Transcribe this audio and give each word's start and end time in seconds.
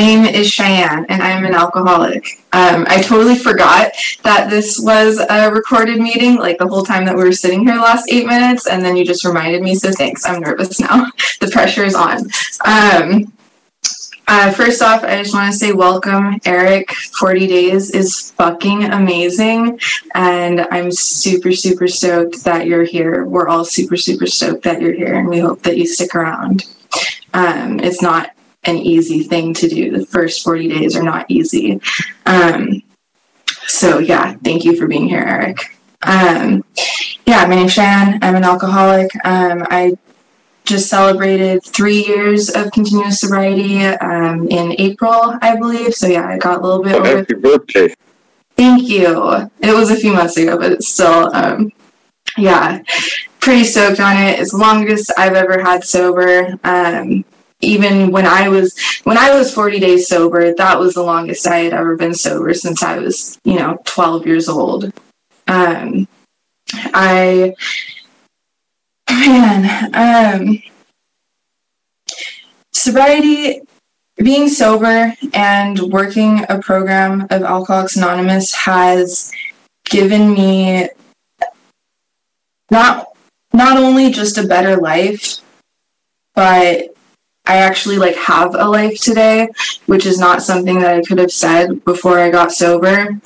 name 0.00 0.24
is 0.24 0.50
Cheyenne, 0.50 1.04
and 1.10 1.22
I'm 1.22 1.44
an 1.44 1.54
alcoholic. 1.54 2.24
Um, 2.54 2.86
I 2.88 3.02
totally 3.02 3.36
forgot 3.36 3.92
that 4.22 4.48
this 4.48 4.80
was 4.80 5.18
a 5.28 5.52
recorded 5.52 6.00
meeting, 6.00 6.36
like 6.36 6.56
the 6.56 6.66
whole 6.66 6.82
time 6.82 7.04
that 7.04 7.14
we 7.14 7.22
were 7.22 7.32
sitting 7.32 7.66
here 7.66 7.76
last 7.76 8.10
eight 8.10 8.26
minutes, 8.26 8.66
and 8.66 8.82
then 8.82 8.96
you 8.96 9.04
just 9.04 9.26
reminded 9.26 9.60
me. 9.60 9.74
So 9.74 9.92
thanks. 9.92 10.24
I'm 10.24 10.40
nervous 10.40 10.80
now. 10.80 11.04
the 11.40 11.48
pressure 11.48 11.84
is 11.84 11.94
on. 11.94 12.20
Um, 12.64 13.30
uh, 14.26 14.50
first 14.52 14.80
off, 14.80 15.04
I 15.04 15.22
just 15.22 15.34
want 15.34 15.52
to 15.52 15.58
say 15.58 15.72
welcome, 15.72 16.40
Eric. 16.46 16.92
40 16.92 17.46
days 17.46 17.90
is 17.90 18.30
fucking 18.38 18.84
amazing. 18.84 19.78
And 20.14 20.62
I'm 20.70 20.90
super, 20.92 21.52
super 21.52 21.88
stoked 21.88 22.42
that 22.44 22.66
you're 22.66 22.84
here. 22.84 23.26
We're 23.26 23.48
all 23.48 23.66
super, 23.66 23.98
super 23.98 24.26
stoked 24.26 24.62
that 24.62 24.80
you're 24.80 24.94
here, 24.94 25.16
and 25.16 25.28
we 25.28 25.40
hope 25.40 25.60
that 25.64 25.76
you 25.76 25.86
stick 25.86 26.14
around. 26.14 26.64
Um, 27.34 27.80
it's 27.80 28.00
not 28.00 28.30
an 28.64 28.76
easy 28.76 29.22
thing 29.22 29.54
to 29.54 29.68
do. 29.68 29.96
The 29.96 30.06
first 30.06 30.42
40 30.44 30.68
days 30.68 30.96
are 30.96 31.02
not 31.02 31.26
easy. 31.28 31.80
Um, 32.26 32.82
so, 33.66 33.98
yeah, 33.98 34.34
thank 34.44 34.64
you 34.64 34.76
for 34.76 34.86
being 34.86 35.08
here, 35.08 35.24
Eric. 35.26 35.58
Um, 36.02 36.64
yeah, 37.26 37.46
my 37.46 37.54
name's 37.54 37.72
Shan. 37.72 38.18
I'm 38.22 38.34
an 38.34 38.44
alcoholic. 38.44 39.10
Um, 39.24 39.66
I 39.70 39.96
just 40.64 40.88
celebrated 40.88 41.64
three 41.64 42.04
years 42.04 42.50
of 42.50 42.70
continuous 42.70 43.20
sobriety 43.20 43.84
um, 43.84 44.48
in 44.48 44.74
April, 44.78 45.36
I 45.42 45.56
believe. 45.56 45.94
So 45.94 46.06
yeah, 46.06 46.26
I 46.26 46.38
got 46.38 46.60
a 46.60 46.62
little 46.66 46.82
bit. 46.82 47.00
Well, 47.02 47.16
happy 47.16 47.34
birthday! 47.34 47.94
Thank 48.56 48.88
you. 48.88 49.48
It 49.60 49.74
was 49.74 49.90
a 49.90 49.96
few 49.96 50.12
months 50.12 50.36
ago, 50.36 50.58
but 50.58 50.72
it's 50.72 50.88
still, 50.88 51.34
um, 51.34 51.72
yeah, 52.36 52.82
pretty 53.40 53.64
stoked 53.64 54.00
on 54.00 54.16
it. 54.16 54.38
It's 54.38 54.52
the 54.52 54.58
longest 54.58 55.12
I've 55.16 55.34
ever 55.34 55.60
had 55.60 55.82
sober. 55.82 56.58
Um, 56.62 57.24
even 57.60 58.10
when 58.10 58.26
I 58.26 58.48
was 58.48 58.78
when 59.04 59.18
I 59.18 59.34
was 59.34 59.52
40 59.52 59.80
days 59.80 60.08
sober, 60.08 60.54
that 60.54 60.78
was 60.78 60.94
the 60.94 61.02
longest 61.02 61.46
I 61.46 61.58
had 61.58 61.72
ever 61.72 61.96
been 61.96 62.14
sober 62.14 62.54
since 62.54 62.82
I 62.82 62.98
was, 62.98 63.38
you 63.44 63.58
know, 63.58 63.78
12 63.84 64.26
years 64.26 64.48
old. 64.48 64.92
Um, 65.46 66.08
I 66.72 67.54
man, 69.10 69.94
um, 69.94 70.62
sobriety, 72.72 73.60
being 74.16 74.48
sober, 74.48 75.14
and 75.34 75.78
working 75.78 76.44
a 76.48 76.58
program 76.60 77.22
of 77.30 77.42
Alcoholics 77.42 77.96
Anonymous 77.96 78.54
has 78.54 79.32
given 79.84 80.32
me 80.32 80.88
not 82.70 83.06
not 83.52 83.76
only 83.76 84.10
just 84.10 84.38
a 84.38 84.46
better 84.46 84.76
life, 84.76 85.38
but 86.34 86.94
I 87.50 87.56
actually 87.56 87.98
like 87.98 88.14
have 88.14 88.54
a 88.54 88.64
life 88.64 89.00
today, 89.00 89.48
which 89.86 90.06
is 90.06 90.20
not 90.20 90.40
something 90.40 90.78
that 90.78 90.94
I 90.94 91.02
could 91.02 91.18
have 91.18 91.32
said 91.32 91.84
before 91.84 92.16
I 92.20 92.30
got 92.30 92.52
sober. 92.52 93.20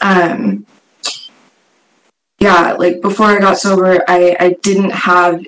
Um, 0.00 0.66
yeah, 2.40 2.72
like 2.72 3.00
before 3.00 3.26
I 3.26 3.38
got 3.38 3.56
sober, 3.56 4.02
I, 4.08 4.36
I 4.40 4.56
didn't 4.62 4.90
have, 4.90 5.46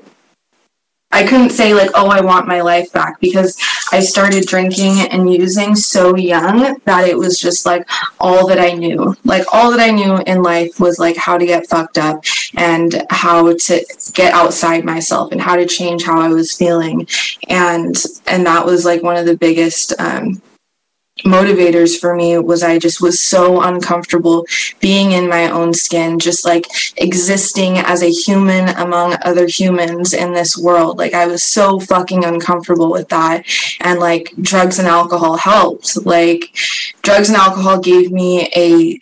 I 1.11 1.27
couldn't 1.27 1.51
say 1.51 1.73
like, 1.73 1.91
oh, 1.95 2.09
I 2.09 2.21
want 2.21 2.47
my 2.47 2.61
life 2.61 2.93
back 2.93 3.19
because 3.19 3.57
I 3.93 4.01
started 4.01 4.47
drinking 4.47 5.09
and 5.11 5.33
using 5.33 5.75
so 5.75 6.17
young 6.17 6.79
that 6.85 7.09
it 7.09 7.17
was 7.17 7.41
just 7.41 7.65
like 7.65 7.89
all 8.21 8.47
that 8.49 8.59
I 8.59 8.73
knew. 8.73 9.17
Like 9.25 9.45
all 9.53 9.71
that 9.71 9.81
I 9.81 9.91
knew 9.91 10.19
in 10.27 10.43
life 10.43 10.79
was 10.79 10.99
like 10.99 11.17
how 11.17 11.39
to 11.39 11.47
get 11.47 11.67
fucked 11.67 11.97
up 11.97 12.25
and 12.57 13.07
how 13.09 13.55
to 13.55 13.87
get 14.13 14.35
outside 14.35 14.85
myself 14.85 15.33
and 15.33 15.41
how 15.41 15.57
to 15.57 15.67
change 15.67 16.05
how 16.05 16.21
I 16.21 16.29
was 16.29 16.53
feeling. 16.53 17.09
And, 17.49 17.97
and 18.27 18.47
that 18.47 18.67
was 18.67 18.85
like 18.85 19.03
one 19.03 19.17
of 19.17 19.25
the 19.25 19.37
biggest, 19.37 19.99
um, 19.99 20.43
motivators 21.25 21.99
for 21.99 22.15
me 22.15 22.39
was 22.39 22.63
I 22.63 22.79
just 22.79 23.01
was 23.01 23.21
so 23.21 23.63
uncomfortable 23.63 24.47
being 24.81 25.13
in 25.13 25.29
my 25.29 25.51
own 25.51 25.73
skin, 25.75 26.19
just 26.19 26.45
like 26.45 26.67
existing 26.97 27.79
as 27.79 28.03
a 28.03 28.11
human 28.11 28.69
among 28.77 29.17
other 29.23 29.47
humans 29.47 30.15
in 30.15 30.33
this 30.33 30.57
world. 30.57 30.99
Like 30.99 31.15
I 31.15 31.27
was 31.27 31.43
so 31.43 31.81
fucking 31.81 32.25
uncomfortable 32.25 32.91
with 32.91 33.09
that. 33.09 33.45
And 33.81 33.99
like 34.01 34.33
drugs 34.41 34.79
and 34.79 34.89
alcohol 34.89 35.37
helped. 35.37 36.05
Like 36.05 36.57
drugs 37.03 37.29
and 37.29 37.37
alcohol 37.37 37.81
gave 37.81 38.11
me 38.11 38.49
a 38.55 38.99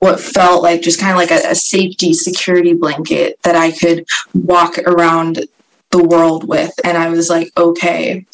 what 0.00 0.18
felt 0.18 0.62
like 0.62 0.80
just 0.80 0.98
kind 0.98 1.12
of 1.12 1.18
like 1.18 1.30
a, 1.30 1.50
a 1.50 1.54
safety 1.54 2.14
security 2.14 2.72
blanket 2.72 3.38
that 3.42 3.54
I 3.54 3.70
could 3.70 4.06
walk 4.34 4.78
around 4.78 5.46
the 5.90 6.02
world 6.02 6.48
with. 6.48 6.72
And 6.84 6.96
I 6.96 7.10
was 7.10 7.28
like, 7.28 7.52
okay, 7.56 8.24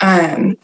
um, 0.00 0.56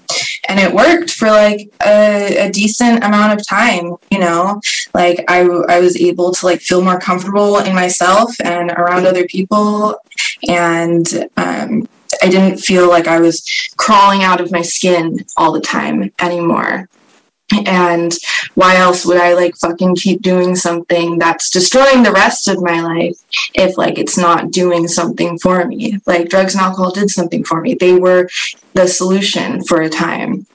and 0.49 0.61
it 0.61 0.73
worked 0.73 1.11
for 1.11 1.29
like 1.29 1.71
a, 1.85 2.47
a, 2.47 2.51
decent 2.51 3.03
amount 3.05 3.39
of 3.39 3.47
time 3.47 3.97
you 4.11 4.19
know? 4.19 4.61
Like 4.95 5.25
I, 5.29 5.41
I 5.41 5.81
was 5.81 5.97
able 5.97 6.33
to 6.33 6.47
like 6.47 6.61
feel 6.61 6.83
more 6.83 6.99
comfortable 6.99 7.59
in 7.59 7.75
myself 7.75 8.35
and 8.43 8.71
around 8.71 9.07
other 9.07 9.27
people 9.27 10.01
and 10.49 11.07
um, 11.37 11.89
i 12.23 12.29
didn't 12.29 12.59
feel 12.59 12.89
like 12.89 13.07
i 13.07 13.19
was 13.19 13.45
crawling 13.77 14.23
out 14.23 14.41
of 14.41 14.53
my 14.53 14.63
skin 14.63 15.19
all 15.37 15.53
the 15.53 15.61
time 15.61 16.11
anymore 16.21 16.89
and 17.67 18.13
why 18.55 18.77
else 18.77 19.07
would 19.07 19.19
i 19.19 19.35
like 19.35 19.57
fucking 19.57 19.95
keep 19.95 20.21
doing 20.21 20.57
something 20.57 21.19
that's 21.19 21.51
destroying 21.51 22.03
the 22.03 22.13
rest 22.13 22.49
of 22.49 22.63
my 22.63 22.81
life 22.81 23.17
if 23.55 23.79
like 23.79 23.99
it's 23.99 24.19
not 24.19 24.51
doing 24.51 24.89
something 24.89 25.39
for 25.39 25.65
me? 25.65 25.99
Like 26.07 26.29
drugs 26.29 26.55
and 26.55 26.63
alcohol 26.63 26.91
did 26.91 27.11
something 27.11 27.45
for 27.45 27.61
me. 27.61 27.75
They 27.75 27.95
were 27.99 28.29
the 28.75 28.87
solution 28.87 29.63
for 29.65 29.83
a 29.83 29.89
time. 29.89 30.47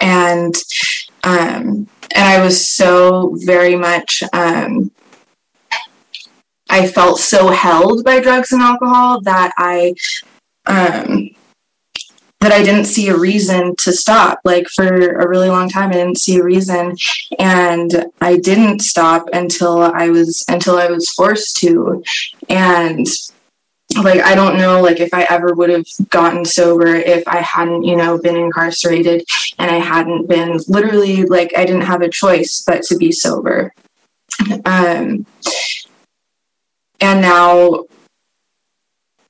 And 0.00 0.54
um 1.24 1.88
and 2.14 2.24
i 2.24 2.42
was 2.42 2.68
so 2.68 3.34
very 3.44 3.76
much 3.76 4.22
um 4.32 4.90
i 6.70 6.86
felt 6.86 7.18
so 7.18 7.48
held 7.48 8.04
by 8.04 8.20
drugs 8.20 8.52
and 8.52 8.62
alcohol 8.62 9.20
that 9.20 9.52
i 9.58 9.92
um 10.66 11.28
that 12.40 12.52
I 12.52 12.62
didn't 12.62 12.84
see 12.84 13.08
a 13.08 13.16
reason 13.16 13.74
to 13.76 13.92
stop. 13.92 14.40
Like 14.44 14.68
for 14.68 14.86
a 14.86 15.28
really 15.28 15.48
long 15.48 15.68
time, 15.68 15.90
I 15.90 15.94
didn't 15.94 16.18
see 16.18 16.38
a 16.38 16.44
reason, 16.44 16.96
and 17.38 18.06
I 18.20 18.36
didn't 18.36 18.80
stop 18.80 19.28
until 19.32 19.82
I 19.82 20.08
was 20.08 20.44
until 20.48 20.76
I 20.76 20.88
was 20.88 21.10
forced 21.10 21.56
to, 21.58 22.02
and 22.48 23.06
like 24.02 24.20
I 24.20 24.34
don't 24.34 24.58
know 24.58 24.82
like 24.82 25.00
if 25.00 25.14
I 25.14 25.26
ever 25.30 25.54
would 25.54 25.70
have 25.70 25.86
gotten 26.10 26.44
sober 26.44 26.86
if 26.86 27.26
I 27.26 27.40
hadn't 27.40 27.84
you 27.84 27.96
know 27.96 28.18
been 28.18 28.36
incarcerated 28.36 29.24
and 29.58 29.70
I 29.70 29.78
hadn't 29.78 30.28
been 30.28 30.58
literally 30.66 31.24
like 31.24 31.52
I 31.56 31.64
didn't 31.64 31.82
have 31.82 32.02
a 32.02 32.08
choice 32.08 32.62
but 32.66 32.82
to 32.84 32.96
be 32.96 33.12
sober. 33.12 33.72
Um, 34.64 35.24
and 37.00 37.20
now 37.20 37.84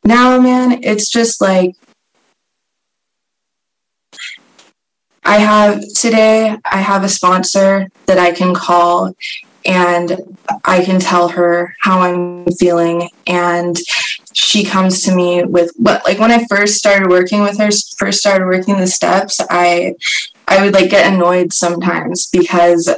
now 0.04 0.40
man 0.40 0.82
it's 0.82 1.10
just 1.10 1.40
like 1.40 1.76
I 5.26 5.38
have 5.38 5.82
today, 5.94 6.56
I 6.64 6.76
have 6.76 7.02
a 7.02 7.08
sponsor 7.08 7.88
that 8.06 8.16
I 8.16 8.30
can 8.30 8.54
call 8.54 9.12
and 9.64 10.16
I 10.64 10.84
can 10.84 11.00
tell 11.00 11.28
her 11.28 11.74
how 11.80 12.00
I'm 12.00 12.46
feeling. 12.60 13.10
And 13.26 13.76
she 14.32 14.64
comes 14.64 15.02
to 15.02 15.14
me 15.14 15.42
with 15.42 15.72
what, 15.74 16.06
like 16.06 16.20
when 16.20 16.30
I 16.30 16.44
first 16.44 16.76
started 16.76 17.10
working 17.10 17.42
with 17.42 17.58
her, 17.58 17.70
first 17.98 18.20
started 18.20 18.46
working 18.46 18.76
the 18.76 18.86
steps, 18.86 19.40
I, 19.50 19.94
I 20.46 20.64
would 20.64 20.74
like 20.74 20.90
get 20.90 21.12
annoyed 21.12 21.52
sometimes 21.52 22.28
because 22.28 22.88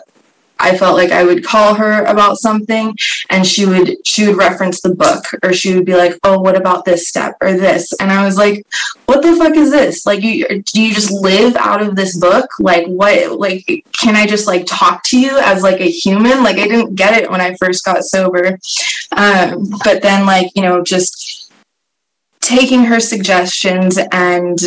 I 0.58 0.76
felt 0.76 0.96
like 0.96 1.10
I 1.10 1.24
would 1.24 1.44
call 1.44 1.74
her 1.74 2.04
about 2.04 2.38
something 2.38 2.94
and 3.30 3.46
she 3.46 3.66
would 3.66 3.96
she 4.06 4.26
would 4.26 4.36
reference 4.36 4.80
the 4.80 4.94
book 4.94 5.24
or 5.42 5.52
she 5.52 5.74
would 5.74 5.84
be 5.84 5.94
like, 5.94 6.18
"Oh, 6.24 6.40
what 6.40 6.56
about 6.56 6.84
this 6.84 7.08
step 7.08 7.36
or 7.40 7.52
this?" 7.52 7.92
And 8.00 8.10
I 8.10 8.24
was 8.24 8.36
like, 8.36 8.66
"What 9.06 9.22
the 9.22 9.36
fuck 9.36 9.56
is 9.56 9.70
this? 9.70 10.06
Like 10.06 10.22
you 10.22 10.46
do 10.62 10.82
you 10.82 10.92
just 10.92 11.10
live 11.10 11.56
out 11.56 11.82
of 11.82 11.96
this 11.96 12.18
book? 12.18 12.50
Like 12.58 12.86
what 12.86 13.38
like 13.38 13.84
can 13.98 14.16
I 14.16 14.26
just 14.26 14.46
like 14.46 14.64
talk 14.66 15.02
to 15.04 15.18
you 15.18 15.38
as 15.38 15.62
like 15.62 15.80
a 15.80 15.90
human? 15.90 16.42
Like 16.42 16.58
I 16.58 16.66
didn't 16.66 16.94
get 16.94 17.20
it 17.20 17.30
when 17.30 17.40
I 17.40 17.54
first 17.54 17.84
got 17.84 18.04
sober." 18.04 18.58
Um, 19.16 19.64
but 19.84 20.02
then 20.02 20.26
like, 20.26 20.50
you 20.54 20.62
know, 20.62 20.82
just 20.82 21.52
taking 22.40 22.84
her 22.84 23.00
suggestions 23.00 23.98
and 24.12 24.58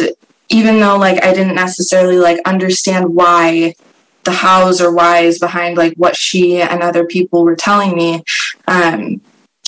even 0.50 0.80
though 0.80 0.98
like 0.98 1.24
I 1.24 1.34
didn't 1.34 1.56
necessarily 1.56 2.18
like 2.18 2.40
understand 2.46 3.06
why 3.14 3.74
the 4.24 4.32
hows 4.32 4.82
or 4.82 4.94
whys 4.94 5.40
behind 5.40 5.78
like 5.78 5.94
what 5.96 6.16
she 6.16 6.62
and 6.62 6.82
other 6.82 7.06
people 7.06 7.44
were 7.44 7.56
telling 7.56 7.96
me 7.96 8.24
um, 8.68 9.22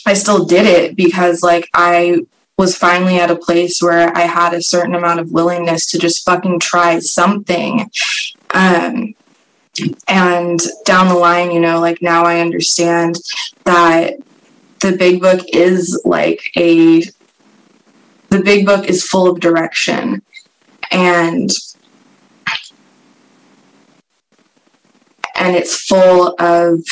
i 0.06 0.14
still 0.14 0.46
did 0.46 0.66
it 0.66 0.96
because 0.96 1.42
like 1.42 1.70
i 1.74 2.18
was 2.58 2.78
finally 2.78 3.18
at 3.18 3.32
a 3.32 3.36
place 3.36 3.82
where 3.82 4.16
i 4.16 4.22
had 4.22 4.54
a 4.54 4.62
certain 4.62 4.96
amount 4.96 5.20
of 5.20 5.32
willingness 5.32 5.88
to 5.88 5.98
just 5.98 6.24
fucking 6.24 6.60
try 6.60 7.00
something. 7.00 7.90
Um, 8.54 9.16
and 10.08 10.60
down 10.86 11.08
the 11.08 11.16
line 11.16 11.50
you 11.50 11.60
know 11.60 11.80
like 11.80 12.00
now 12.00 12.26
i 12.26 12.40
understand 12.40 13.16
that 13.64 14.14
the 14.82 14.96
big 14.96 15.20
book 15.20 15.40
is 15.52 16.00
like 16.06 16.52
a 16.56 17.02
the 18.34 18.42
big 18.42 18.66
book 18.66 18.86
is 18.90 19.08
full 19.08 19.30
of 19.30 19.40
direction. 19.40 20.24
And 20.92 21.50
and 25.36 25.56
it's 25.56 25.86
full 25.86 26.36
of 26.40 26.84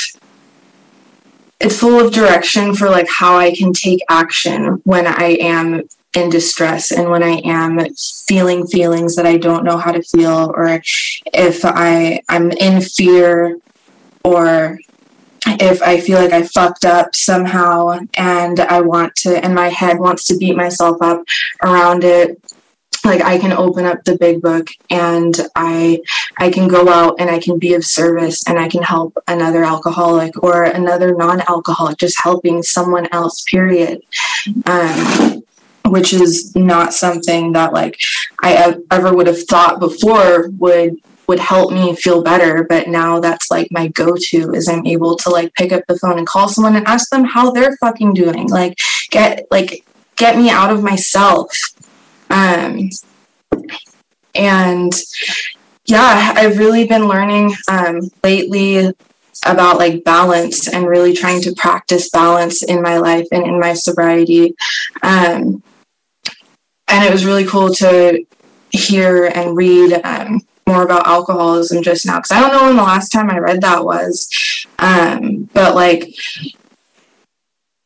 it's 1.60 1.80
full 1.80 2.00
of 2.00 2.12
direction 2.12 2.74
for 2.74 2.90
like 2.90 3.08
how 3.08 3.38
I 3.38 3.54
can 3.54 3.72
take 3.72 4.00
action 4.10 4.82
when 4.84 5.06
I 5.06 5.38
am 5.40 5.84
in 6.16 6.30
distress 6.30 6.92
and 6.92 7.10
when 7.10 7.24
I 7.24 7.42
am 7.46 7.80
feeling 8.28 8.68
feelings 8.68 9.16
that 9.16 9.26
I 9.26 9.38
don't 9.38 9.64
know 9.64 9.78
how 9.78 9.92
to 9.92 10.02
feel 10.02 10.52
or 10.56 10.82
if 11.34 11.64
I 11.64 12.22
I'm 12.28 12.52
in 12.52 12.82
fear 12.82 13.58
or 14.24 14.80
if 15.48 15.82
I 15.82 16.00
feel 16.00 16.20
like 16.20 16.34
I 16.34 16.44
fucked 16.44 16.86
up 16.86 17.16
somehow 17.16 18.00
and 18.16 18.60
I 18.60 18.82
want 18.82 19.16
to 19.18 19.44
and 19.44 19.56
my 19.56 19.70
head 19.70 20.00
wants 20.00 20.26
to 20.26 20.38
beat 20.38 20.56
myself 20.56 20.98
up 21.02 21.24
around 21.64 22.04
it 22.04 22.42
like 23.06 23.22
I 23.22 23.38
can 23.38 23.52
open 23.52 23.86
up 23.86 24.04
the 24.04 24.18
big 24.18 24.42
book 24.42 24.70
and 24.90 25.36
I 25.56 26.02
I 26.38 26.52
can 26.52 26.68
go 26.68 26.90
out 26.90 27.16
and 27.20 27.30
I 27.30 27.40
can 27.40 27.60
be 27.60 27.74
of 27.74 27.86
service 27.86 28.48
and 28.48 28.60
I 28.60 28.68
can 28.68 28.84
help 28.84 29.18
another 29.28 29.64
alcoholic 29.64 30.42
or 30.44 30.64
another 30.64 31.16
non-alcoholic 31.16 31.98
just 31.98 32.22
helping 32.22 32.64
someone 32.64 33.08
else 33.12 33.44
period. 33.44 34.02
Um, 34.66 35.44
which 35.88 36.14
is 36.14 36.56
not 36.56 36.94
something 36.94 37.52
that 37.52 37.74
like 37.74 38.00
I 38.42 38.78
ever 38.92 39.14
would 39.14 39.28
have 39.28 39.44
thought 39.44 39.80
before 39.80 40.50
would 40.58 40.96
would 41.28 41.40
help 41.40 41.72
me 41.72 41.96
feel 41.96 42.22
better. 42.22 42.66
But 42.68 42.88
now 42.88 43.20
that's 43.20 43.50
like 43.50 43.68
my 43.72 43.88
go-to 43.88 44.54
is 44.54 44.68
i'm 44.68 44.86
able 44.86 45.16
to 45.18 45.30
like 45.30 45.54
pick 45.54 45.72
up 45.72 45.84
the 45.88 45.98
phone 45.98 46.18
and 46.18 46.28
call 46.28 46.50
someone 46.50 46.76
and 46.76 46.88
ask 46.88 47.10
them 47.10 47.24
how 47.24 47.52
they're 47.52 47.78
fucking 47.78 48.14
doing. 48.14 48.50
Like 48.50 48.78
get 49.10 49.48
like 49.52 49.86
get 50.16 50.38
me 50.38 50.50
out 50.50 50.72
of 50.72 50.84
myself 50.84 51.50
um, 52.32 52.90
and 54.34 54.94
yeah, 55.86 56.34
I've 56.36 56.58
really 56.58 56.88
been 56.88 57.08
learning 57.08 57.54
um, 57.70 58.00
lately 58.24 58.94
about 59.46 59.78
like 59.78 60.04
balance 60.04 60.68
and 60.68 60.88
really 60.88 61.14
trying 61.14 61.42
to 61.42 61.54
practice 61.56 62.10
balance 62.10 62.64
in 62.64 62.82
my 62.82 62.98
life 62.98 63.28
and 63.32 63.44
in 63.44 63.60
my 63.60 63.74
sobriety. 63.74 64.56
Um, 65.04 65.64
and 66.88 67.04
it 67.04 67.12
was 67.12 67.26
really 67.26 67.46
cool 67.46 67.74
to 67.76 68.26
hear 68.72 69.26
and 69.26 69.58
read 69.58 70.00
um, 70.04 70.42
more 70.68 70.84
about 70.84 71.08
alcoholism 71.08 71.84
just 71.84 72.06
now 72.06 72.18
because 72.18 72.32
I 72.32 72.40
don't 72.40 72.54
know 72.54 72.64
when 72.68 72.78
the 72.78 72.84
last 72.84 73.10
time 73.10 73.30
I 73.30 73.40
read 73.40 73.62
that 73.62 73.84
was. 73.84 74.30
Um, 74.80 75.50
but 75.54 75.76
like 75.76 76.14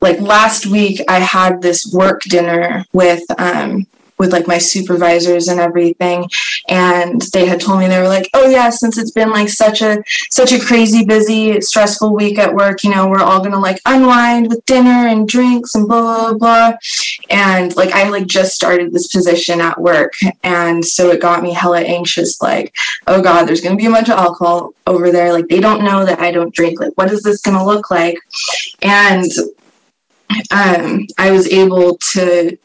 like 0.02 0.20
last 0.20 0.68
week 0.68 1.02
I 1.08 1.20
had 1.20 1.62
this 1.62 1.92
work 1.92 2.22
dinner 2.24 2.86
with 2.94 3.24
um, 3.40 3.88
with 4.26 4.34
like 4.34 4.48
my 4.48 4.58
supervisors 4.58 5.48
and 5.48 5.60
everything 5.60 6.28
and 6.68 7.22
they 7.34 7.46
had 7.46 7.60
told 7.60 7.80
me 7.80 7.88
they 7.88 8.00
were 8.00 8.08
like 8.08 8.30
oh 8.34 8.50
yeah 8.50 8.70
since 8.70 8.98
it's 8.98 9.12
been 9.12 9.32
like 9.32 9.50
such 9.50 9.82
a 9.82 10.04
such 10.30 10.52
a 10.52 10.60
crazy 10.60 11.06
busy 11.06 11.62
stressful 11.62 12.14
week 12.14 12.38
at 12.38 12.54
work 12.54 12.84
you 12.84 12.90
know 12.90 13.08
we're 13.08 13.20
all 13.20 13.44
gonna 13.44 13.60
like 13.60 13.80
unwind 13.86 14.50
with 14.50 14.66
dinner 14.66 15.08
and 15.08 15.28
drinks 15.28 15.76
and 15.76 15.88
blah 15.88 16.02
blah 16.02 16.34
blah 16.34 16.74
and 17.30 17.76
like 17.76 17.92
i 17.92 18.10
like 18.10 18.26
just 18.26 18.54
started 18.54 18.92
this 18.92 19.08
position 19.08 19.62
at 19.62 19.80
work 19.80 20.14
and 20.44 20.84
so 20.84 21.10
it 21.10 21.22
got 21.22 21.44
me 21.44 21.54
hella 21.54 21.80
anxious 21.80 22.42
like 22.42 22.76
oh 23.08 23.22
god 23.22 23.46
there's 23.46 23.62
gonna 23.62 23.76
be 23.76 23.86
a 23.86 23.92
bunch 23.92 24.10
of 24.10 24.18
alcohol 24.18 24.74
over 24.88 25.12
there 25.12 25.32
like 25.32 25.48
they 25.48 25.60
don't 25.60 25.84
know 25.84 26.06
that 26.06 26.20
i 26.20 26.32
don't 26.32 26.54
drink 26.54 26.80
like 26.80 26.94
what 26.96 27.12
is 27.12 27.22
this 27.22 27.42
gonna 27.42 27.66
look 27.66 27.92
like? 27.92 28.18
And 28.82 29.26
um, 30.52 31.06
I 31.18 31.32
was 31.32 31.48
able 31.48 31.98
to 32.14 32.58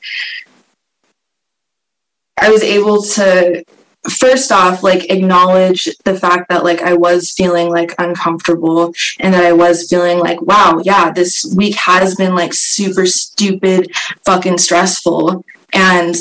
I 2.41 2.51
was 2.51 2.63
able 2.63 3.03
to 3.03 3.65
first 4.09 4.51
off 4.51 4.83
like 4.83 5.11
acknowledge 5.11 5.87
the 6.05 6.19
fact 6.19 6.49
that 6.49 6.65
like 6.65 6.81
I 6.81 6.95
was 6.95 7.33
feeling 7.33 7.69
like 7.69 7.95
uncomfortable 7.99 8.95
and 9.19 9.35
that 9.35 9.45
I 9.45 9.53
was 9.53 9.89
feeling 9.91 10.19
like 10.19 10.41
wow 10.41 10.81
yeah 10.83 11.11
this 11.11 11.53
week 11.55 11.75
has 11.77 12.15
been 12.15 12.35
like 12.35 12.55
super 12.55 13.05
stupid 13.07 13.95
fucking 14.25 14.59
stressful. 14.59 15.45
And 15.73 16.15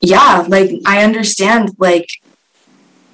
yeah 0.00 0.44
like 0.48 0.70
I 0.86 1.02
understand 1.02 1.70
like 1.78 2.08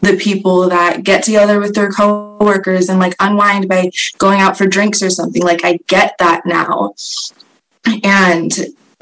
the 0.02 0.16
people 0.16 0.68
that 0.68 1.04
get 1.04 1.22
together 1.22 1.60
with 1.60 1.74
their 1.74 1.90
coworkers 1.90 2.88
and 2.88 2.98
like 2.98 3.14
unwind 3.20 3.68
by 3.68 3.90
going 4.18 4.40
out 4.40 4.58
for 4.58 4.66
drinks 4.66 5.00
or 5.00 5.10
something. 5.10 5.42
Like 5.42 5.64
I 5.64 5.78
get 5.86 6.16
that 6.18 6.44
now. 6.44 6.92
And 8.04 8.52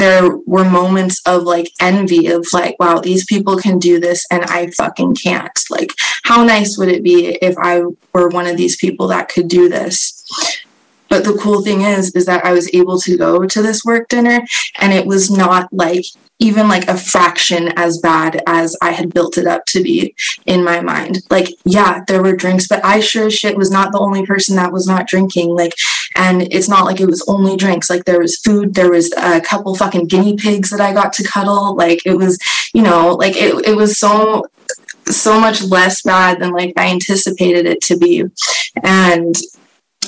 there 0.00 0.36
were 0.46 0.64
moments 0.64 1.20
of 1.26 1.42
like 1.42 1.70
envy 1.80 2.28
of 2.28 2.46
like, 2.52 2.76
wow, 2.80 2.98
these 2.98 3.24
people 3.26 3.56
can 3.56 3.78
do 3.78 4.00
this 4.00 4.26
and 4.30 4.44
I 4.44 4.70
fucking 4.70 5.14
can't. 5.14 5.58
Like, 5.68 5.92
how 6.24 6.42
nice 6.44 6.78
would 6.78 6.88
it 6.88 7.02
be 7.02 7.38
if 7.42 7.56
I 7.58 7.82
were 8.12 8.28
one 8.28 8.46
of 8.46 8.56
these 8.56 8.76
people 8.76 9.08
that 9.08 9.28
could 9.28 9.48
do 9.48 9.68
this? 9.68 10.24
But 11.08 11.24
the 11.24 11.34
cool 11.34 11.62
thing 11.62 11.82
is, 11.82 12.14
is 12.14 12.24
that 12.26 12.44
I 12.44 12.52
was 12.52 12.72
able 12.72 12.98
to 13.00 13.16
go 13.16 13.44
to 13.44 13.62
this 13.62 13.84
work 13.84 14.08
dinner 14.08 14.40
and 14.78 14.92
it 14.92 15.06
was 15.06 15.30
not 15.30 15.72
like 15.72 16.04
even 16.40 16.68
like 16.68 16.88
a 16.88 16.96
fraction 16.96 17.68
as 17.76 17.98
bad 17.98 18.42
as 18.46 18.76
I 18.82 18.90
had 18.90 19.14
built 19.14 19.38
it 19.38 19.46
up 19.46 19.66
to 19.66 19.82
be 19.82 20.14
in 20.46 20.64
my 20.64 20.80
mind. 20.80 21.18
Like, 21.30 21.48
yeah, 21.64 22.02
there 22.08 22.22
were 22.22 22.34
drinks, 22.34 22.66
but 22.66 22.84
I 22.84 23.00
sure 23.00 23.26
as 23.26 23.34
shit 23.34 23.56
was 23.56 23.70
not 23.70 23.92
the 23.92 24.00
only 24.00 24.26
person 24.26 24.56
that 24.56 24.72
was 24.72 24.86
not 24.86 25.06
drinking. 25.06 25.54
Like, 25.54 25.74
and 26.16 26.42
it's 26.52 26.68
not 26.68 26.86
like 26.86 27.00
it 27.00 27.06
was 27.06 27.22
only 27.28 27.56
drinks. 27.56 27.90
Like, 27.90 28.04
there 28.06 28.18
was 28.18 28.38
food, 28.38 28.74
there 28.74 28.90
was 28.90 29.12
a 29.16 29.40
couple 29.42 29.74
fucking 29.74 30.06
guinea 30.06 30.36
pigs 30.36 30.70
that 30.70 30.80
I 30.80 30.94
got 30.94 31.12
to 31.14 31.28
cuddle. 31.28 31.76
Like, 31.76 32.04
it 32.06 32.14
was, 32.14 32.38
you 32.72 32.82
know, 32.82 33.14
like 33.14 33.36
it, 33.36 33.66
it 33.66 33.76
was 33.76 33.98
so 33.98 34.46
so 35.06 35.40
much 35.40 35.62
less 35.64 36.02
bad 36.02 36.40
than 36.40 36.52
like 36.52 36.72
I 36.76 36.88
anticipated 36.88 37.66
it 37.66 37.80
to 37.82 37.96
be. 37.96 38.24
And 38.82 39.34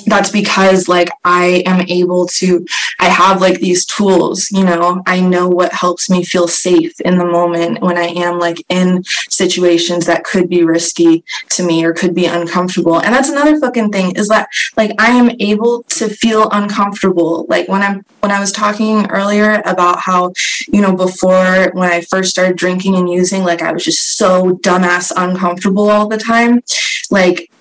that's 0.05 0.31
because 0.31 0.87
like 0.87 1.09
I 1.23 1.63
am 1.65 1.81
able 1.87 2.25
to 2.27 2.65
I 2.99 3.09
have 3.09 3.41
like 3.41 3.59
these 3.59 3.85
tools, 3.85 4.49
you 4.51 4.63
know. 4.63 5.01
I 5.05 5.19
know 5.19 5.47
what 5.47 5.71
helps 5.71 6.09
me 6.09 6.23
feel 6.23 6.47
safe 6.47 6.99
in 7.01 7.17
the 7.17 7.25
moment 7.25 7.81
when 7.81 7.97
I 7.97 8.07
am 8.07 8.39
like 8.39 8.63
in 8.69 9.03
situations 9.29 10.05
that 10.05 10.23
could 10.23 10.49
be 10.49 10.63
risky 10.63 11.23
to 11.51 11.63
me 11.63 11.83
or 11.85 11.93
could 11.93 12.15
be 12.15 12.25
uncomfortable. 12.25 12.99
And 13.01 13.13
that's 13.13 13.29
another 13.29 13.59
fucking 13.59 13.91
thing 13.91 14.15
is 14.15 14.27
that 14.29 14.49
like 14.77 14.91
I 14.99 15.09
am 15.11 15.31
able 15.39 15.83
to 15.83 16.09
feel 16.09 16.49
uncomfortable. 16.51 17.45
Like 17.47 17.67
when 17.67 17.83
I'm 17.83 18.05
when 18.21 18.31
I 18.31 18.39
was 18.39 18.51
talking 18.51 19.09
earlier 19.11 19.61
about 19.65 19.99
how, 19.99 20.33
you 20.71 20.81
know, 20.81 20.95
before 20.95 21.71
when 21.73 21.91
I 21.91 22.01
first 22.01 22.31
started 22.31 22.57
drinking 22.57 22.95
and 22.95 23.09
using, 23.09 23.43
like 23.43 23.61
I 23.61 23.71
was 23.71 23.85
just 23.85 24.17
so 24.17 24.57
dumbass 24.57 25.11
uncomfortable 25.15 25.89
all 25.89 26.07
the 26.07 26.17
time. 26.17 26.61
Like 27.11 27.51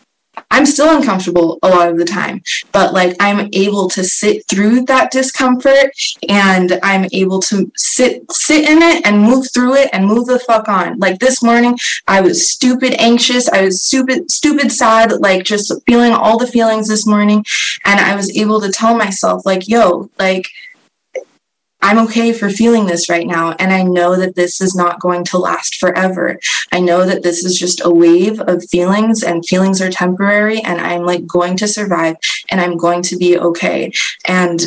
I'm 0.53 0.67
still 0.67 0.95
uncomfortable 0.95 1.59
a 1.63 1.69
lot 1.69 1.89
of 1.89 1.97
the 1.97 2.05
time, 2.05 2.43
but 2.73 2.93
like 2.93 3.17
I'm 3.19 3.49
able 3.55 3.89
to 3.89 4.05
sit 4.05 4.47
through 4.49 4.85
that 4.85 5.11
discomfort 5.11 5.91
and 6.29 6.79
I'm 6.83 7.09
able 7.13 7.41
to 7.41 7.73
sit 7.77 8.31
sit 8.31 8.69
in 8.69 8.83
it 8.83 9.07
and 9.07 9.23
move 9.23 9.51
through 9.53 9.77
it 9.77 9.89
and 9.95 10.07
move 10.07 10.27
the 10.27 10.39
fuck 10.39 10.69
on. 10.69 10.99
Like 10.99 11.19
this 11.21 11.43
morning, 11.43 11.79
I 12.07 12.21
was 12.21 12.51
stupid 12.51 12.95
anxious, 13.01 13.49
I 13.49 13.63
was 13.63 13.83
stupid 13.83 14.31
stupid 14.31 14.71
sad, 14.71 15.13
like 15.21 15.45
just 15.45 15.73
feeling 15.87 16.13
all 16.13 16.39
the 16.39 16.47
feelings 16.47 16.87
this 16.87 17.07
morning 17.07 17.43
and 17.87 17.99
I 17.99 18.15
was 18.15 18.37
able 18.37 18.61
to 18.61 18.71
tell 18.71 18.95
myself 18.95 19.47
like, 19.47 19.67
"Yo, 19.69 20.11
like 20.19 20.45
I'm 21.83 21.99
okay 22.07 22.33
for 22.33 22.49
feeling 22.49 22.87
this 22.87 23.11
right 23.11 23.27
now. 23.27 23.53
And 23.59 23.73
I 23.73 23.83
know 23.83 24.17
that 24.17 24.37
this 24.37 24.61
is 24.61 24.75
not 24.75 25.01
going 25.01 25.25
to 25.27 25.39
last 25.39 25.77
forever. 25.77 26.39
I 26.71 26.81
know 26.81 27.05
that 27.05 27.23
this 27.23 27.45
is 27.45 27.59
just 27.59 27.85
a 27.85 27.91
wave 27.91 28.41
of 28.41 28.65
feelings 28.69 29.23
and 29.23 29.45
feelings 29.45 29.81
are 29.83 29.91
temporary 29.91 30.61
and 30.61 30.81
I'm 30.81 31.03
like 31.03 31.27
going 31.27 31.57
to 31.59 31.69
survive 31.69 32.17
and 32.51 32.61
I'm 32.61 32.77
going 32.77 33.03
to 33.03 33.17
be 33.17 33.39
okay. 33.39 33.93
And 34.27 34.61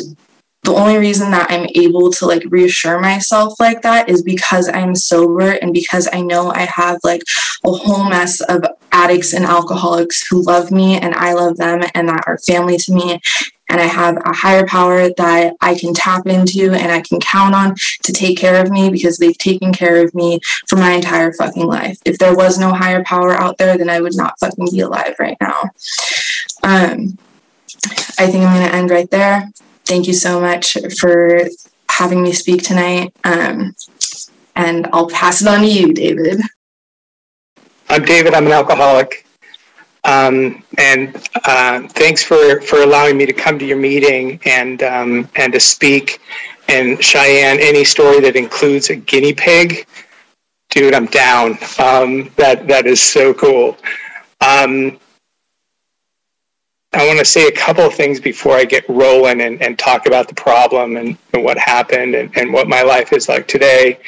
the 0.66 0.74
only 0.74 0.98
reason 0.98 1.30
that 1.30 1.48
I'm 1.48 1.68
able 1.76 2.10
to 2.10 2.26
like 2.26 2.42
reassure 2.48 3.00
myself 3.00 3.58
like 3.60 3.82
that 3.82 4.08
is 4.08 4.22
because 4.22 4.68
I'm 4.68 4.96
sober 4.96 5.52
and 5.52 5.72
because 5.72 6.08
I 6.12 6.22
know 6.22 6.50
I 6.50 6.62
have 6.62 6.98
like 7.04 7.22
a 7.64 7.70
whole 7.70 8.08
mess 8.08 8.40
of 8.40 8.64
addicts 8.90 9.32
and 9.32 9.44
alcoholics 9.44 10.26
who 10.26 10.42
love 10.42 10.72
me 10.72 10.98
and 10.98 11.14
I 11.14 11.34
love 11.34 11.56
them 11.56 11.82
and 11.94 12.08
that 12.08 12.24
are 12.26 12.38
family 12.38 12.78
to 12.78 12.92
me 12.92 13.20
and 13.68 13.80
I 13.80 13.84
have 13.84 14.16
a 14.24 14.32
higher 14.32 14.66
power 14.66 15.08
that 15.16 15.54
I 15.60 15.74
can 15.74 15.92
tap 15.92 16.26
into 16.26 16.72
and 16.72 16.92
I 16.92 17.00
can 17.00 17.20
count 17.20 17.54
on 17.54 17.74
to 18.04 18.12
take 18.12 18.38
care 18.38 18.62
of 18.62 18.70
me 18.70 18.90
because 18.90 19.18
they've 19.18 19.36
taken 19.36 19.72
care 19.72 20.04
of 20.04 20.14
me 20.14 20.40
for 20.68 20.76
my 20.76 20.92
entire 20.92 21.32
fucking 21.32 21.66
life. 21.66 21.98
If 22.04 22.18
there 22.18 22.34
was 22.34 22.58
no 22.58 22.72
higher 22.72 23.02
power 23.04 23.32
out 23.32 23.58
there, 23.58 23.76
then 23.76 23.90
I 23.90 24.00
would 24.00 24.16
not 24.16 24.38
fucking 24.38 24.68
be 24.70 24.80
alive 24.80 25.16
right 25.18 25.36
now. 25.40 25.62
Um, 26.62 27.18
I 28.18 28.26
think 28.26 28.44
I'm 28.44 28.56
going 28.56 28.68
to 28.68 28.74
end 28.74 28.90
right 28.90 29.10
there. 29.10 29.50
Thank 29.84 30.06
you 30.06 30.14
so 30.14 30.40
much 30.40 30.76
for 30.98 31.42
having 31.90 32.22
me 32.22 32.32
speak 32.32 32.62
tonight. 32.62 33.12
Um, 33.24 33.74
and 34.54 34.88
I'll 34.92 35.08
pass 35.08 35.42
it 35.42 35.48
on 35.48 35.60
to 35.60 35.66
you, 35.66 35.92
David. 35.92 36.40
I'm 37.88 38.04
David. 38.04 38.34
I'm 38.34 38.46
an 38.46 38.52
alcoholic. 38.52 39.25
Um, 40.06 40.62
and 40.78 41.16
uh, 41.44 41.86
thanks 41.88 42.22
for, 42.22 42.60
for 42.60 42.82
allowing 42.82 43.18
me 43.18 43.26
to 43.26 43.32
come 43.32 43.58
to 43.58 43.66
your 43.66 43.76
meeting 43.76 44.40
and 44.46 44.82
um, 44.84 45.28
and 45.34 45.52
to 45.52 45.60
speak. 45.60 46.20
And 46.68 47.02
Cheyenne, 47.02 47.58
any 47.60 47.84
story 47.84 48.20
that 48.20 48.36
includes 48.36 48.90
a 48.90 48.96
guinea 48.96 49.32
pig, 49.32 49.86
dude, 50.70 50.94
I'm 50.94 51.06
down. 51.06 51.58
Um, 51.78 52.30
that 52.36 52.66
that 52.68 52.86
is 52.86 53.02
so 53.02 53.34
cool. 53.34 53.76
Um, 54.40 54.98
I 56.92 57.06
want 57.06 57.18
to 57.18 57.24
say 57.24 57.48
a 57.48 57.52
couple 57.52 57.84
of 57.84 57.92
things 57.92 58.20
before 58.20 58.56
I 58.56 58.64
get 58.64 58.88
rolling 58.88 59.42
and, 59.42 59.60
and 59.60 59.78
talk 59.78 60.06
about 60.06 60.28
the 60.28 60.34
problem 60.34 60.96
and, 60.96 61.18
and 61.34 61.44
what 61.44 61.58
happened 61.58 62.14
and, 62.14 62.34
and 62.38 62.52
what 62.52 62.68
my 62.68 62.82
life 62.82 63.12
is 63.12 63.28
like 63.28 63.46
today. 63.48 63.98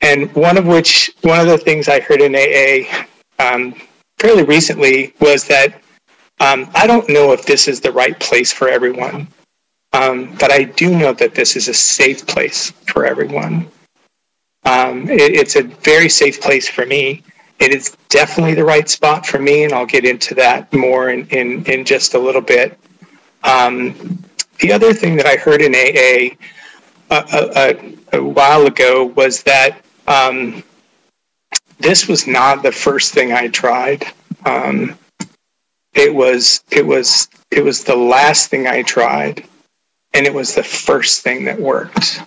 And 0.00 0.34
one 0.34 0.56
of 0.56 0.66
which, 0.66 1.12
one 1.20 1.38
of 1.38 1.46
the 1.46 1.58
things 1.58 1.86
I 1.86 2.00
heard 2.00 2.20
in 2.20 2.34
AA 2.34 3.06
um, 3.38 3.74
fairly 4.18 4.44
recently 4.44 5.14
was 5.20 5.44
that 5.44 5.80
um, 6.40 6.70
I 6.74 6.86
don't 6.86 7.08
know 7.08 7.32
if 7.32 7.44
this 7.46 7.68
is 7.68 7.80
the 7.80 7.92
right 7.92 8.18
place 8.20 8.52
for 8.52 8.68
everyone, 8.68 9.28
um, 9.92 10.36
but 10.38 10.52
I 10.52 10.64
do 10.64 10.96
know 10.96 11.12
that 11.14 11.34
this 11.34 11.56
is 11.56 11.68
a 11.68 11.74
safe 11.74 12.26
place 12.26 12.70
for 12.92 13.06
everyone. 13.06 13.68
Um, 14.64 15.08
it, 15.08 15.32
it's 15.32 15.56
a 15.56 15.62
very 15.62 16.08
safe 16.08 16.40
place 16.40 16.68
for 16.68 16.86
me. 16.86 17.22
It 17.58 17.74
is 17.74 17.96
definitely 18.08 18.54
the 18.54 18.64
right 18.64 18.88
spot 18.88 19.26
for 19.26 19.38
me, 19.38 19.64
and 19.64 19.72
I'll 19.72 19.86
get 19.86 20.04
into 20.04 20.34
that 20.36 20.72
more 20.72 21.10
in, 21.10 21.26
in, 21.28 21.64
in 21.64 21.84
just 21.84 22.14
a 22.14 22.18
little 22.18 22.40
bit. 22.40 22.78
Um, 23.42 24.22
the 24.60 24.72
other 24.72 24.92
thing 24.92 25.16
that 25.16 25.26
I 25.26 25.36
heard 25.36 25.60
in 25.60 25.74
AA 25.74 26.36
a, 27.10 27.76
a, 28.12 28.18
a 28.18 28.22
while 28.22 28.66
ago 28.66 29.04
was 29.04 29.42
that 29.44 29.82
um, 30.06 30.62
this 31.78 32.08
was 32.08 32.26
not 32.26 32.62
the 32.62 32.72
first 32.72 33.14
thing 33.14 33.32
I 33.32 33.48
tried. 33.48 34.04
Um, 34.44 34.98
it 35.94 36.14
was 36.14 36.62
it 36.70 36.86
was 36.86 37.28
it 37.50 37.64
was 37.64 37.84
the 37.84 37.96
last 37.96 38.50
thing 38.50 38.66
I 38.66 38.82
tried, 38.82 39.44
and 40.14 40.26
it 40.26 40.34
was 40.34 40.54
the 40.54 40.62
first 40.62 41.22
thing 41.22 41.44
that 41.44 41.58
worked. 41.58 42.22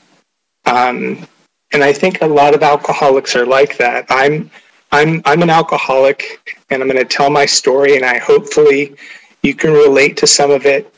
Um, 0.66 1.28
and 1.74 1.84
I 1.84 1.94
think 1.94 2.22
a 2.22 2.28
lot 2.28 2.54
of 2.54 2.64
alcoholics 2.64 3.36
are 3.36 3.46
like 3.46 3.78
that. 3.78 4.06
I'm 4.10 4.50
I'm 4.92 5.22
I'm 5.26 5.42
an 5.42 5.50
alcoholic, 5.50 6.64
and 6.70 6.82
I'm 6.82 6.90
going 6.90 7.00
to 7.00 7.06
tell 7.06 7.30
my 7.30 7.46
story, 7.46 7.96
and 7.96 8.06
I 8.06 8.18
hopefully 8.18 8.96
you 9.44 9.56
can 9.56 9.72
relate 9.72 10.18
to 10.18 10.28
some 10.28 10.52
of 10.52 10.66
it. 10.66 10.94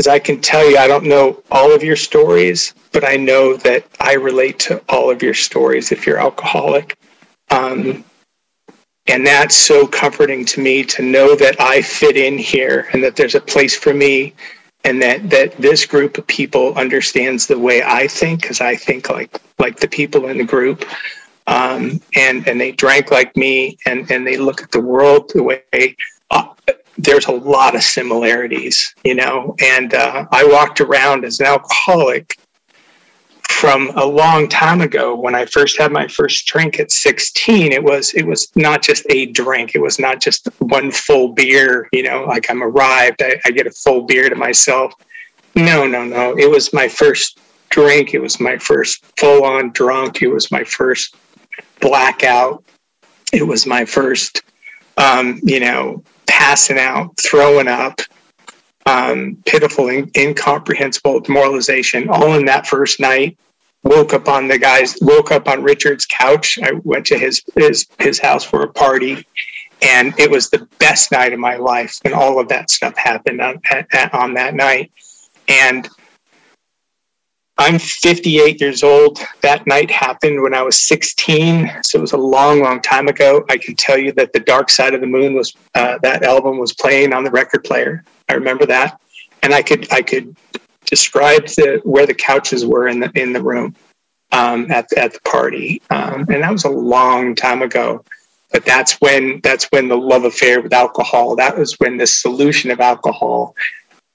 As 0.00 0.08
I 0.08 0.18
can 0.18 0.40
tell 0.40 0.68
you, 0.68 0.76
I 0.76 0.88
don't 0.88 1.04
know 1.04 1.42
all 1.52 1.72
of 1.72 1.84
your 1.84 1.94
stories, 1.94 2.74
but 2.90 3.04
I 3.04 3.16
know 3.16 3.56
that 3.58 3.86
I 4.00 4.14
relate 4.14 4.58
to 4.60 4.82
all 4.88 5.08
of 5.10 5.22
your 5.22 5.34
stories 5.34 5.92
if 5.92 6.04
you're 6.04 6.18
alcoholic. 6.18 6.98
Um, 7.54 8.04
and 9.06 9.26
that's 9.26 9.54
so 9.54 9.86
comforting 9.86 10.44
to 10.46 10.60
me 10.60 10.82
to 10.84 11.02
know 11.02 11.36
that 11.36 11.60
I 11.60 11.82
fit 11.82 12.16
in 12.16 12.38
here 12.38 12.88
and 12.92 13.04
that 13.04 13.16
there's 13.16 13.34
a 13.34 13.40
place 13.40 13.76
for 13.76 13.92
me 13.92 14.34
and 14.84 15.00
that 15.02 15.30
that 15.30 15.56
this 15.56 15.86
group 15.86 16.18
of 16.18 16.26
people 16.26 16.74
understands 16.74 17.46
the 17.46 17.58
way 17.58 17.82
I 17.82 18.08
think 18.08 18.42
because 18.42 18.60
I 18.60 18.74
think 18.74 19.10
like 19.10 19.40
like 19.58 19.78
the 19.78 19.88
people 19.88 20.28
in 20.28 20.38
the 20.38 20.44
group. 20.44 20.84
Um, 21.46 22.00
and 22.16 22.48
and 22.48 22.58
they 22.58 22.72
drank 22.72 23.10
like 23.10 23.36
me 23.36 23.76
and 23.86 24.10
and 24.10 24.26
they 24.26 24.38
look 24.38 24.62
at 24.62 24.72
the 24.72 24.80
world 24.80 25.30
the 25.34 25.42
way 25.42 25.96
uh, 26.30 26.46
there's 26.96 27.26
a 27.26 27.32
lot 27.32 27.76
of 27.76 27.82
similarities 27.82 28.94
you 29.04 29.14
know? 29.14 29.54
And 29.60 29.92
uh, 29.94 30.26
I 30.32 30.44
walked 30.44 30.80
around 30.80 31.24
as 31.24 31.40
an 31.40 31.46
alcoholic 31.46 32.38
from 33.54 33.92
a 33.94 34.04
long 34.04 34.48
time 34.48 34.80
ago 34.80 35.14
when 35.14 35.34
I 35.34 35.46
first 35.46 35.78
had 35.78 35.92
my 35.92 36.08
first 36.08 36.46
drink 36.46 36.80
at 36.80 36.90
16 36.90 37.70
it 37.70 37.82
was 37.82 38.12
it 38.14 38.26
was 38.26 38.50
not 38.56 38.82
just 38.82 39.06
a 39.10 39.26
drink. 39.26 39.74
It 39.74 39.80
was 39.80 39.98
not 39.98 40.20
just 40.20 40.48
one 40.58 40.90
full 40.90 41.28
beer 41.32 41.88
you 41.92 42.02
know 42.02 42.24
like 42.24 42.50
I'm 42.50 42.62
arrived 42.62 43.22
I, 43.22 43.40
I 43.46 43.50
get 43.52 43.66
a 43.66 43.70
full 43.70 44.02
beer 44.02 44.28
to 44.28 44.34
myself. 44.34 44.92
No 45.54 45.86
no 45.86 46.04
no. 46.04 46.36
It 46.36 46.50
was 46.50 46.72
my 46.72 46.88
first 46.88 47.38
drink. 47.70 48.12
It 48.12 48.20
was 48.20 48.40
my 48.40 48.58
first 48.58 49.04
full 49.18 49.44
on 49.44 49.70
drunk. 49.70 50.20
It 50.20 50.28
was 50.28 50.50
my 50.50 50.64
first 50.64 51.16
blackout. 51.80 52.64
It 53.32 53.46
was 53.46 53.66
my 53.66 53.84
first 53.84 54.42
um, 54.96 55.40
you 55.44 55.60
know 55.60 56.02
passing 56.26 56.78
out 56.78 57.16
throwing 57.20 57.68
up 57.68 58.00
um, 58.86 59.38
pitiful, 59.46 59.88
in, 59.88 60.10
incomprehensible 60.16 61.20
demoralization, 61.20 62.08
all 62.08 62.34
in 62.34 62.44
that 62.46 62.66
first 62.66 63.00
night. 63.00 63.38
Woke 63.82 64.14
up 64.14 64.28
on 64.28 64.48
the 64.48 64.58
guy's, 64.58 64.96
woke 65.02 65.30
up 65.30 65.46
on 65.46 65.62
Richard's 65.62 66.06
couch. 66.06 66.58
I 66.62 66.72
went 66.84 67.04
to 67.06 67.18
his 67.18 67.42
his 67.54 67.86
his 67.98 68.18
house 68.18 68.42
for 68.42 68.62
a 68.62 68.72
party, 68.72 69.26
and 69.82 70.18
it 70.18 70.30
was 70.30 70.48
the 70.48 70.66
best 70.78 71.12
night 71.12 71.34
of 71.34 71.38
my 71.38 71.56
life. 71.56 72.00
And 72.02 72.14
all 72.14 72.40
of 72.40 72.48
that 72.48 72.70
stuff 72.70 72.96
happened 72.96 73.42
on 73.42 73.60
on 74.14 74.34
that 74.34 74.54
night. 74.54 74.90
And 75.48 75.86
I'm 77.56 77.78
58 77.78 78.60
years 78.60 78.82
old. 78.82 79.20
That 79.42 79.66
night 79.66 79.90
happened 79.90 80.42
when 80.42 80.54
I 80.54 80.62
was 80.62 80.80
16, 80.80 81.70
so 81.84 81.98
it 81.98 82.00
was 82.00 82.12
a 82.12 82.16
long, 82.16 82.60
long 82.60 82.80
time 82.80 83.06
ago. 83.06 83.44
I 83.48 83.58
can 83.58 83.76
tell 83.76 83.96
you 83.96 84.12
that 84.12 84.32
the 84.32 84.40
Dark 84.40 84.70
Side 84.70 84.92
of 84.92 85.00
the 85.00 85.06
Moon 85.06 85.34
was 85.34 85.54
uh, 85.74 85.98
that 86.02 86.24
album 86.24 86.58
was 86.58 86.72
playing 86.72 87.12
on 87.12 87.22
the 87.22 87.30
record 87.30 87.62
player. 87.62 88.04
I 88.28 88.34
remember 88.34 88.66
that, 88.66 89.00
and 89.42 89.52
I 89.52 89.62
could 89.62 89.92
I 89.92 90.02
could 90.02 90.36
describe 90.86 91.46
the, 91.46 91.80
where 91.84 92.06
the 92.06 92.14
couches 92.14 92.64
were 92.64 92.88
in 92.88 93.00
the 93.00 93.10
in 93.14 93.32
the 93.32 93.42
room 93.42 93.74
um, 94.32 94.70
at 94.70 94.92
at 94.96 95.12
the 95.12 95.20
party, 95.20 95.82
um, 95.90 96.26
and 96.28 96.42
that 96.42 96.52
was 96.52 96.64
a 96.64 96.70
long 96.70 97.34
time 97.34 97.62
ago. 97.62 98.04
But 98.52 98.64
that's 98.64 98.94
when 99.00 99.40
that's 99.42 99.64
when 99.66 99.88
the 99.88 99.96
love 99.96 100.24
affair 100.24 100.60
with 100.60 100.72
alcohol. 100.72 101.36
That 101.36 101.58
was 101.58 101.74
when 101.80 101.96
the 101.96 102.06
solution 102.06 102.70
of 102.70 102.80
alcohol 102.80 103.54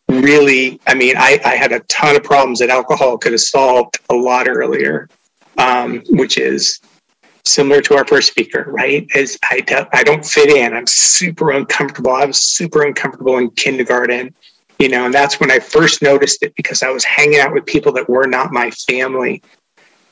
really, 0.10 0.80
I 0.88 0.96
mean, 0.96 1.16
I, 1.18 1.40
I 1.46 1.56
had 1.56 1.72
a 1.72 1.80
ton 1.82 2.16
of 2.16 2.24
problems 2.24 2.60
that 2.60 2.70
alcohol 2.70 3.18
could 3.18 3.32
have 3.32 3.42
solved 3.42 4.00
a 4.10 4.16
lot 4.16 4.48
earlier, 4.48 5.08
um, 5.58 6.02
which 6.10 6.38
is 6.38 6.80
similar 7.50 7.82
to 7.82 7.96
our 7.96 8.06
first 8.06 8.30
speaker, 8.30 8.66
right? 8.70 9.08
Is 9.16 9.38
I, 9.50 9.62
don't, 9.62 9.88
I 9.94 10.04
don't 10.04 10.26
fit 10.26 10.50
in. 10.50 10.74
I'm 10.74 10.88
super 10.88 11.52
uncomfortable. 11.52 12.12
I 12.12 12.26
was 12.26 12.38
super 12.38 12.84
uncomfortable 12.86 13.38
in 13.38 13.50
kindergarten, 13.52 14.34
you 14.80 14.90
know, 14.90 15.06
and 15.06 15.14
that's 15.14 15.40
when 15.40 15.52
I 15.52 15.60
first 15.60 16.02
noticed 16.02 16.44
it 16.44 16.56
because 16.56 16.84
I 16.84 16.90
was 16.90 17.04
hanging 17.04 17.40
out 17.40 17.54
with 17.54 17.66
people 17.66 17.92
that 17.94 18.10
were 18.10 18.28
not 18.28 18.52
my 18.52 18.72
family, 18.72 19.42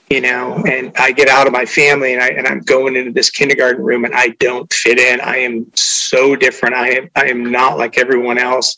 you 0.09 0.21
know, 0.21 0.63
and 0.67 0.91
I 0.97 1.11
get 1.11 1.29
out 1.29 1.47
of 1.47 1.53
my 1.53 1.65
family 1.65 2.13
and 2.13 2.21
I 2.21 2.27
and 2.29 2.47
I'm 2.47 2.61
going 2.61 2.95
into 2.95 3.11
this 3.11 3.29
kindergarten 3.29 3.83
room 3.83 4.05
and 4.05 4.15
I 4.15 4.29
don't 4.39 4.71
fit 4.73 4.99
in. 4.99 5.21
I 5.21 5.37
am 5.37 5.71
so 5.75 6.35
different. 6.35 6.75
I 6.75 6.89
am 6.89 7.09
I 7.15 7.25
am 7.25 7.51
not 7.51 7.77
like 7.77 7.97
everyone 7.97 8.37
else 8.37 8.77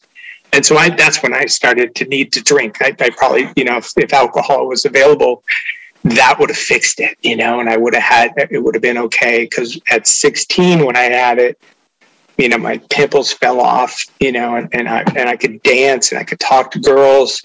and 0.53 0.65
so 0.65 0.77
I, 0.77 0.89
that's 0.89 1.21
when 1.21 1.33
I 1.33 1.45
started 1.45 1.95
to 1.95 2.05
need 2.05 2.31
to 2.33 2.41
drink. 2.41 2.77
I, 2.81 2.95
I 2.99 3.09
probably, 3.11 3.49
you 3.55 3.63
know, 3.63 3.77
if, 3.77 3.91
if, 3.97 4.13
alcohol 4.13 4.67
was 4.67 4.85
available, 4.85 5.43
that 6.15 6.37
would 6.39 6.49
have 6.49 6.57
fixed 6.57 6.99
it, 6.99 7.17
you 7.21 7.35
know, 7.35 7.59
and 7.59 7.69
I 7.69 7.77
would 7.77 7.93
have 7.93 8.03
had, 8.03 8.33
it 8.51 8.59
would 8.59 8.75
have 8.75 8.81
been 8.81 8.97
okay. 8.97 9.47
Cause 9.47 9.79
at 9.91 10.07
16, 10.07 10.85
when 10.85 10.95
I 10.95 11.03
had 11.03 11.39
it, 11.39 11.59
you 12.37 12.47
know, 12.47 12.57
my 12.57 12.77
pimples 12.89 13.33
fell 13.33 13.59
off, 13.59 14.05
you 14.19 14.31
know, 14.31 14.55
and, 14.55 14.69
and 14.73 14.87
I, 14.87 15.03
and 15.15 15.27
I 15.27 15.35
could 15.35 15.61
dance 15.63 16.11
and 16.11 16.19
I 16.19 16.23
could 16.23 16.39
talk 16.39 16.71
to 16.71 16.79
girls 16.79 17.41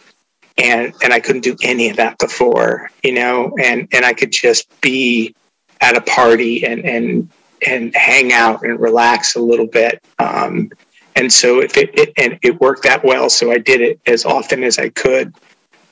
and, 0.57 0.93
and 1.03 1.13
I 1.13 1.19
couldn't 1.19 1.43
do 1.43 1.57
any 1.63 1.91
of 1.91 1.97
that 1.97 2.19
before, 2.19 2.91
you 3.03 3.13
know, 3.13 3.53
and, 3.61 3.89
and 3.93 4.05
I 4.05 4.13
could 4.13 4.31
just 4.31 4.69
be 4.81 5.35
at 5.81 5.97
a 5.97 6.01
party 6.03 6.65
and, 6.65 6.85
and, 6.85 7.29
and 7.67 7.95
hang 7.97 8.33
out 8.33 8.63
and 8.63 8.79
relax 8.79 9.35
a 9.35 9.41
little 9.41 9.67
bit. 9.67 10.01
Um, 10.21 10.71
and 11.17 11.33
so 11.33 11.61
if 11.61 11.77
it, 11.77 11.91
it, 11.99 12.13
and 12.17 12.39
it 12.43 12.61
worked 12.61 12.83
that 12.83 13.05
well 13.05 13.31
so 13.31 13.53
i 13.53 13.57
did 13.57 13.81
it 13.81 14.01
as 14.05 14.25
often 14.25 14.65
as 14.65 14.81
i 14.81 14.89
could 14.89 15.33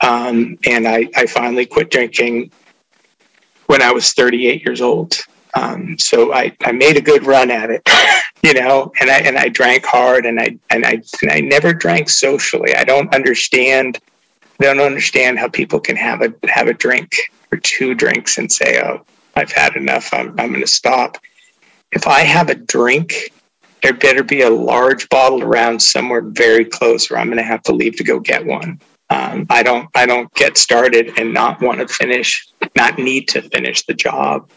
um, 0.02 0.58
and 0.66 0.86
I, 0.86 1.08
I 1.14 1.26
finally 1.26 1.64
quit 1.64 1.90
drinking 1.90 2.50
when 3.72 3.80
i 3.80 3.90
was 3.90 4.12
38 4.12 4.64
years 4.66 4.82
old. 4.82 5.16
Um, 5.54 5.98
so 5.98 6.32
I, 6.32 6.56
I 6.62 6.72
made 6.72 6.96
a 6.96 7.02
good 7.02 7.26
run 7.26 7.50
at 7.50 7.70
it 7.70 7.82
you 8.42 8.54
know 8.54 8.92
and 9.00 9.10
i 9.10 9.18
and 9.18 9.36
i 9.36 9.48
drank 9.48 9.84
hard 9.84 10.24
and 10.24 10.40
i 10.40 10.56
and 10.70 10.84
i 10.86 11.02
and 11.22 11.30
i 11.30 11.40
never 11.40 11.72
drank 11.72 12.08
socially. 12.08 12.74
I 12.74 12.84
don't 12.84 13.14
understand 13.14 13.98
I 14.60 14.64
don't 14.64 14.80
understand 14.80 15.38
how 15.38 15.48
people 15.48 15.80
can 15.80 15.96
have 15.96 16.20
a 16.22 16.32
have 16.48 16.68
a 16.68 16.74
drink 16.74 17.10
or 17.50 17.58
two 17.58 17.94
drinks 17.94 18.38
and 18.38 18.50
say 18.50 18.80
oh 18.84 19.04
i've 19.36 19.52
had 19.52 19.74
enough. 19.76 20.12
I'm, 20.12 20.28
I'm 20.38 20.50
going 20.50 20.60
to 20.60 20.66
stop. 20.82 21.18
If 21.92 22.06
i 22.06 22.20
have 22.20 22.50
a 22.50 22.54
drink 22.54 23.32
there 23.82 23.92
better 23.92 24.22
be 24.22 24.42
a 24.42 24.50
large 24.50 25.08
bottle 25.08 25.42
around 25.42 25.80
somewhere 25.80 26.22
very 26.22 26.64
close 26.64 27.10
or 27.10 27.18
I'm 27.18 27.26
going 27.26 27.38
to 27.38 27.42
have 27.42 27.64
to 27.64 27.72
leave 27.72 27.96
to 27.96 28.04
go 28.04 28.20
get 28.20 28.46
one. 28.46 28.80
Um, 29.12 29.46
I 29.50 29.62
don't 29.62 29.88
I 29.94 30.06
don't 30.06 30.32
get 30.34 30.56
started 30.56 31.18
and 31.18 31.34
not 31.34 31.60
want 31.60 31.80
to 31.80 31.88
finish, 31.88 32.46
not 32.76 32.98
need 32.98 33.28
to 33.28 33.42
finish 33.42 33.84
the 33.84 33.92
job. 33.92 34.48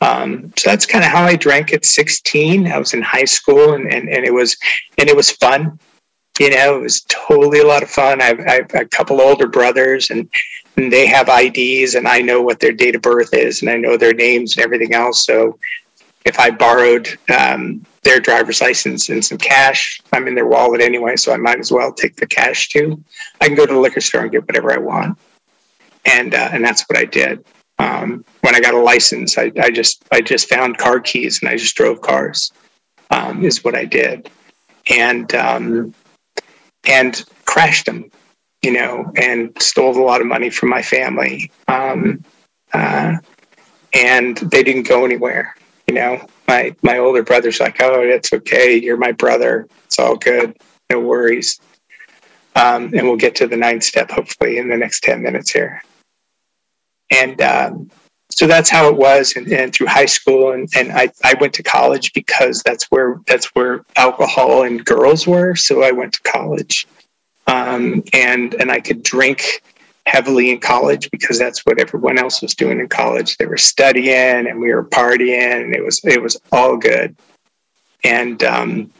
Um, 0.00 0.52
so 0.56 0.70
that's 0.70 0.86
kind 0.86 1.04
of 1.04 1.10
how 1.10 1.24
I 1.24 1.34
drank 1.34 1.72
at 1.72 1.84
16. 1.84 2.68
I 2.68 2.78
was 2.78 2.94
in 2.94 3.02
high 3.02 3.24
school 3.24 3.74
and, 3.74 3.92
and, 3.92 4.08
and 4.08 4.24
it 4.24 4.32
was 4.32 4.56
and 4.98 5.08
it 5.08 5.16
was 5.16 5.32
fun. 5.32 5.80
You 6.38 6.50
know, 6.50 6.78
it 6.78 6.82
was 6.82 7.02
totally 7.08 7.60
a 7.60 7.66
lot 7.66 7.82
of 7.82 7.90
fun. 7.90 8.22
I've, 8.22 8.40
I've 8.40 8.72
a 8.74 8.84
couple 8.84 9.20
older 9.20 9.48
brothers 9.48 10.10
and, 10.10 10.28
and 10.76 10.92
they 10.92 11.06
have 11.06 11.28
IDs 11.28 11.96
and 11.96 12.06
I 12.06 12.20
know 12.20 12.40
what 12.40 12.60
their 12.60 12.72
date 12.72 12.94
of 12.94 13.02
birth 13.02 13.34
is 13.34 13.62
and 13.62 13.70
I 13.70 13.76
know 13.76 13.96
their 13.96 14.14
names 14.14 14.56
and 14.56 14.64
everything 14.64 14.94
else. 14.94 15.26
So 15.26 15.58
if 16.24 16.38
I 16.38 16.50
borrowed 16.50 17.08
um, 17.34 17.84
their 18.02 18.20
driver's 18.20 18.60
license 18.60 19.08
and 19.08 19.24
some 19.24 19.38
cash. 19.38 20.00
I'm 20.12 20.26
in 20.26 20.34
their 20.34 20.46
wallet 20.46 20.80
anyway, 20.80 21.16
so 21.16 21.32
I 21.32 21.36
might 21.36 21.58
as 21.58 21.70
well 21.70 21.92
take 21.92 22.16
the 22.16 22.26
cash 22.26 22.68
too. 22.68 23.02
I 23.40 23.46
can 23.46 23.54
go 23.54 23.66
to 23.66 23.72
the 23.72 23.78
liquor 23.78 24.00
store 24.00 24.22
and 24.22 24.30
get 24.30 24.46
whatever 24.46 24.72
I 24.72 24.78
want, 24.78 25.18
and 26.04 26.34
uh, 26.34 26.50
and 26.52 26.64
that's 26.64 26.82
what 26.88 26.98
I 26.98 27.04
did. 27.04 27.44
Um, 27.78 28.24
when 28.42 28.54
I 28.54 28.60
got 28.60 28.74
a 28.74 28.78
license, 28.78 29.38
I, 29.38 29.50
I, 29.60 29.70
just 29.70 30.04
I 30.12 30.20
just 30.20 30.48
found 30.48 30.78
car 30.78 31.00
keys 31.00 31.40
and 31.40 31.48
I 31.48 31.56
just 31.56 31.74
drove 31.74 32.00
cars. 32.00 32.52
Um, 33.10 33.44
is 33.44 33.62
what 33.62 33.74
I 33.74 33.84
did, 33.84 34.30
and 34.90 35.32
um, 35.34 35.94
and 36.88 37.24
crashed 37.44 37.86
them, 37.86 38.10
you 38.62 38.72
know, 38.72 39.12
and 39.16 39.54
stole 39.60 39.96
a 39.96 40.00
lot 40.00 40.20
of 40.20 40.26
money 40.26 40.50
from 40.50 40.70
my 40.70 40.82
family. 40.82 41.50
Um, 41.68 42.24
uh, 42.72 43.16
and 43.92 44.38
they 44.38 44.62
didn't 44.62 44.88
go 44.88 45.04
anywhere. 45.04 45.54
You 45.86 45.94
know, 45.94 46.26
my 46.48 46.74
my 46.82 46.98
older 46.98 47.22
brother's 47.22 47.60
like, 47.60 47.80
"Oh, 47.80 48.00
it's 48.02 48.32
okay. 48.32 48.76
You're 48.76 48.96
my 48.96 49.12
brother. 49.12 49.68
It's 49.84 49.98
all 49.98 50.16
good. 50.16 50.56
No 50.90 51.00
worries." 51.00 51.60
Um, 52.54 52.92
and 52.94 53.02
we'll 53.06 53.16
get 53.16 53.34
to 53.36 53.46
the 53.46 53.56
ninth 53.56 53.82
step 53.82 54.10
hopefully 54.10 54.58
in 54.58 54.68
the 54.68 54.76
next 54.76 55.02
ten 55.02 55.22
minutes 55.22 55.50
here. 55.50 55.82
And 57.10 57.40
um, 57.40 57.90
so 58.34 58.46
that's 58.46 58.70
how 58.70 58.88
it 58.88 58.96
was 58.96 59.36
and, 59.36 59.46
and, 59.52 59.74
through 59.74 59.86
high 59.86 60.06
school 60.06 60.52
and, 60.52 60.68
and 60.74 60.90
I, 60.92 61.10
I 61.22 61.34
went 61.40 61.52
to 61.54 61.62
college 61.62 62.12
because 62.12 62.62
that's 62.62 62.84
where 62.90 63.20
that's 63.26 63.46
where 63.54 63.84
alcohol 63.96 64.62
and 64.62 64.84
girls 64.84 65.26
were 65.26 65.54
so 65.54 65.82
i 65.82 65.92
went 65.92 66.14
to 66.14 66.22
college 66.22 66.86
um, 67.46 68.02
and 68.12 68.54
and 68.54 68.70
i 68.70 68.80
could 68.80 69.02
drink 69.02 69.62
heavily 70.06 70.50
in 70.50 70.58
college 70.58 71.10
because 71.10 71.38
that's 71.38 71.60
what 71.60 71.80
everyone 71.80 72.18
else 72.18 72.42
was 72.42 72.54
doing 72.54 72.80
in 72.80 72.88
college. 72.88 73.36
They 73.36 73.46
were 73.46 73.56
studying 73.56 74.48
and 74.48 74.60
we 74.60 74.72
were 74.72 74.84
partying 74.84 75.64
and 75.64 75.74
it 75.74 75.84
was 75.84 76.00
it 76.04 76.20
was 76.20 76.40
all 76.50 76.76
good. 76.76 77.16
And 78.04 78.42
um, 78.42 78.90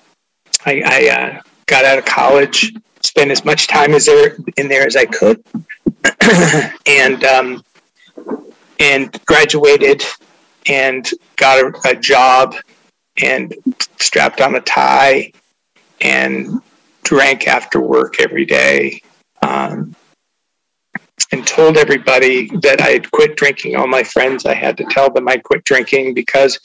i, 0.64 0.82
I 0.84 1.08
uh, 1.10 1.40
got 1.66 1.84
out 1.84 1.98
of 1.98 2.04
college 2.04 2.72
spent 3.02 3.32
as 3.32 3.44
much 3.44 3.66
time 3.66 3.94
as 3.94 4.06
there 4.06 4.36
in 4.56 4.68
there 4.68 4.86
as 4.86 4.96
i 4.96 5.04
could. 5.04 5.42
And 6.86 7.24
um, 7.24 7.64
and 8.78 9.24
graduated 9.24 10.04
and 10.66 11.08
got 11.36 11.58
a, 11.58 11.90
a 11.90 11.94
job 11.94 12.56
and 13.22 13.54
strapped 14.00 14.40
on 14.40 14.54
a 14.56 14.60
tie 14.60 15.32
and 16.00 16.60
drank 17.04 17.46
after 17.46 17.80
work 17.80 18.20
every 18.20 18.44
day. 18.44 19.02
Um, 19.42 19.94
and 21.32 21.46
told 21.46 21.76
everybody 21.76 22.48
that 22.58 22.80
I 22.80 22.90
had 22.90 23.10
quit 23.10 23.36
drinking. 23.36 23.76
All 23.76 23.86
my 23.86 24.02
friends, 24.02 24.46
I 24.46 24.54
had 24.54 24.76
to 24.76 24.84
tell 24.84 25.10
them 25.10 25.28
I 25.28 25.38
quit 25.38 25.64
drinking 25.64 26.14
because 26.14 26.60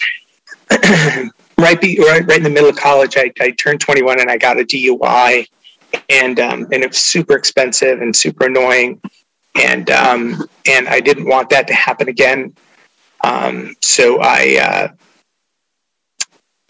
right, 0.72 1.82
be, 1.82 1.98
right, 2.00 2.26
right 2.28 2.38
in 2.38 2.44
the 2.44 2.50
middle 2.50 2.70
of 2.70 2.76
college, 2.76 3.16
I, 3.18 3.32
I 3.40 3.52
turned 3.52 3.80
21 3.80 4.20
and 4.20 4.30
I 4.30 4.38
got 4.38 4.60
a 4.60 4.64
DUI, 4.64 5.48
and 6.10 6.40
um, 6.40 6.68
and 6.72 6.84
it 6.84 6.90
was 6.90 6.98
super 6.98 7.36
expensive 7.36 8.02
and 8.02 8.16
super 8.16 8.46
annoying 8.46 9.02
and 9.58 9.90
um, 9.90 10.44
and 10.68 10.88
I 10.88 11.00
didn't 11.00 11.28
want 11.28 11.50
that 11.50 11.68
to 11.68 11.74
happen 11.74 12.10
again. 12.10 12.56
Um, 13.24 13.76
so 13.82 14.20
I 14.22 14.58
uh, 14.62 14.88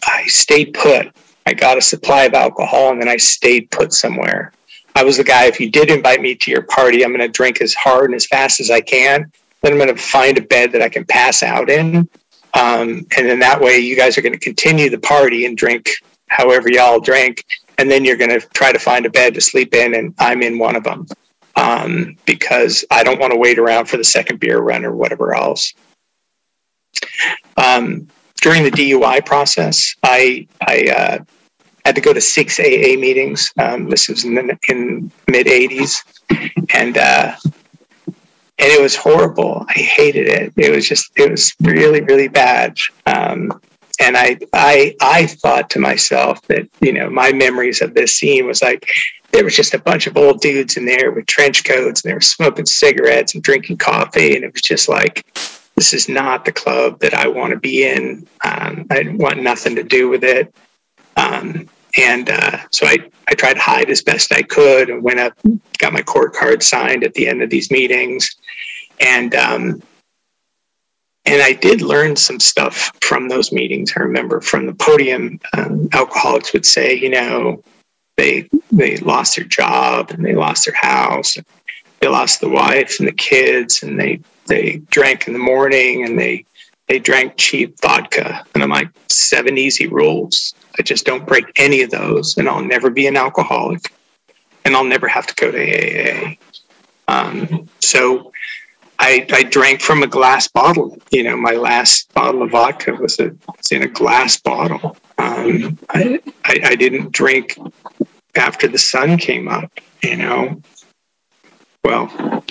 I 0.06 0.26
stayed 0.26 0.74
put. 0.74 1.14
I 1.46 1.54
got 1.54 1.78
a 1.78 1.82
supply 1.82 2.24
of 2.24 2.34
alcohol, 2.34 2.90
and 2.90 3.00
then 3.00 3.08
I 3.08 3.16
stayed 3.16 3.70
put 3.70 3.92
somewhere. 3.92 4.52
I 4.98 5.04
was 5.04 5.16
the 5.16 5.22
guy. 5.22 5.44
If 5.44 5.60
you 5.60 5.70
did 5.70 5.92
invite 5.92 6.20
me 6.20 6.34
to 6.34 6.50
your 6.50 6.62
party, 6.62 7.04
I'm 7.04 7.10
going 7.10 7.20
to 7.20 7.28
drink 7.28 7.60
as 7.60 7.72
hard 7.72 8.06
and 8.06 8.16
as 8.16 8.26
fast 8.26 8.58
as 8.58 8.68
I 8.68 8.80
can. 8.80 9.30
Then 9.62 9.72
I'm 9.72 9.78
going 9.78 9.94
to 9.94 10.02
find 10.02 10.36
a 10.36 10.42
bed 10.42 10.72
that 10.72 10.82
I 10.82 10.88
can 10.88 11.04
pass 11.04 11.44
out 11.44 11.70
in, 11.70 11.98
um, 12.54 13.06
and 13.16 13.28
then 13.28 13.38
that 13.38 13.60
way 13.60 13.78
you 13.78 13.96
guys 13.96 14.18
are 14.18 14.22
going 14.22 14.32
to 14.32 14.40
continue 14.40 14.90
the 14.90 14.98
party 14.98 15.46
and 15.46 15.56
drink 15.56 15.88
however 16.26 16.68
y'all 16.68 16.98
drink, 16.98 17.44
and 17.78 17.88
then 17.88 18.04
you're 18.04 18.16
going 18.16 18.40
to 18.40 18.40
try 18.54 18.72
to 18.72 18.78
find 18.80 19.06
a 19.06 19.10
bed 19.10 19.34
to 19.34 19.40
sleep 19.40 19.72
in, 19.72 19.94
and 19.94 20.14
I'm 20.18 20.42
in 20.42 20.58
one 20.58 20.74
of 20.74 20.82
them 20.82 21.06
um, 21.54 22.16
because 22.26 22.84
I 22.90 23.04
don't 23.04 23.20
want 23.20 23.32
to 23.32 23.38
wait 23.38 23.60
around 23.60 23.86
for 23.86 23.98
the 23.98 24.04
second 24.04 24.40
beer 24.40 24.58
run 24.58 24.84
or 24.84 24.96
whatever 24.96 25.32
else. 25.32 25.74
Um, 27.56 28.08
during 28.40 28.64
the 28.64 28.72
DUI 28.72 29.24
process, 29.24 29.94
I, 30.02 30.48
I 30.60 30.88
uh, 30.88 31.18
had 31.84 31.94
to 31.94 32.00
go 32.00 32.12
to 32.12 32.20
six 32.20 32.58
AA 32.60 32.96
meetings. 32.98 33.52
Um, 33.58 33.88
this 33.88 34.08
was 34.08 34.24
in 34.24 34.34
the 34.34 34.58
in 34.68 35.10
mid 35.28 35.46
80s. 35.46 36.02
And, 36.74 36.98
uh, 36.98 37.34
and 38.06 38.72
it 38.72 38.82
was 38.82 38.96
horrible. 38.96 39.64
I 39.68 39.72
hated 39.72 40.28
it. 40.28 40.52
It 40.56 40.70
was 40.74 40.88
just, 40.88 41.12
it 41.16 41.30
was 41.30 41.54
really, 41.60 42.02
really 42.02 42.28
bad. 42.28 42.76
Um, 43.06 43.60
and 44.00 44.16
I, 44.16 44.38
I, 44.52 44.94
I 45.00 45.26
thought 45.26 45.70
to 45.70 45.78
myself 45.78 46.42
that, 46.42 46.68
you 46.80 46.92
know, 46.92 47.08
my 47.08 47.32
memories 47.32 47.80
of 47.80 47.94
this 47.94 48.16
scene 48.16 48.46
was 48.46 48.62
like, 48.62 48.88
there 49.32 49.44
was 49.44 49.56
just 49.56 49.74
a 49.74 49.78
bunch 49.78 50.06
of 50.06 50.16
old 50.16 50.40
dudes 50.40 50.76
in 50.76 50.86
there 50.86 51.10
with 51.10 51.26
trench 51.26 51.64
coats 51.64 52.02
and 52.02 52.10
they 52.10 52.14
were 52.14 52.20
smoking 52.20 52.66
cigarettes 52.66 53.34
and 53.34 53.42
drinking 53.42 53.76
coffee. 53.76 54.34
And 54.34 54.44
it 54.44 54.52
was 54.52 54.62
just 54.62 54.88
like, 54.88 55.24
this 55.76 55.92
is 55.92 56.08
not 56.08 56.44
the 56.44 56.52
club 56.52 56.98
that 57.00 57.14
I 57.14 57.28
want 57.28 57.52
to 57.52 57.58
be 57.58 57.84
in. 57.84 58.26
Um, 58.44 58.86
I 58.90 59.04
want 59.12 59.42
nothing 59.42 59.76
to 59.76 59.84
do 59.84 60.08
with 60.08 60.24
it. 60.24 60.52
Um, 61.18 61.68
and 61.96 62.30
uh, 62.30 62.58
so 62.70 62.86
I, 62.86 62.98
I 63.28 63.34
tried 63.34 63.54
to 63.54 63.60
hide 63.60 63.90
as 63.90 64.02
best 64.02 64.32
I 64.32 64.42
could 64.42 64.88
and 64.88 65.02
went 65.02 65.20
up, 65.20 65.34
got 65.78 65.92
my 65.92 66.02
court 66.02 66.32
card 66.32 66.62
signed 66.62 67.04
at 67.04 67.14
the 67.14 67.28
end 67.28 67.42
of 67.42 67.50
these 67.50 67.70
meetings. 67.70 68.36
And, 69.00 69.34
um, 69.34 69.82
and 71.24 71.42
I 71.42 71.52
did 71.52 71.82
learn 71.82 72.16
some 72.16 72.40
stuff 72.40 72.90
from 73.02 73.28
those 73.28 73.52
meetings. 73.52 73.92
I 73.96 74.00
remember 74.00 74.40
from 74.40 74.66
the 74.66 74.74
podium, 74.74 75.40
um, 75.56 75.88
alcoholics 75.92 76.52
would 76.52 76.64
say, 76.64 76.94
you 76.94 77.10
know, 77.10 77.62
they 78.18 78.48
they 78.70 78.98
lost 78.98 79.36
their 79.36 79.44
job 79.44 80.10
and 80.10 80.24
they 80.24 80.34
lost 80.34 80.66
their 80.66 80.74
house 80.74 81.38
they 82.00 82.08
lost 82.08 82.40
the 82.40 82.48
wife 82.48 82.98
and 82.98 83.08
the 83.08 83.12
kids 83.12 83.82
and 83.82 83.98
they 83.98 84.20
they 84.46 84.82
drank 84.90 85.26
in 85.26 85.32
the 85.32 85.38
morning 85.38 86.04
and 86.04 86.18
they 86.18 86.44
they 86.88 86.98
drank 86.98 87.34
cheap 87.36 87.80
vodka 87.80 88.44
and 88.54 88.62
i'm 88.62 88.70
like 88.70 88.90
seven 89.08 89.56
easy 89.56 89.86
rules 89.86 90.54
i 90.78 90.82
just 90.82 91.04
don't 91.04 91.26
break 91.26 91.46
any 91.56 91.82
of 91.82 91.90
those 91.90 92.36
and 92.36 92.48
i'll 92.48 92.64
never 92.64 92.90
be 92.90 93.06
an 93.06 93.16
alcoholic 93.16 93.92
and 94.64 94.74
i'll 94.76 94.84
never 94.84 95.08
have 95.08 95.26
to 95.26 95.34
go 95.34 95.50
to 95.50 95.58
aa 95.58 96.34
um, 97.08 97.66
so 97.80 98.32
I, 98.98 99.26
I 99.32 99.44
drank 99.44 99.80
from 99.80 100.02
a 100.02 100.06
glass 100.06 100.48
bottle. 100.48 100.98
You 101.10 101.22
know, 101.22 101.36
my 101.36 101.52
last 101.52 102.12
bottle 102.14 102.42
of 102.42 102.50
vodka 102.50 102.92
was, 102.94 103.18
a, 103.20 103.30
was 103.56 103.70
in 103.70 103.82
a 103.82 103.88
glass 103.88 104.40
bottle. 104.40 104.96
Um, 105.18 105.78
I, 105.88 106.20
I, 106.44 106.60
I 106.64 106.74
didn't 106.74 107.12
drink 107.12 107.58
after 108.34 108.68
the 108.68 108.78
sun 108.78 109.18
came 109.18 109.48
up, 109.48 109.70
you 110.02 110.16
know. 110.16 110.60
Well, 111.84 112.44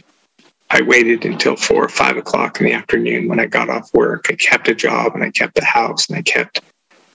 I 0.69 0.81
waited 0.81 1.25
until 1.25 1.55
four 1.55 1.83
or 1.83 1.89
five 1.89 2.17
o'clock 2.17 2.59
in 2.59 2.65
the 2.65 2.73
afternoon 2.73 3.27
when 3.27 3.39
I 3.39 3.45
got 3.45 3.69
off 3.69 3.93
work. 3.93 4.27
I 4.29 4.35
kept 4.35 4.67
a 4.69 4.75
job 4.75 5.15
and 5.15 5.23
I 5.23 5.31
kept 5.31 5.59
a 5.59 5.65
house 5.65 6.09
and 6.09 6.17
I 6.17 6.21
kept 6.21 6.61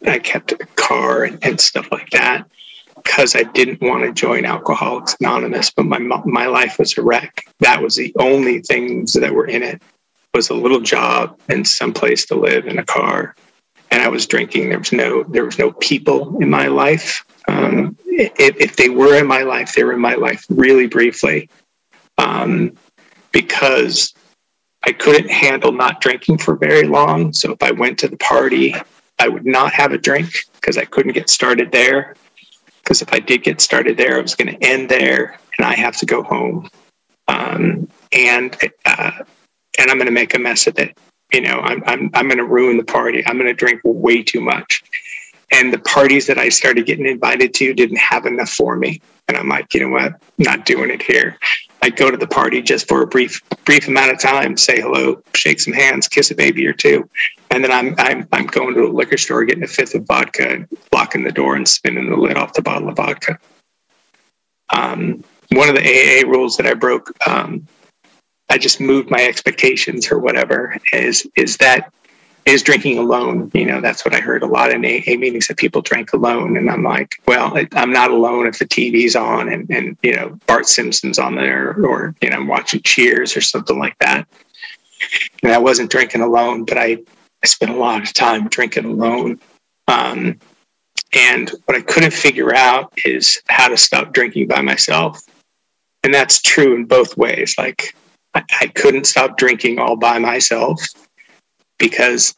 I 0.06 0.18
kept 0.18 0.52
a 0.52 0.58
car 0.76 1.24
and, 1.24 1.44
and 1.44 1.60
stuff 1.60 1.90
like 1.92 2.10
that 2.10 2.48
because 2.96 3.34
I 3.34 3.42
didn't 3.42 3.80
want 3.80 4.04
to 4.04 4.12
join 4.12 4.44
Alcoholics 4.44 5.16
Anonymous. 5.20 5.70
But 5.70 5.86
my 5.86 5.98
my 5.98 6.46
life 6.46 6.78
was 6.78 6.96
a 6.98 7.02
wreck. 7.02 7.44
That 7.60 7.82
was 7.82 7.96
the 7.96 8.14
only 8.18 8.60
things 8.60 9.12
that 9.14 9.32
were 9.32 9.46
in 9.46 9.62
it 9.62 9.82
was 10.34 10.50
a 10.50 10.54
little 10.54 10.80
job 10.80 11.38
and 11.48 11.66
some 11.66 11.92
place 11.92 12.24
to 12.26 12.34
live 12.34 12.66
and 12.66 12.78
a 12.78 12.84
car. 12.84 13.34
And 13.90 14.02
I 14.02 14.08
was 14.08 14.26
drinking. 14.26 14.70
There 14.70 14.78
was 14.78 14.92
no 14.92 15.22
there 15.24 15.44
was 15.44 15.58
no 15.58 15.72
people 15.72 16.38
in 16.40 16.48
my 16.48 16.68
life. 16.68 17.24
Um, 17.48 17.96
if, 18.06 18.56
if, 18.56 18.76
they 18.76 18.88
were 18.88 19.16
in 19.16 19.26
my 19.26 19.42
life, 19.42 19.74
they 19.74 19.82
were 19.82 19.92
in 19.92 20.00
my 20.00 20.14
life 20.14 20.46
really 20.48 20.86
briefly 20.86 21.50
um, 22.16 22.76
because 23.32 24.14
I 24.84 24.92
couldn't 24.92 25.28
handle 25.28 25.72
not 25.72 26.00
drinking 26.00 26.38
for 26.38 26.54
very 26.54 26.86
long. 26.86 27.32
So 27.32 27.52
if 27.52 27.62
I 27.62 27.72
went 27.72 27.98
to 27.98 28.08
the 28.08 28.16
party, 28.16 28.76
I 29.18 29.28
would 29.28 29.46
not 29.46 29.72
have 29.72 29.92
a 29.92 29.98
drink 29.98 30.30
because 30.54 30.78
I 30.78 30.84
couldn't 30.84 31.12
get 31.12 31.30
started 31.30 31.72
there. 31.72 32.16
Because 32.82 33.02
if 33.02 33.12
I 33.12 33.20
did 33.20 33.44
get 33.44 33.60
started 33.60 33.96
there, 33.96 34.18
I 34.18 34.20
was 34.20 34.34
going 34.34 34.56
to 34.56 34.66
end 34.66 34.88
there 34.88 35.38
and 35.56 35.66
I 35.66 35.74
have 35.74 35.96
to 35.98 36.06
go 36.06 36.22
home. 36.22 36.68
Um, 37.28 37.88
and 38.10 38.56
uh, 38.84 39.12
and 39.78 39.90
I'm 39.90 39.96
going 39.96 40.06
to 40.06 40.12
make 40.12 40.34
a 40.34 40.38
mess 40.38 40.66
of 40.66 40.78
it. 40.78 40.98
You 41.32 41.42
know, 41.42 41.60
I'm 41.60 41.82
I'm 41.86 42.10
I'm 42.14 42.26
going 42.26 42.38
to 42.38 42.44
ruin 42.44 42.76
the 42.76 42.84
party. 42.84 43.24
I'm 43.26 43.36
going 43.36 43.46
to 43.46 43.54
drink 43.54 43.80
way 43.84 44.22
too 44.22 44.40
much 44.40 44.82
and 45.52 45.72
the 45.72 45.78
parties 45.78 46.26
that 46.26 46.38
I 46.38 46.48
started 46.48 46.86
getting 46.86 47.06
invited 47.06 47.54
to 47.54 47.74
didn't 47.74 47.98
have 47.98 48.26
enough 48.26 48.50
for 48.50 48.74
me. 48.74 49.00
And 49.28 49.36
I'm 49.36 49.48
like, 49.48 49.74
you 49.74 49.80
know 49.80 49.90
what? 49.90 50.14
Not 50.38 50.64
doing 50.64 50.90
it 50.90 51.02
here. 51.02 51.38
I 51.82 51.90
go 51.90 52.10
to 52.10 52.16
the 52.16 52.28
party 52.28 52.62
just 52.62 52.86
for 52.88 53.02
a 53.02 53.06
brief 53.06 53.42
brief 53.64 53.88
amount 53.88 54.12
of 54.12 54.20
time, 54.20 54.56
say 54.56 54.80
hello, 54.80 55.20
shake 55.34 55.60
some 55.60 55.74
hands, 55.74 56.06
kiss 56.06 56.30
a 56.30 56.34
baby 56.34 56.66
or 56.66 56.72
two, 56.72 57.08
and 57.50 57.62
then 57.62 57.72
I'm 57.72 57.94
I'm 57.98 58.28
I'm 58.32 58.46
going 58.46 58.74
to 58.74 58.86
a 58.86 58.88
liquor 58.88 59.18
store, 59.18 59.44
getting 59.44 59.64
a 59.64 59.68
fifth 59.68 59.94
of 59.94 60.06
vodka, 60.06 60.66
locking 60.92 61.24
the 61.24 61.32
door, 61.32 61.56
and 61.56 61.66
spinning 61.66 62.08
the 62.08 62.16
lid 62.16 62.36
off 62.36 62.52
the 62.52 62.62
bottle 62.62 62.88
of 62.88 62.96
vodka. 62.96 63.38
Um, 64.70 65.24
one 65.50 65.68
of 65.68 65.74
the 65.74 65.82
AA 65.82 66.28
rules 66.28 66.56
that 66.56 66.66
I 66.66 66.74
broke, 66.74 67.10
um, 67.28 67.66
I 68.48 68.58
just 68.58 68.80
moved 68.80 69.10
my 69.10 69.22
expectations 69.24 70.10
or 70.10 70.18
whatever. 70.18 70.76
Is 70.92 71.26
is 71.36 71.56
that 71.56 71.92
is 72.44 72.62
drinking 72.62 72.98
alone. 72.98 73.50
You 73.54 73.66
know, 73.66 73.80
that's 73.80 74.04
what 74.04 74.14
I 74.14 74.20
heard 74.20 74.42
a 74.42 74.46
lot 74.46 74.70
in 74.70 74.84
AA 74.84 75.16
meetings 75.16 75.46
that 75.48 75.58
people 75.58 75.82
drank 75.82 76.12
alone. 76.12 76.56
And 76.56 76.68
I'm 76.68 76.82
like, 76.82 77.22
well, 77.26 77.56
I'm 77.72 77.92
not 77.92 78.10
alone 78.10 78.46
if 78.46 78.58
the 78.58 78.64
TV's 78.64 79.16
on 79.16 79.48
and, 79.48 79.70
and 79.70 79.96
you 80.02 80.14
know, 80.14 80.38
Bart 80.46 80.66
Simpson's 80.66 81.18
on 81.18 81.34
there 81.36 81.76
or, 81.84 82.14
you 82.20 82.30
know, 82.30 82.36
I'm 82.36 82.48
watching 82.48 82.82
Cheers 82.82 83.36
or 83.36 83.40
something 83.40 83.78
like 83.78 83.96
that. 84.00 84.26
And 85.42 85.52
I 85.52 85.58
wasn't 85.58 85.90
drinking 85.90 86.22
alone, 86.22 86.64
but 86.64 86.78
I, 86.78 86.98
I 87.42 87.46
spent 87.46 87.72
a 87.72 87.76
lot 87.76 88.02
of 88.02 88.12
time 88.12 88.48
drinking 88.48 88.86
alone. 88.86 89.40
Um, 89.88 90.38
And 91.14 91.50
what 91.66 91.76
I 91.76 91.82
couldn't 91.82 92.12
figure 92.12 92.54
out 92.54 92.92
is 93.04 93.42
how 93.48 93.68
to 93.68 93.76
stop 93.76 94.14
drinking 94.14 94.48
by 94.48 94.62
myself. 94.62 95.20
And 96.02 96.12
that's 96.12 96.40
true 96.40 96.74
in 96.74 96.86
both 96.86 97.16
ways. 97.16 97.54
Like, 97.58 97.94
I, 98.34 98.42
I 98.62 98.66
couldn't 98.68 99.06
stop 99.06 99.36
drinking 99.36 99.78
all 99.78 99.96
by 99.96 100.18
myself 100.18 100.80
because 101.78 102.34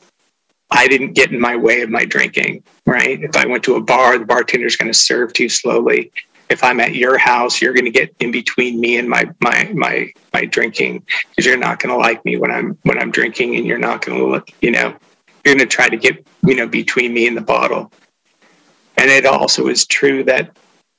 I 0.70 0.88
didn't 0.88 1.12
get 1.12 1.32
in 1.32 1.40
my 1.40 1.56
way 1.56 1.82
of 1.82 1.90
my 1.90 2.04
drinking, 2.04 2.64
right? 2.86 3.22
If 3.22 3.36
I 3.36 3.46
went 3.46 3.64
to 3.64 3.76
a 3.76 3.80
bar, 3.80 4.18
the 4.18 4.24
bartender's 4.24 4.76
going 4.76 4.92
to 4.92 4.98
serve 4.98 5.32
too 5.32 5.48
slowly. 5.48 6.10
If 6.50 6.62
I'm 6.62 6.80
at 6.80 6.94
your 6.94 7.16
house, 7.16 7.60
you're 7.62 7.72
going 7.72 7.84
to 7.84 7.90
get 7.90 8.14
in 8.20 8.30
between 8.30 8.80
me 8.80 8.98
and 8.98 9.08
my 9.08 9.30
my 9.40 9.70
my 9.74 10.12
my 10.32 10.44
drinking 10.44 11.04
because 11.30 11.46
you're 11.46 11.56
not 11.56 11.78
going 11.78 11.94
to 11.94 11.96
like 11.96 12.24
me 12.24 12.36
when 12.36 12.50
I'm 12.50 12.78
when 12.82 12.98
I'm 12.98 13.10
drinking, 13.10 13.56
and 13.56 13.66
you're 13.66 13.78
not 13.78 14.04
going 14.04 14.18
to 14.18 14.26
look, 14.26 14.50
you 14.60 14.70
know, 14.70 14.94
you're 15.44 15.54
going 15.54 15.58
to 15.58 15.66
try 15.66 15.88
to 15.88 15.96
get 15.96 16.26
you 16.44 16.54
know 16.54 16.66
between 16.66 17.14
me 17.14 17.26
and 17.26 17.36
the 17.36 17.40
bottle. 17.40 17.90
And 18.96 19.10
it 19.10 19.26
also 19.26 19.68
is 19.68 19.86
true 19.86 20.22
that 20.24 20.56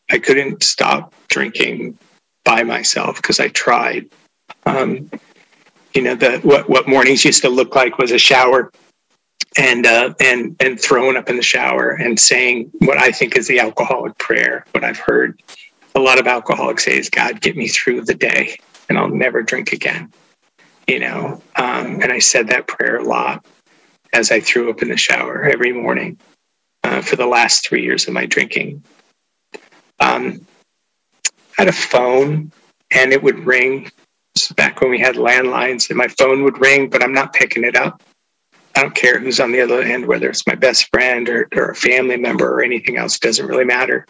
I 0.10 0.20
couldn't 0.20 0.64
stop 0.64 1.14
drinking 1.28 1.98
by 2.44 2.64
myself 2.64 3.18
because 3.18 3.40
I 3.40 3.50
tried. 3.50 4.10
Um, 4.66 5.10
you 5.96 6.02
know, 6.02 6.14
the 6.14 6.40
what 6.40 6.70
what 6.70 6.88
mornings 6.88 7.24
used 7.24 7.42
to 7.42 7.50
look 7.50 7.74
like 7.74 7.98
was 7.98 8.12
a 8.12 8.20
shower 8.20 8.72
and 9.58 9.86
uh, 9.86 10.14
and 10.20 10.56
and 10.60 10.80
throwing 10.80 11.16
up 11.16 11.30
in 11.30 11.38
the 11.38 11.44
shower 11.44 11.92
and 11.92 12.20
saying 12.20 12.70
what 12.80 12.98
I 12.98 13.12
think 13.12 13.38
is 13.38 13.48
the 13.48 13.60
alcoholic 13.60 14.18
prayer. 14.18 14.66
What 14.74 14.84
I've 14.84 15.00
heard 15.00 15.42
a 15.96 16.00
lot 16.02 16.20
of 16.20 16.28
alcoholics 16.28 16.84
say 16.84 16.98
is, 16.98 17.10
"God, 17.10 17.40
get 17.40 17.56
me 17.56 17.70
through 17.70 18.02
the 18.02 18.14
day, 18.14 18.58
and 18.90 18.98
I'll 18.98 19.08
never 19.08 19.42
drink 19.42 19.72
again." 19.72 20.12
You 20.86 21.00
know, 21.00 21.42
um, 21.56 22.02
and 22.02 22.12
I 22.12 22.20
said 22.20 22.50
that 22.50 22.68
prayer 22.68 22.98
a 22.98 23.04
lot 23.04 23.46
as 24.14 24.32
I 24.32 24.42
threw 24.42 24.70
up 24.70 24.82
in 24.82 24.90
the 24.90 24.98
shower 24.98 25.44
every 25.44 25.72
morning 25.72 26.20
uh, 26.84 27.02
for 27.02 27.16
the 27.16 27.26
last 27.26 27.68
three 27.68 27.84
years 27.84 28.08
of 28.08 28.14
my 28.14 28.26
drinking. 28.26 28.84
Um, 30.02 30.46
I 31.58 31.62
had 31.64 31.68
a 31.70 31.74
phone, 31.74 32.52
and 32.92 33.14
it 33.14 33.24
would 33.24 33.46
ring. 33.46 33.90
Back 34.56 34.82
when 34.82 34.90
we 34.90 35.00
had 35.00 35.16
landlines, 35.16 35.90
and 35.90 35.98
my 35.98 36.08
phone 36.08 36.44
would 36.44 36.60
ring, 36.60 36.90
but 36.90 37.04
I'm 37.04 37.14
not 37.14 37.34
picking 37.34 37.64
it 37.64 37.76
up 37.76 38.02
I 38.76 38.82
don't 38.82 38.94
care 38.94 39.20
who's 39.20 39.40
on 39.40 39.54
the 39.54 39.62
other 39.62 39.82
end, 39.82 40.06
whether 40.06 40.30
it's 40.30 40.46
my 40.46 40.56
best 40.56 40.90
friend 40.90 41.30
or, 41.30 41.48
or 41.56 41.70
a 41.70 41.76
family 41.76 42.18
member 42.18 42.54
or 42.54 42.62
anything 42.62 42.98
else, 42.98 43.18
doesn't 43.18 43.48
really 43.48 43.64
matter. 43.64 44.06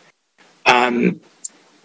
Um, 0.65 1.21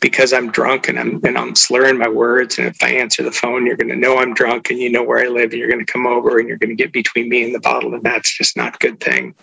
because 0.00 0.32
I'm 0.32 0.50
drunk 0.50 0.88
and 0.88 0.98
I'm 0.98 1.20
and 1.22 1.36
I'm 1.36 1.54
slurring 1.54 1.98
my 1.98 2.08
words. 2.08 2.58
And 2.58 2.68
if 2.68 2.82
I 2.82 2.92
answer 2.92 3.22
the 3.22 3.30
phone, 3.30 3.66
you're 3.66 3.76
going 3.76 3.90
to 3.90 3.96
know 3.96 4.16
I'm 4.16 4.32
drunk 4.32 4.70
and 4.70 4.78
you 4.78 4.90
know 4.90 5.02
where 5.02 5.22
I 5.22 5.28
live, 5.28 5.50
and 5.50 5.60
you're 5.60 5.70
going 5.70 5.84
to 5.84 5.92
come 5.92 6.06
over 6.06 6.38
and 6.38 6.48
you're 6.48 6.56
going 6.56 6.74
to 6.74 6.82
get 6.82 6.90
between 6.90 7.28
me 7.28 7.44
and 7.44 7.54
the 7.54 7.60
bottle, 7.60 7.92
and 7.92 8.02
that's 8.02 8.34
just 8.34 8.56
not 8.56 8.76
a 8.76 8.78
good 8.78 8.98
thing. 8.98 9.34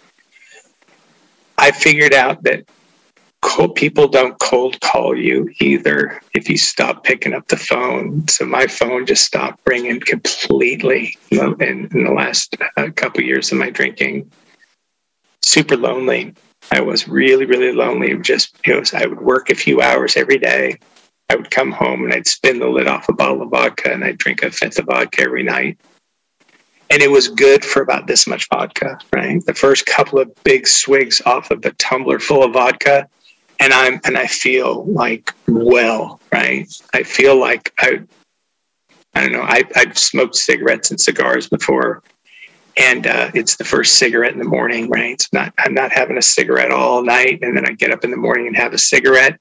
I 1.60 1.69
figured 1.69 2.13
out 2.13 2.41
that 2.43 2.65
cold, 3.41 3.76
people 3.76 4.08
don't 4.08 4.38
cold 4.39 4.80
call 4.82 5.15
you 5.15 5.50
either 5.60 6.21
if 6.34 6.50
you 6.50 6.58
stop 6.58 7.04
picking 7.04 7.34
up 7.34 7.47
the 7.47 7.58
phone. 7.58 8.28
So 8.28 8.45
my 8.45 8.67
phone 8.67 9.06
just 9.06 9.26
stopped 9.26 9.62
ringing 9.65 10.00
completely 10.00 11.17
in, 11.32 11.88
in 11.91 12.04
the 12.04 12.13
last 12.15 12.56
uh, 12.78 12.89
couple 12.95 13.23
years 13.23 13.52
of 13.52 13.58
my 13.58 13.69
drinking. 13.69 14.32
Super 15.41 15.78
lonely. 15.78 16.34
I 16.71 16.82
was 16.82 17.08
really, 17.08 17.45
really 17.45 17.71
lonely. 17.71 18.17
Just 18.17 18.58
you 18.65 18.73
know, 18.73 18.84
I 18.93 19.06
would 19.06 19.21
work 19.21 19.50
a 19.50 19.56
few 19.56 19.82
hours 19.82 20.17
every 20.17 20.38
day. 20.38 20.78
I 21.30 21.36
would 21.36 21.52
come 21.52 21.71
home 21.71 22.04
and 22.04 22.13
I'd 22.13 22.28
spin 22.28 22.60
the 22.60 22.67
lid 22.67 22.88
off 22.88 23.10
a 23.10 23.13
bottle 23.13 23.41
of 23.41 23.50
vodka 23.50 23.91
and 23.91 24.04
I'd 24.04 24.17
drink 24.17 24.43
a 24.43 24.52
fifth 24.52 24.80
of 24.80 24.86
vodka 24.86 25.23
every 25.23 25.43
night 25.43 25.78
and 26.89 27.02
it 27.02 27.12
was 27.12 27.28
good 27.28 27.65
for 27.65 27.82
about 27.82 28.08
this 28.08 28.28
much 28.28 28.47
vodka, 28.50 28.97
right? 29.12 29.45
The 29.45 29.54
first 29.54 29.86
couple 29.86 30.19
of 30.19 30.32
big 30.43 30.67
swigs 30.67 31.21
off 31.26 31.52
of 31.52 31.65
a 31.65 31.71
tumbler 31.73 32.19
full 32.19 32.43
of 32.43 32.54
vodka, 32.54 33.08
and 33.60 33.74
I'm 33.74 34.00
and 34.06 34.17
I 34.17 34.28
feel 34.28 34.86
like 34.86 35.34
well, 35.48 36.20
right? 36.32 36.67
I 36.93 37.04
feel 37.04 37.39
like 37.39 37.74
I 37.80 38.02
I 39.13 39.22
don't 39.22 39.32
know. 39.32 39.41
I 39.41 39.63
I've 39.76 39.98
smoked 39.98 40.36
cigarettes 40.36 40.91
and 40.91 41.00
cigars 41.00 41.48
before, 41.50 42.04
and 42.76 43.08
uh, 43.08 43.32
it's 43.34 43.56
the 43.56 43.63
first 43.63 43.96
cigarette 43.96 44.34
in 44.34 44.39
the 44.39 44.46
morning, 44.46 44.89
right? 44.89 45.12
It's 45.12 45.32
not 45.34 45.54
I'm 45.58 45.74
not 45.74 45.91
having 45.91 46.17
a 46.17 46.22
cigarette 46.22 46.72
all 46.72 47.04
night, 47.04 47.39
and 47.41 47.56
then 47.56 47.67
I 47.67 47.74
get 47.74 47.91
up 47.91 48.04
in 48.04 48.12
the 48.12 48.17
morning 48.17 48.48
and 48.48 48.56
have 48.56 48.74
a 48.74 48.78
cigarette, 48.78 49.39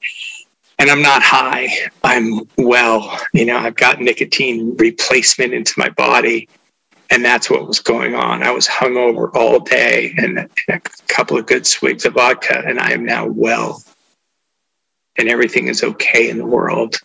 and 0.79 0.91
I'm 0.91 1.03
not 1.03 1.23
high. 1.23 1.69
I'm 2.03 2.49
well. 2.57 3.19
You 3.33 3.47
know, 3.47 3.59
I've 3.59 3.77
got 3.77 4.01
nicotine 4.01 4.77
replacement 4.77 5.53
into 5.53 5.75
my 5.77 5.91
body. 5.91 6.49
And 7.09 7.25
that's 7.25 7.49
what 7.49 7.69
was 7.69 7.79
going 7.79 8.17
on. 8.17 8.43
I 8.43 8.51
was 8.51 8.67
hungover 8.67 9.31
all 9.33 9.61
day 9.61 10.13
and, 10.19 10.41
and 10.41 10.51
a 10.69 10.81
couple 11.07 11.39
of 11.39 11.47
good 11.47 11.65
swigs 11.65 12.05
of 12.05 12.15
vodka, 12.15 12.65
and 12.67 12.81
I 12.81 12.91
am 12.91 13.05
now 13.05 13.29
well 13.29 13.81
and 15.19 15.29
everything 15.29 15.69
is 15.69 15.83
okay 15.83 16.31
in 16.31 16.39
the 16.39 16.47
world. 16.47 16.97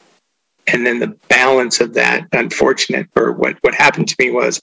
And 0.67 0.85
then 0.85 0.99
the 0.99 1.17
balance 1.27 1.81
of 1.81 1.93
that, 1.95 2.27
unfortunate, 2.31 3.07
or 3.15 3.31
what, 3.31 3.57
what 3.61 3.73
happened 3.73 4.07
to 4.09 4.15
me 4.19 4.31
was 4.31 4.61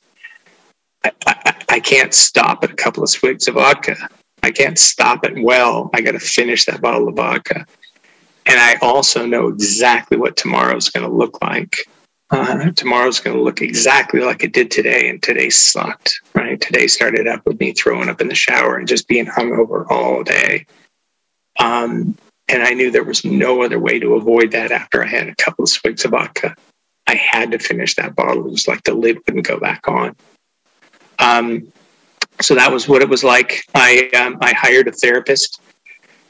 I, 1.05 1.13
I, 1.27 1.55
I 1.69 1.81
can't 1.81 2.15
stop 2.15 2.65
at 2.65 2.71
a 2.71 2.77
couple 2.77 3.03
of 3.03 3.11
swigs 3.11 3.49
of 3.49 3.55
vodka. 3.55 3.97
I 4.43 4.51
can't 4.51 4.79
stop 4.79 5.25
it 5.25 5.43
well. 5.43 5.91
I 5.93 6.01
got 6.01 6.13
to 6.13 6.21
finish 6.21 6.65
that 6.67 6.81
bottle 6.81 7.09
of 7.09 7.17
vodka. 7.17 7.67
And 8.47 8.59
I 8.59 8.77
also 8.81 9.27
know 9.27 9.49
exactly 9.49 10.17
what 10.17 10.37
tomorrow's 10.37 10.89
going 10.89 11.09
to 11.09 11.15
look 11.15 11.43
like. 11.43 11.77
Uh, 12.31 12.71
tomorrow's 12.73 13.21
going 13.21 13.37
to 13.37 13.43
look 13.43 13.63
exactly 13.63 14.21
like 14.21 14.45
it 14.45 14.53
did 14.53 14.71
today, 14.71 15.09
and 15.09 15.23
today 15.23 15.51
sucked. 15.51 16.21
Right? 16.35 16.61
Today 16.61 16.87
started 16.87 17.27
up 17.27 17.45
with 17.47 17.59
me 17.59 17.73
throwing 17.73 18.09
up 18.09 18.21
in 18.21 18.29
the 18.29 18.35
shower 18.35 18.77
and 18.77 18.89
just 18.89 19.09
being 19.09 19.27
hungover 19.27 19.87
all 19.91 20.23
day. 20.23 20.67
Um, 21.59 22.17
and 22.49 22.63
I 22.63 22.73
knew 22.73 22.91
there 22.91 23.05
was 23.05 23.25
no 23.25 23.63
other 23.63 23.79
way 23.79 23.99
to 23.99 24.15
avoid 24.15 24.53
that 24.53 24.71
after 24.71 25.05
I 25.05 25.07
had 25.07 25.29
a 25.29 25.35
couple 25.37 25.65
of 25.65 25.69
swigs 25.69 26.05
of 26.05 26.13
vodka. 26.13 26.55
I 27.07 27.15
had 27.15 27.51
to 27.53 27.59
finish 27.59 27.95
that 27.97 28.15
bottle. 28.15 28.47
It 28.47 28.51
was 28.51 28.69
like 28.69 28.83
the 28.85 28.95
lid 28.95 29.19
wouldn't 29.27 29.47
go 29.47 29.59
back 29.59 29.89
on. 29.89 30.17
Um, 31.19 31.73
so 32.41 32.55
that 32.55 32.71
was 32.71 32.89
what 32.89 33.03
it 33.03 33.09
was 33.09 33.25
like. 33.25 33.65
I 33.75 34.09
um, 34.11 34.39
I 34.41 34.53
hired 34.53 34.89
a 34.89 34.93
therapist 34.93 35.61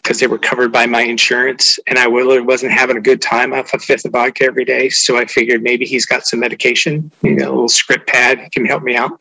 because 0.03 0.21
they 0.21 0.27
were 0.27 0.39
covered 0.39 0.73
by 0.73 0.87
my 0.87 1.03
insurance, 1.03 1.79
and 1.87 1.99
I 1.99 2.07
really 2.07 2.41
wasn't 2.41 2.73
having 2.73 2.97
a 2.97 3.01
good 3.01 3.21
time 3.21 3.53
off 3.53 3.75
a 3.75 3.79
fifth 3.79 4.07
of 4.07 4.13
vodka 4.13 4.45
every 4.45 4.65
day. 4.65 4.89
So 4.89 5.19
I 5.19 5.27
figured 5.27 5.63
maybe 5.63 5.85
he's 5.85 6.07
got 6.07 6.27
some 6.27 6.41
medication, 6.41 7.11
you 7.23 7.35
know, 7.35 7.49
a 7.49 7.53
little 7.53 7.69
script 7.69 8.09
pad, 8.09 8.51
can 8.53 8.65
help 8.65 8.83
me 8.83 8.97
out. 8.97 9.21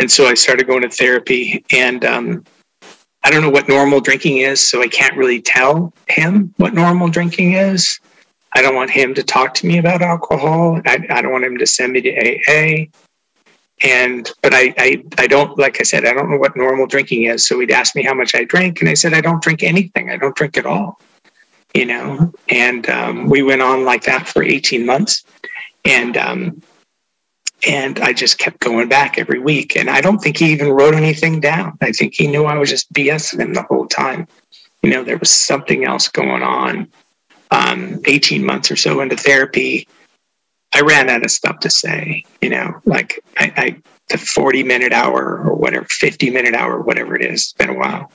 And 0.00 0.10
so 0.10 0.26
I 0.26 0.34
started 0.34 0.66
going 0.66 0.82
to 0.82 0.88
therapy, 0.88 1.64
and 1.70 2.04
um, 2.04 2.44
I 3.28 3.30
don't 3.30 3.42
know 3.42 3.50
what 3.50 3.68
normal 3.68 4.00
drinking 4.00 4.38
is, 4.38 4.58
so 4.58 4.80
I 4.80 4.88
can't 4.88 5.14
really 5.14 5.42
tell 5.42 5.92
him 6.08 6.54
what 6.56 6.72
normal 6.72 7.08
drinking 7.08 7.52
is. 7.52 8.00
I 8.54 8.62
don't 8.62 8.74
want 8.74 8.88
him 8.88 9.12
to 9.12 9.22
talk 9.22 9.52
to 9.56 9.66
me 9.66 9.76
about 9.76 10.00
alcohol. 10.00 10.80
I, 10.86 11.06
I 11.10 11.20
don't 11.20 11.32
want 11.32 11.44
him 11.44 11.58
to 11.58 11.66
send 11.66 11.92
me 11.92 12.00
to 12.00 12.10
AA. 12.10 12.86
And 13.86 14.30
but 14.40 14.54
I, 14.54 14.72
I 14.78 15.04
I 15.18 15.26
don't 15.26 15.58
like 15.58 15.78
I 15.78 15.82
said 15.82 16.06
I 16.06 16.14
don't 16.14 16.30
know 16.30 16.38
what 16.38 16.56
normal 16.56 16.86
drinking 16.86 17.24
is. 17.24 17.46
So 17.46 17.60
he'd 17.60 17.70
ask 17.70 17.94
me 17.94 18.02
how 18.02 18.14
much 18.14 18.34
I 18.34 18.44
drink, 18.44 18.80
and 18.80 18.88
I 18.88 18.94
said 18.94 19.12
I 19.12 19.20
don't 19.20 19.42
drink 19.42 19.62
anything. 19.62 20.08
I 20.08 20.16
don't 20.16 20.34
drink 20.34 20.56
at 20.56 20.64
all. 20.64 20.98
You 21.74 21.84
know, 21.84 22.32
and 22.48 22.88
um, 22.88 23.28
we 23.28 23.42
went 23.42 23.60
on 23.60 23.84
like 23.84 24.04
that 24.04 24.26
for 24.26 24.42
eighteen 24.42 24.86
months, 24.86 25.22
and 25.84 26.16
um, 26.16 26.62
and 27.66 27.98
I 27.98 28.12
just 28.12 28.38
kept 28.38 28.60
going 28.60 28.88
back 28.88 29.18
every 29.18 29.38
week. 29.38 29.76
And 29.76 29.90
I 29.90 30.00
don't 30.00 30.18
think 30.18 30.36
he 30.36 30.52
even 30.52 30.70
wrote 30.70 30.94
anything 30.94 31.40
down. 31.40 31.76
I 31.80 31.92
think 31.92 32.14
he 32.14 32.26
knew 32.26 32.44
I 32.44 32.56
was 32.56 32.70
just 32.70 32.92
BSing 32.92 33.40
him 33.40 33.54
the 33.54 33.62
whole 33.62 33.86
time. 33.86 34.28
You 34.82 34.90
know, 34.90 35.02
there 35.02 35.18
was 35.18 35.30
something 35.30 35.84
else 35.84 36.08
going 36.08 36.42
on. 36.42 36.88
Um, 37.50 38.00
18 38.04 38.44
months 38.44 38.70
or 38.70 38.76
so 38.76 39.00
into 39.00 39.16
therapy, 39.16 39.88
I 40.74 40.82
ran 40.82 41.08
out 41.08 41.24
of 41.24 41.30
stuff 41.30 41.60
to 41.60 41.70
say. 41.70 42.24
You 42.42 42.50
know, 42.50 42.80
like 42.84 43.24
I, 43.38 43.52
I 43.56 43.82
the 44.08 44.18
40 44.18 44.62
minute 44.62 44.92
hour 44.92 45.42
or 45.44 45.54
whatever, 45.54 45.86
50 45.86 46.30
minute 46.30 46.54
hour, 46.54 46.80
whatever 46.80 47.16
it 47.16 47.24
is, 47.24 47.42
it's 47.42 47.52
been 47.54 47.70
a 47.70 47.74
while. 47.74 48.12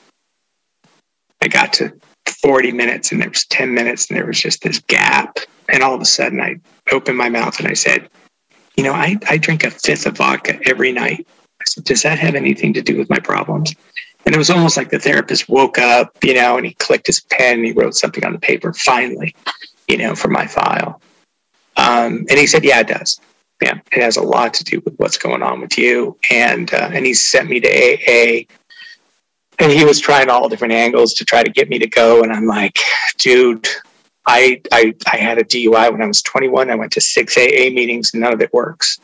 I 1.40 1.48
got 1.48 1.72
to 1.74 1.92
40 2.26 2.72
minutes 2.72 3.12
and 3.12 3.20
there 3.20 3.28
was 3.28 3.44
10 3.46 3.74
minutes 3.74 4.08
and 4.08 4.18
there 4.18 4.26
was 4.26 4.40
just 4.40 4.62
this 4.62 4.78
gap. 4.80 5.38
And 5.68 5.82
all 5.82 5.94
of 5.94 6.00
a 6.00 6.06
sudden 6.06 6.40
I 6.40 6.56
opened 6.90 7.18
my 7.18 7.28
mouth 7.28 7.58
and 7.58 7.68
I 7.68 7.74
said, 7.74 8.08
you 8.76 8.84
know, 8.84 8.92
I, 8.92 9.16
I 9.28 9.38
drink 9.38 9.64
a 9.64 9.70
fifth 9.70 10.06
of 10.06 10.16
vodka 10.16 10.58
every 10.64 10.92
night. 10.92 11.26
I 11.60 11.64
said, 11.66 11.84
does 11.84 12.02
that 12.02 12.18
have 12.18 12.34
anything 12.34 12.72
to 12.74 12.82
do 12.82 12.96
with 12.96 13.08
my 13.08 13.18
problems? 13.18 13.74
And 14.26 14.34
it 14.34 14.38
was 14.38 14.50
almost 14.50 14.76
like 14.76 14.90
the 14.90 14.98
therapist 14.98 15.48
woke 15.48 15.78
up, 15.78 16.16
you 16.22 16.34
know, 16.34 16.56
and 16.56 16.66
he 16.66 16.74
clicked 16.74 17.06
his 17.06 17.20
pen 17.20 17.58
and 17.58 17.66
he 17.66 17.72
wrote 17.72 17.94
something 17.94 18.24
on 18.24 18.32
the 18.32 18.38
paper, 18.38 18.72
finally, 18.72 19.34
you 19.86 19.98
know, 19.98 20.14
for 20.14 20.28
my 20.28 20.46
file. 20.46 21.00
Um, 21.76 22.26
and 22.28 22.38
he 22.38 22.46
said, 22.46 22.64
yeah, 22.64 22.80
it 22.80 22.88
does. 22.88 23.20
Yeah, 23.62 23.78
it 23.92 24.02
has 24.02 24.16
a 24.16 24.22
lot 24.22 24.54
to 24.54 24.64
do 24.64 24.80
with 24.84 24.94
what's 24.96 25.18
going 25.18 25.42
on 25.42 25.60
with 25.60 25.78
you. 25.78 26.18
And, 26.30 26.72
uh, 26.72 26.90
and 26.92 27.06
he 27.06 27.14
sent 27.14 27.48
me 27.48 27.60
to 27.60 27.68
AA 27.68 28.44
and 29.58 29.70
he 29.70 29.84
was 29.84 30.00
trying 30.00 30.28
all 30.28 30.48
different 30.48 30.74
angles 30.74 31.14
to 31.14 31.24
try 31.24 31.42
to 31.42 31.50
get 31.50 31.68
me 31.68 31.78
to 31.78 31.86
go. 31.86 32.22
And 32.22 32.32
I'm 32.32 32.46
like, 32.46 32.78
dude, 33.18 33.68
I, 34.26 34.62
I, 34.72 34.94
I 35.12 35.16
had 35.16 35.38
a 35.38 35.44
DUI 35.44 35.92
when 35.92 36.02
I 36.02 36.06
was 36.06 36.22
21. 36.22 36.70
I 36.70 36.74
went 36.74 36.92
to 36.92 37.00
six 37.00 37.36
AA 37.36 37.70
meetings 37.70 38.12
and 38.14 38.22
none 38.22 38.32
of 38.32 38.40
it 38.40 38.52
works. 38.52 38.98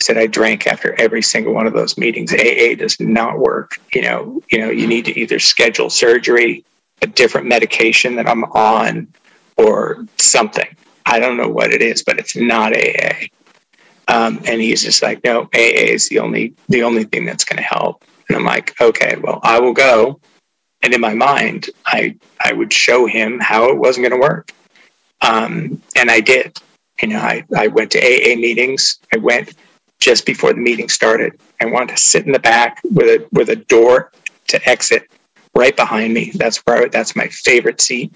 said 0.00 0.18
I 0.18 0.26
drank 0.26 0.66
after 0.66 0.98
every 1.00 1.22
single 1.22 1.54
one 1.54 1.66
of 1.66 1.72
those 1.72 1.96
meetings. 1.96 2.32
AA 2.32 2.74
does 2.76 2.98
not 3.00 3.38
work. 3.38 3.80
You 3.94 4.02
know, 4.02 4.42
you 4.50 4.58
know, 4.58 4.70
you 4.70 4.86
need 4.86 5.06
to 5.06 5.18
either 5.18 5.38
schedule 5.38 5.90
surgery, 5.90 6.64
a 7.02 7.06
different 7.06 7.46
medication 7.46 8.16
that 8.16 8.28
I'm 8.28 8.44
on, 8.44 9.08
or 9.56 10.04
something. 10.18 10.68
I 11.06 11.18
don't 11.18 11.36
know 11.36 11.48
what 11.48 11.72
it 11.72 11.82
is, 11.82 12.02
but 12.02 12.18
it's 12.18 12.36
not 12.36 12.72
AA. 12.74 13.26
Um, 14.08 14.40
and 14.44 14.60
he's 14.60 14.82
just 14.82 15.02
like, 15.02 15.22
no, 15.24 15.42
AA 15.54 15.90
is 15.94 16.08
the 16.08 16.18
only 16.18 16.54
the 16.68 16.82
only 16.82 17.04
thing 17.04 17.24
that's 17.24 17.44
going 17.44 17.58
to 17.58 17.62
help. 17.62 18.04
And 18.28 18.36
I'm 18.36 18.44
like, 18.44 18.80
okay, 18.80 19.16
well, 19.20 19.40
I 19.42 19.60
will 19.60 19.72
go. 19.72 20.20
And 20.82 20.94
in 20.94 21.00
my 21.00 21.14
mind, 21.14 21.68
I 21.86 22.16
I 22.42 22.52
would 22.52 22.72
show 22.72 23.06
him 23.06 23.38
how 23.38 23.70
it 23.70 23.76
wasn't 23.76 24.08
going 24.08 24.20
to 24.20 24.28
work. 24.28 24.52
Um, 25.20 25.82
and 25.96 26.10
I 26.10 26.20
did. 26.20 26.58
You 27.02 27.08
know, 27.08 27.18
I, 27.18 27.44
I 27.56 27.68
went 27.68 27.90
to 27.92 27.98
AA 27.98 28.36
meetings. 28.36 28.98
I 29.14 29.18
went 29.18 29.54
just 30.00 30.26
before 30.26 30.52
the 30.52 30.60
meeting 30.60 30.88
started. 30.88 31.38
I 31.60 31.66
wanted 31.66 31.96
to 31.96 32.02
sit 32.02 32.26
in 32.26 32.32
the 32.32 32.38
back 32.38 32.80
with 32.84 33.06
a 33.06 33.28
with 33.32 33.50
a 33.50 33.56
door 33.56 34.12
to 34.48 34.68
exit 34.68 35.10
right 35.54 35.76
behind 35.76 36.14
me. 36.14 36.32
That's 36.34 36.58
where 36.58 36.84
I, 36.84 36.88
that's 36.88 37.16
my 37.16 37.28
favorite 37.28 37.80
seat. 37.80 38.12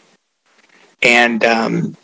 And 1.03 1.44
um, 1.44 1.96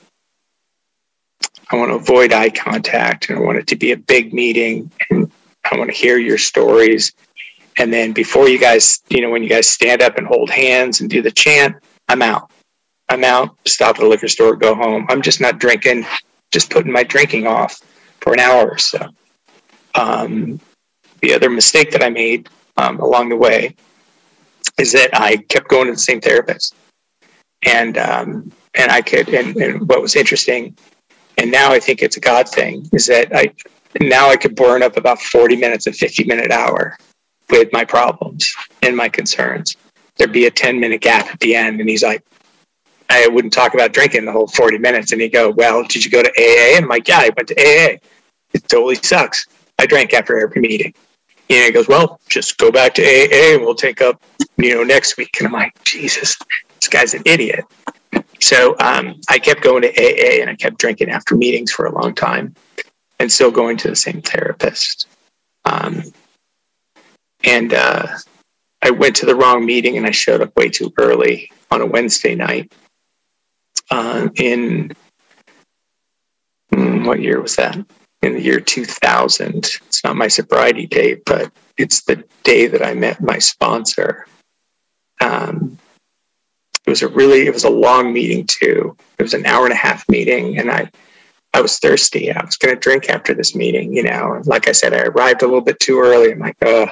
I 1.71 1.77
want 1.77 1.91
to 1.91 1.97
avoid 1.97 2.33
eye 2.33 2.51
contact, 2.51 3.31
and 3.31 3.39
I 3.39 3.43
want 3.43 3.59
it 3.59 3.67
to 3.69 3.77
be 3.77 3.93
a 3.93 3.97
big 3.97 4.35
meeting, 4.35 4.91
and 5.09 5.31
I 5.71 5.79
want 5.79 5.91
to 5.91 5.97
hear 5.97 6.19
your 6.19 6.39
stories. 6.39 7.13
And 7.79 7.93
then 7.93 8.13
before 8.13 8.49
you 8.49 8.59
guys, 8.59 9.03
you 9.09 9.21
know, 9.23 9.31
when 9.31 9.43
you 9.43 9.49
guys 9.49 9.69
stand 9.69 10.03
up 10.03 10.17
and 10.19 10.27
hold 10.27 10.51
hands 10.51 11.01
and 11.01 11.09
do 11.09 11.23
the 11.23 11.31
chant, 11.31 11.77
I'm 12.09 12.23
out. 12.23 12.51
I'm 13.09 13.25
out. 13.25 13.57
Stop 13.67 13.97
at 13.97 14.03
the 14.03 14.09
liquor 14.09 14.29
store, 14.29 14.57
go 14.57 14.75
home. 14.75 15.07
I'm 15.09 15.23
just 15.23 15.41
not 15.41 15.59
drinking. 15.59 16.07
Just 16.53 16.71
putting 16.71 16.93
my 16.93 17.05
drinking 17.05 17.47
off 17.47 17.81
for 18.21 18.33
an 18.33 18.41
hour 18.41 18.71
or 18.71 18.79
so. 18.79 19.09
Um, 19.95 20.61
the 21.21 21.33
other 21.35 21.51
mistake 21.51 21.91
that 21.93 22.03
I 22.03 22.09
made 22.09 22.49
um, 22.77 22.99
along 23.01 23.29
the 23.29 23.37
way 23.37 23.75
is 24.79 24.93
that 24.93 25.11
I 25.13 25.37
kept 25.37 25.69
going 25.69 25.87
to 25.87 25.93
the 25.93 25.99
same 25.99 26.21
therapist, 26.21 26.75
and 27.65 27.99
um, 27.99 28.53
and 28.75 28.91
I 28.91 29.03
could. 29.03 29.29
And, 29.29 29.57
and 29.57 29.89
what 29.89 30.01
was 30.01 30.17
interesting, 30.17 30.77
and 31.39 31.51
now 31.51 31.73
I 31.73 31.79
think 31.79 32.03
it's 32.03 32.17
a 32.17 32.21
God 32.21 32.49
thing, 32.49 32.89
is 32.93 33.07
that 33.07 33.35
I 33.35 33.53
now 34.01 34.29
I 34.29 34.37
could 34.37 34.57
burn 34.57 34.83
up 34.83 34.97
about 34.97 35.21
forty 35.21 35.57
minutes 35.57 35.87
a 35.87 35.93
fifty 35.93 36.25
minute 36.25 36.51
hour 36.51 36.97
with 37.51 37.73
my 37.73 37.85
problems 37.85 38.55
and 38.83 38.97
my 38.97 39.09
concerns. 39.09 39.77
There'd 40.17 40.33
be 40.33 40.47
a 40.47 40.51
ten 40.51 40.79
minute 40.81 41.01
gap 41.01 41.29
at 41.29 41.41
the 41.41 41.55
end, 41.55 41.81
and 41.81 41.89
he's 41.89 42.03
like, 42.03 42.23
I 43.11 43.27
wouldn't 43.27 43.53
talk 43.53 43.75
about 43.75 43.93
drinking 43.93 44.25
the 44.25 44.33
whole 44.33 44.47
40 44.47 44.79
minutes. 44.79 45.13
And 45.13 45.21
he'd 45.21 45.31
go, 45.31 45.51
Well, 45.51 45.83
did 45.85 46.05
you 46.05 46.11
go 46.11 46.23
to 46.23 46.31
AA? 46.31 46.77
And 46.77 46.85
I'm 46.85 46.89
like, 46.89 47.09
Yeah, 47.09 47.19
I 47.19 47.31
went 47.37 47.49
to 47.49 47.55
AA. 47.55 47.99
It 48.53 48.69
totally 48.69 48.95
sucks. 48.95 49.47
I 49.79 49.87
drank 49.87 50.15
after 50.15 50.39
every 50.39 50.63
meeting. 50.63 50.95
And 51.49 51.67
he 51.67 51.73
goes, 51.73 51.89
Well, 51.89 52.21
just 52.29 52.57
go 52.57 52.71
back 52.71 52.95
to 52.95 53.03
AA 53.03 53.57
and 53.57 53.63
we'll 53.63 53.75
take 53.75 54.01
up, 54.01 54.23
you 54.57 54.75
know, 54.75 54.85
next 54.85 55.17
week. 55.17 55.31
And 55.39 55.49
I'm 55.49 55.53
like, 55.53 55.83
Jesus, 55.85 56.39
this 56.79 56.89
guy's 56.89 57.15
an 57.15 57.23
idiot. 57.27 57.65
So 58.41 58.77
um, 58.79 59.21
I 59.29 59.39
kept 59.39 59.63
going 59.63 59.83
to 59.83 59.89
AA 59.89 60.41
and 60.41 60.49
I 60.49 60.55
kept 60.55 60.79
drinking 60.79 61.11
after 61.11 61.37
meetings 61.37 61.73
for 61.73 61.87
a 61.87 61.93
long 61.93 62.15
time 62.15 62.55
and 63.19 63.31
still 63.31 63.51
going 63.51 63.77
to 63.79 63.89
the 63.89 63.97
same 63.97 64.23
therapist. 64.23 65.07
Um, 65.65 66.05
and 67.45 67.73
uh, 67.73 68.07
I 68.83 68.91
went 68.91 69.17
to 69.17 69.27
the 69.27 69.37
wrong 69.37 69.65
meeting 69.65 69.97
and 69.97 70.07
I 70.07 70.11
showed 70.11 70.41
up 70.41 70.57
way 70.57 70.69
too 70.69 70.93
early 70.99 71.51
on 71.71 71.81
a 71.81 71.87
Wednesday 71.87 72.35
night. 72.35 72.73
Uh, 73.91 74.29
in 74.37 74.93
hmm, 76.73 77.05
what 77.05 77.21
year 77.21 77.41
was 77.41 77.57
that? 77.57 77.77
in 78.23 78.35
the 78.35 78.43
year 78.43 78.61
2000. 78.61 79.57
It's 79.57 80.05
not 80.05 80.17
my 80.17 80.29
sobriety 80.29 80.87
date, 80.87 81.23
but 81.25 81.51
it's 81.77 82.03
the 82.03 82.25
day 82.43 82.67
that 82.67 82.85
I 82.85 82.95
met 82.95 83.23
my 83.23 83.39
sponsor. 83.39 84.27
Um, 85.21 85.79
it 86.87 86.91
was 86.91 87.03
a 87.03 87.09
really, 87.09 87.47
it 87.47 87.55
was 87.55 87.65
a 87.65 87.71
long 87.71 88.13
meeting 88.13 88.47
too. 88.47 88.97
It 89.19 89.23
was 89.23 89.35
an 89.35 89.47
hour 89.47 89.65
and 89.65 89.73
a 89.73 89.77
half 89.77 90.09
meeting, 90.09 90.59
and 90.59 90.71
I, 90.71 90.91
I 91.55 91.61
was 91.61 91.79
thirsty. 91.79 92.33
I 92.33 92.45
was 92.45 92.57
going 92.57 92.75
to 92.75 92.81
drink 92.81 93.09
after 93.09 93.35
this 93.35 93.55
meeting, 93.55 93.95
you 93.95 94.03
know. 94.03 94.41
like 94.45 94.69
I 94.69 94.73
said, 94.73 94.95
I 94.95 95.03
arrived 95.03 95.43
a 95.43 95.47
little 95.47 95.61
bit 95.61 95.81
too 95.81 96.01
early. 96.01 96.33
I'm 96.33 96.39
like, 96.39 96.63
uh, 96.63 96.87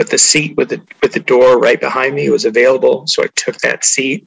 but 0.00 0.08
the 0.08 0.16
seat 0.16 0.56
with 0.56 0.70
the 0.70 0.80
with 1.02 1.12
the 1.12 1.20
door 1.20 1.58
right 1.58 1.78
behind 1.78 2.14
me 2.14 2.30
was 2.30 2.46
available, 2.46 3.06
so 3.06 3.22
I 3.22 3.26
took 3.36 3.58
that 3.58 3.84
seat. 3.84 4.26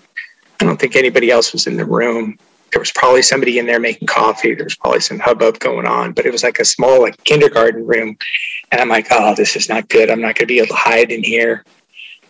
I 0.60 0.66
don't 0.66 0.80
think 0.80 0.96
anybody 0.96 1.32
else 1.32 1.52
was 1.52 1.66
in 1.66 1.78
the 1.78 1.86
room 1.86 2.38
there 2.74 2.80
was 2.80 2.92
probably 2.92 3.22
somebody 3.22 3.60
in 3.60 3.68
there 3.68 3.80
making 3.80 4.08
coffee. 4.08 4.56
There 4.56 4.64
was 4.64 4.76
probably 4.76 5.00
some 5.00 5.20
hubbub 5.20 5.60
going 5.60 5.86
on, 5.86 6.12
but 6.12 6.26
it 6.26 6.32
was 6.32 6.44
like 6.44 6.58
a 6.58 6.66
small, 6.66 7.04
like 7.04 7.24
kindergarten 7.24 7.86
room. 7.86 8.18
And 8.72 8.82
I'm 8.82 8.90
like, 8.90 9.08
oh, 9.12 9.36
this 9.36 9.56
is 9.56 9.70
not 9.70 9.88
good. 9.90 10.10
I'm 10.10 10.22
not 10.22 10.36
going 10.36 10.48
to 10.48 10.54
be 10.54 10.58
able 10.58 10.70
to 10.70 10.74
hide 10.74 11.12
in 11.12 11.24
here, 11.24 11.64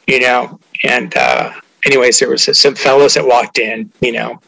you 0.06 0.20
know? 0.20 0.60
And, 0.84 1.16
uh, 1.16 1.54
anyways, 1.86 2.20
there 2.20 2.30
was 2.30 2.44
some 2.58 2.76
fellows 2.76 3.14
that 3.14 3.26
walked 3.26 3.58
in, 3.58 3.90
you 4.02 4.12
know, 4.12 4.42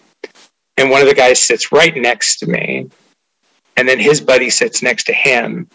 and 0.76 0.90
one 0.90 1.02
of 1.02 1.08
the 1.08 1.16
guys 1.16 1.40
sits 1.40 1.72
right 1.72 1.96
next 1.96 2.40
to 2.40 2.48
me. 2.48 2.90
And 3.78 3.88
then 3.88 4.00
his 4.00 4.20
buddy 4.20 4.50
sits 4.50 4.82
next 4.82 5.06
to 5.06 5.14
him. 5.14 5.70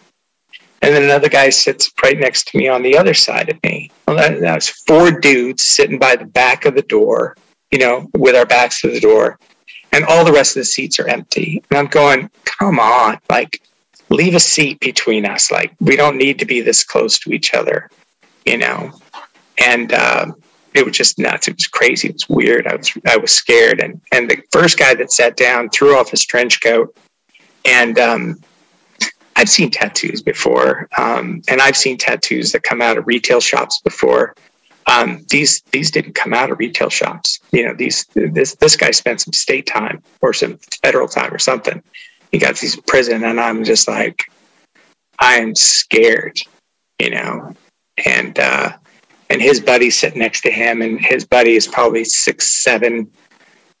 And 0.81 0.95
then 0.95 1.03
another 1.03 1.29
guy 1.29 1.49
sits 1.49 1.91
right 2.03 2.19
next 2.19 2.47
to 2.49 2.57
me 2.57 2.67
on 2.67 2.81
the 2.81 2.97
other 2.97 3.13
side 3.13 3.49
of 3.49 3.61
me. 3.63 3.91
Well, 4.07 4.17
that, 4.17 4.39
that 4.39 4.55
was 4.55 4.69
four 4.69 5.11
dudes 5.11 5.65
sitting 5.65 5.99
by 5.99 6.15
the 6.15 6.25
back 6.25 6.65
of 6.65 6.73
the 6.73 6.81
door, 6.81 7.37
you 7.69 7.79
know, 7.79 8.09
with 8.15 8.35
our 8.35 8.45
backs 8.47 8.81
to 8.81 8.89
the 8.89 8.99
door 8.99 9.37
and 9.91 10.05
all 10.05 10.23
the 10.23 10.31
rest 10.31 10.55
of 10.55 10.61
the 10.61 10.65
seats 10.65 10.99
are 10.99 11.07
empty. 11.07 11.63
And 11.69 11.77
I'm 11.77 11.87
going, 11.87 12.29
come 12.45 12.79
on, 12.79 13.19
like 13.29 13.61
leave 14.09 14.35
a 14.35 14.39
seat 14.39 14.79
between 14.79 15.25
us. 15.25 15.51
Like 15.51 15.73
we 15.79 15.95
don't 15.95 16.17
need 16.17 16.39
to 16.39 16.45
be 16.45 16.61
this 16.61 16.83
close 16.83 17.19
to 17.19 17.31
each 17.31 17.53
other, 17.53 17.89
you 18.45 18.57
know. 18.57 18.91
And 19.57 19.93
uh, 19.93 20.27
it 20.73 20.85
was 20.85 20.95
just 20.95 21.19
nuts. 21.19 21.47
It 21.47 21.57
was 21.57 21.67
crazy. 21.67 22.09
It 22.09 22.13
was 22.13 22.29
weird. 22.29 22.67
I 22.67 22.75
was 22.75 22.91
I 23.07 23.17
was 23.17 23.31
scared. 23.31 23.81
And 23.81 24.01
and 24.11 24.29
the 24.29 24.41
first 24.51 24.77
guy 24.77 24.93
that 24.95 25.11
sat 25.11 25.35
down 25.35 25.69
threw 25.69 25.97
off 25.97 26.11
his 26.11 26.25
trench 26.25 26.61
coat. 26.61 26.95
And 27.65 27.99
um, 27.99 28.41
I've 29.41 29.49
seen 29.49 29.71
tattoos 29.71 30.21
before, 30.21 30.87
um, 30.99 31.41
and 31.47 31.61
I've 31.61 31.75
seen 31.75 31.97
tattoos 31.97 32.51
that 32.51 32.61
come 32.61 32.79
out 32.79 32.99
of 32.99 33.07
retail 33.07 33.39
shops 33.39 33.81
before. 33.81 34.35
Um, 34.85 35.25
these 35.31 35.63
these 35.71 35.89
didn't 35.89 36.13
come 36.13 36.31
out 36.31 36.51
of 36.51 36.59
retail 36.59 36.91
shops. 36.91 37.39
You 37.51 37.65
know, 37.65 37.73
these 37.73 38.05
this 38.13 38.53
this 38.53 38.75
guy 38.77 38.91
spent 38.91 39.19
some 39.19 39.33
state 39.33 39.65
time 39.65 40.03
or 40.21 40.31
some 40.31 40.59
federal 40.83 41.07
time 41.07 41.33
or 41.33 41.39
something. 41.39 41.81
He 42.31 42.37
got 42.37 42.55
these 42.57 42.75
in 42.75 42.83
prison, 42.83 43.23
and 43.23 43.39
I'm 43.39 43.63
just 43.63 43.87
like, 43.87 44.25
I'm 45.17 45.55
scared, 45.55 46.39
you 46.99 47.09
know. 47.09 47.55
And 48.05 48.37
uh, 48.37 48.73
and 49.31 49.41
his 49.41 49.59
buddy's 49.59 49.97
sitting 49.97 50.19
next 50.19 50.41
to 50.41 50.51
him, 50.51 50.83
and 50.83 51.03
his 51.03 51.25
buddy 51.25 51.55
is 51.55 51.67
probably 51.67 52.03
six 52.03 52.63
seven, 52.63 53.09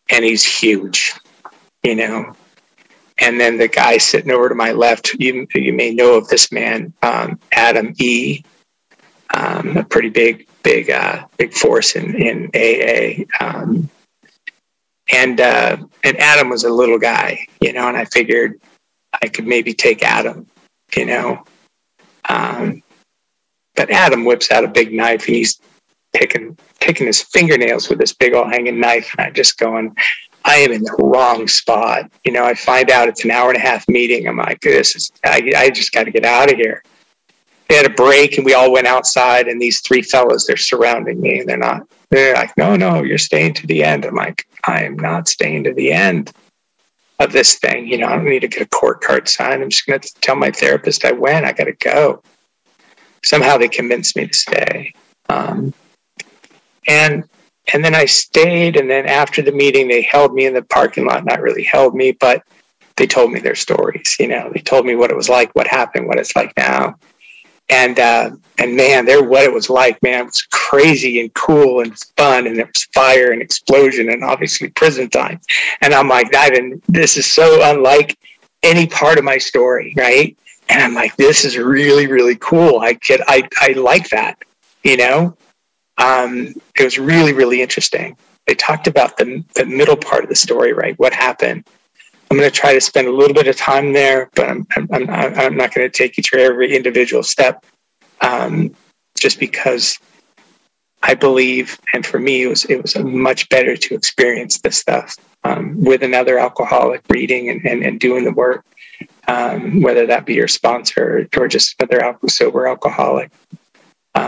and 0.09 0.25
he's 0.25 0.43
huge, 0.43 1.13
you 1.83 1.93
know. 1.93 2.35
And 3.21 3.39
then 3.39 3.57
the 3.57 3.67
guy 3.67 3.97
sitting 3.97 4.31
over 4.31 4.49
to 4.49 4.55
my 4.55 4.71
left, 4.71 5.13
you 5.13 5.47
you 5.53 5.73
may 5.73 5.93
know 5.93 6.15
of 6.15 6.27
this 6.27 6.51
man, 6.51 6.93
um, 7.03 7.39
Adam 7.51 7.93
E. 7.99 8.43
Um, 9.33 9.77
a 9.77 9.83
pretty 9.85 10.09
big 10.09 10.47
big 10.63 10.89
uh, 10.89 11.25
big 11.37 11.53
force 11.53 11.95
in 11.95 12.15
in 12.15 12.49
AA. 12.53 13.23
Um, 13.39 13.89
and 15.11 15.39
uh, 15.39 15.77
and 16.03 16.17
Adam 16.17 16.49
was 16.49 16.63
a 16.63 16.69
little 16.69 16.99
guy, 16.99 17.45
you 17.61 17.73
know, 17.73 17.87
and 17.87 17.97
I 17.97 18.05
figured 18.05 18.59
I 19.21 19.27
could 19.27 19.45
maybe 19.45 19.73
take 19.73 20.03
Adam, 20.03 20.47
you 20.95 21.05
know. 21.05 21.43
Um, 22.29 22.81
but 23.75 23.89
Adam 23.89 24.25
whips 24.25 24.51
out 24.51 24.63
a 24.63 24.67
big 24.67 24.93
knife 24.93 25.27
and 25.27 25.35
he's 25.35 25.59
picking 26.13 26.57
picking 26.79 27.07
his 27.07 27.21
fingernails 27.21 27.89
with 27.89 27.99
this 27.99 28.13
big 28.13 28.33
old 28.33 28.51
hanging 28.51 28.79
knife, 28.79 29.13
and 29.17 29.27
I'm 29.27 29.33
just 29.33 29.57
going. 29.57 29.95
I 30.45 30.55
am 30.55 30.71
in 30.71 30.83
the 30.83 30.95
wrong 30.99 31.47
spot. 31.47 32.11
You 32.25 32.31
know, 32.31 32.43
I 32.43 32.53
find 32.53 32.89
out 32.89 33.07
it's 33.07 33.23
an 33.23 33.31
hour 33.31 33.49
and 33.49 33.57
a 33.57 33.61
half 33.61 33.87
meeting. 33.87 34.27
I'm 34.27 34.37
like, 34.37 34.59
this 34.61 34.95
is, 34.95 35.11
I, 35.23 35.51
I 35.55 35.69
just 35.69 35.91
got 35.91 36.05
to 36.05 36.11
get 36.11 36.25
out 36.25 36.51
of 36.51 36.57
here. 36.57 36.83
They 37.67 37.75
had 37.77 37.85
a 37.85 37.93
break 37.93 38.37
and 38.37 38.45
we 38.45 38.53
all 38.53 38.71
went 38.71 38.87
outside 38.87 39.47
and 39.47 39.61
these 39.61 39.79
three 39.79 40.01
fellows 40.01 40.45
they're 40.45 40.57
surrounding 40.57 41.21
me 41.21 41.39
and 41.39 41.47
they're 41.47 41.55
not 41.57 41.87
they're 42.09 42.33
like 42.33 42.51
no 42.57 42.75
no 42.75 43.01
you're 43.01 43.17
staying 43.17 43.53
to 43.53 43.67
the 43.67 43.81
end. 43.81 44.03
I'm 44.03 44.13
like 44.13 44.45
i 44.65 44.83
am 44.83 44.97
not 44.97 45.29
staying 45.29 45.63
to 45.63 45.73
the 45.73 45.93
end 45.93 46.33
of 47.19 47.31
this 47.31 47.59
thing. 47.59 47.87
You 47.87 47.99
know 47.99 48.07
i 48.07 48.17
don't 48.17 48.25
need 48.25 48.41
to 48.41 48.49
get 48.49 48.61
a 48.61 48.65
court 48.65 48.99
card 48.99 49.29
signed. 49.29 49.63
I'm 49.63 49.69
just 49.69 49.85
going 49.85 50.01
to 50.01 50.13
tell 50.15 50.35
my 50.35 50.51
therapist 50.51 51.05
i 51.05 51.13
went. 51.13 51.45
I 51.45 51.53
got 51.53 51.63
to 51.63 51.71
go. 51.71 52.21
Somehow 53.23 53.55
they 53.55 53.69
convinced 53.69 54.17
me 54.17 54.27
to 54.27 54.33
stay. 54.33 54.93
Um, 55.29 55.73
and 56.89 57.23
and 57.73 57.83
then 57.83 57.95
i 57.95 58.05
stayed 58.05 58.77
and 58.77 58.89
then 58.89 59.05
after 59.05 59.41
the 59.41 59.51
meeting 59.51 59.87
they 59.87 60.01
held 60.01 60.33
me 60.33 60.45
in 60.45 60.53
the 60.53 60.61
parking 60.63 61.05
lot 61.05 61.25
not 61.25 61.41
really 61.41 61.63
held 61.63 61.95
me 61.95 62.11
but 62.11 62.43
they 62.97 63.07
told 63.07 63.31
me 63.31 63.39
their 63.39 63.55
stories 63.55 64.15
you 64.19 64.27
know 64.27 64.49
they 64.53 64.61
told 64.61 64.85
me 64.85 64.95
what 64.95 65.11
it 65.11 65.15
was 65.15 65.29
like 65.29 65.53
what 65.55 65.67
happened 65.67 66.07
what 66.07 66.19
it's 66.19 66.35
like 66.35 66.53
now 66.57 66.95
and 67.71 67.99
uh, 67.99 68.31
and 68.57 68.75
man, 68.75 69.05
they're 69.05 69.23
what 69.23 69.43
it 69.43 69.53
was 69.53 69.69
like, 69.69 70.01
man, 70.03 70.21
it 70.21 70.25
was 70.25 70.41
crazy 70.51 71.21
and 71.21 71.33
cool 71.33 71.81
and 71.81 71.97
fun, 72.17 72.45
and 72.45 72.59
it 72.59 72.67
was 72.67 72.83
fire 72.93 73.31
and 73.31 73.41
explosion, 73.41 74.09
and 74.09 74.23
obviously 74.23 74.67
prison 74.69 75.09
time. 75.09 75.39
And 75.81 75.93
I'm 75.93 76.09
like, 76.09 76.31
that, 76.31 76.55
and 76.55 76.81
this 76.87 77.17
is 77.17 77.25
so 77.25 77.61
unlike 77.63 78.17
any 78.61 78.85
part 78.87 79.17
of 79.17 79.23
my 79.23 79.37
story, 79.37 79.93
right? 79.97 80.37
And 80.69 80.83
I'm 80.83 80.93
like, 80.93 81.15
this 81.15 81.43
is 81.43 81.57
really, 81.57 82.07
really 82.07 82.35
cool. 82.35 82.79
I 82.79 82.93
get, 82.93 83.21
I, 83.27 83.47
I 83.59 83.69
like 83.69 84.09
that, 84.09 84.37
you 84.83 84.97
know? 84.97 85.35
Um, 85.97 86.53
it 86.77 86.83
was 86.83 86.97
really, 86.97 87.33
really 87.33 87.61
interesting. 87.61 88.17
They 88.47 88.55
talked 88.55 88.87
about 88.87 89.17
the, 89.17 89.43
the 89.55 89.65
middle 89.65 89.97
part 89.97 90.23
of 90.23 90.29
the 90.29 90.35
story, 90.35 90.73
right? 90.73 90.97
What 90.97 91.13
happened? 91.13 91.65
I'm 92.29 92.37
going 92.37 92.49
to 92.49 92.55
try 92.55 92.73
to 92.73 92.81
spend 92.81 93.07
a 93.07 93.11
little 93.11 93.33
bit 93.33 93.47
of 93.47 93.57
time 93.57 93.93
there, 93.93 94.29
but 94.35 94.49
I'm, 94.49 94.65
I'm, 94.75 95.09
I'm 95.09 95.57
not, 95.57 95.73
going 95.73 95.89
to 95.89 95.89
take 95.89 96.17
you 96.17 96.23
through 96.23 96.39
every 96.39 96.75
individual 96.75 97.23
step 97.23 97.65
um, 98.21 98.73
just 99.19 99.39
because 99.39 99.99
I 101.03 101.13
believe, 101.13 101.79
and 101.93 102.05
for 102.05 102.19
me, 102.19 102.43
it 102.43 102.47
was 102.47 102.65
it 102.65 102.81
was 102.81 102.95
much 102.97 103.49
better 103.49 103.75
to 103.75 103.95
experience 103.95 104.59
this 104.59 104.77
stuff 104.77 105.15
um, 105.43 105.83
with 105.83 106.03
another 106.03 106.37
alcoholic 106.37 107.01
reading 107.09 107.49
and, 107.49 107.65
and, 107.65 107.83
and 107.83 107.99
doing 107.99 108.23
the 108.23 108.31
work, 108.31 108.65
um, 109.27 109.81
whether 109.81 110.05
that 110.05 110.25
be 110.25 110.35
your 110.35 110.47
sponsor 110.47 111.27
or 111.35 111.47
just 111.47 111.75
another 111.79 112.17
sober 112.27 112.67
alcoholic. 112.67 113.31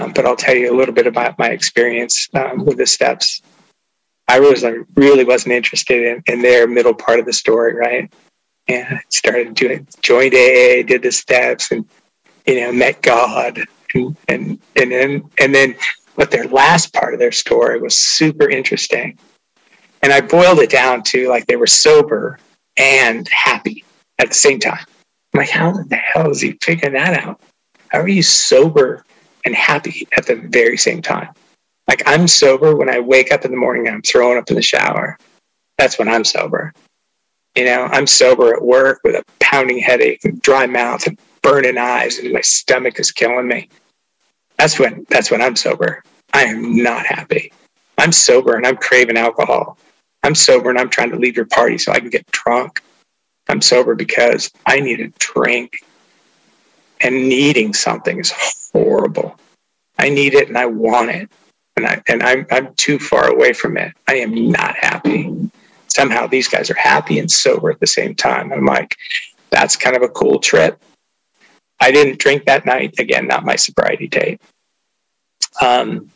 Um, 0.04 0.12
but 0.14 0.26
I'll 0.26 0.36
tell 0.36 0.56
you 0.56 0.74
a 0.74 0.78
little 0.78 0.94
bit 0.94 1.08
about 1.08 1.40
my 1.40 1.50
experience 1.50 2.28
um, 2.34 2.66
with 2.66 2.78
the 2.78 2.86
steps. 2.86 3.42
I 4.28 4.40
was 4.40 4.64
I 4.64 4.76
really 4.96 5.24
wasn't 5.24 5.54
interested 5.54 6.04
in, 6.04 6.24
in 6.34 6.42
their 6.42 6.68
middle 6.68 6.94
part 6.94 7.20
of 7.20 7.26
the 7.26 7.34
story, 7.34 7.76
right? 7.76 8.14
And 8.68 8.96
I 8.96 9.02
started 9.10 9.54
doing 9.54 9.88
joined 10.02 10.34
AA, 10.34 10.84
did 10.84 11.02
the 11.02 11.12
steps, 11.12 11.72
and 11.72 11.86
you 12.46 12.62
know 12.62 12.72
met 12.72 13.02
God, 13.02 13.60
and 13.94 14.18
and 14.28 14.60
and 14.76 14.92
then 14.92 15.30
and 15.40 15.54
then 15.54 15.76
but 16.16 16.32
their 16.32 16.48
last 16.48 16.94
part 16.94 17.14
of 17.14 17.20
their 17.20 17.32
story 17.32 17.80
was 17.80 17.96
super 17.96 18.50
interesting. 18.50 19.18
And 20.02 20.12
I 20.12 20.22
boiled 20.22 20.60
it 20.60 20.70
down 20.70 21.04
to 21.04 21.30
like 21.30 21.46
they 21.48 21.56
were 21.56 21.68
sober 21.68 22.40
and 22.78 23.28
happy 23.30 23.84
at 24.20 24.30
the 24.30 24.36
same 24.36 24.60
time. 24.60 24.86
I'm 25.34 25.40
like, 25.40 25.50
how 25.50 25.72
the 25.72 25.96
hell 25.96 26.30
is 26.30 26.42
he 26.42 26.58
figuring 26.62 26.94
that 26.94 27.24
out? 27.24 27.42
How 27.88 28.00
are 28.00 28.08
you 28.08 28.24
sober 28.24 29.06
and 29.46 29.56
happy 29.56 30.08
at 30.18 30.26
the 30.26 30.36
very 30.36 30.78
same 30.78 31.02
time? 31.02 31.30
Like 31.88 32.04
I'm 32.06 32.28
sober 32.28 32.76
when 32.76 32.90
I 32.90 33.00
wake 33.00 33.32
up 33.32 33.46
in 33.46 33.52
the 33.52 33.58
morning 33.58 33.88
and 33.88 33.96
I'm 33.96 34.02
throwing 34.02 34.38
up 34.38 34.50
in 34.50 34.56
the 34.56 34.62
shower. 34.62 35.18
That's 35.78 36.00
when 36.00 36.08
I'm 36.08 36.24
sober. 36.24 36.74
You 37.56 37.66
know, 37.66 37.88
I'm 37.92 38.08
sober 38.08 38.56
at 38.56 38.62
work 38.62 39.02
with 39.04 39.16
a 39.16 39.24
pounding 39.40 39.80
headache 39.80 40.26
and 40.26 40.42
dry 40.42 40.66
mouth 40.66 41.06
and 41.06 41.20
burning 41.42 41.78
eyes 41.78 42.20
and 42.20 42.34
my 42.34 42.42
stomach 42.42 43.00
is 43.00 43.12
killing 43.12 43.48
me. 43.48 43.70
That's 44.58 44.80
when 44.80 45.06
that's 45.10 45.30
when 45.30 45.42
I'm 45.42 45.56
sober. 45.56 46.04
I 46.34 46.44
am 46.46 46.82
not 46.82 47.06
happy. 47.06 47.52
I'm 47.98 48.12
sober 48.12 48.56
and 48.56 48.66
I'm 48.66 48.78
craving 48.78 49.18
alcohol. 49.18 49.78
I'm 50.24 50.36
sober 50.36 50.70
and 50.70 50.80
I'm 50.80 50.90
trying 50.90 51.12
to 51.12 51.18
leave 51.18 51.36
your 51.36 51.46
party 51.46 51.78
so 51.78 51.92
I 51.92 52.00
can 52.00 52.10
get 52.10 52.26
drunk. 52.32 52.82
I'm 53.50 53.62
sober 53.62 53.94
because 53.94 54.50
I 54.66 54.80
need 54.80 55.02
a 55.02 55.10
drink. 55.20 55.84
And 57.04 57.28
needing 57.28 57.74
something 57.74 58.20
is 58.20 58.34
horrible. 58.72 59.38
I 60.00 60.10
need 60.10 60.34
it 60.34 60.48
and 60.48 60.58
I 60.58 60.66
want 60.66 61.12
it. 61.12 61.30
And 61.76 61.86
I 61.86 62.02
and 62.08 62.24
I'm 62.24 62.46
I'm 62.52 62.74
too 62.76 63.00
far 63.00 63.28
away 63.30 63.54
from 63.54 63.78
it. 63.78 63.94
I 64.08 64.16
am 64.16 64.52
not 64.52 64.76
happy. 64.76 65.52
Somehow 65.88 66.28
these 66.28 66.48
guys 66.48 66.72
are 66.72 66.76
happy 66.76 67.20
and 67.20 67.30
sober 67.30 67.70
at 67.70 67.80
the 67.80 67.88
same 67.88 68.16
time. 68.16 68.52
I'm 68.52 68.66
like, 68.66 68.96
that's 69.52 69.76
kind 69.76 69.96
of 69.96 70.02
a 70.02 70.10
cool 70.10 70.40
trip. 70.40 70.82
I 71.80 71.92
didn't 71.92 72.20
drink 72.20 72.46
that 72.46 72.66
night. 72.66 72.96
Again, 73.00 73.28
not 73.28 73.46
my 73.46 73.56
sobriety 73.56 74.08
date. 74.08 74.42
Um, 75.62 76.10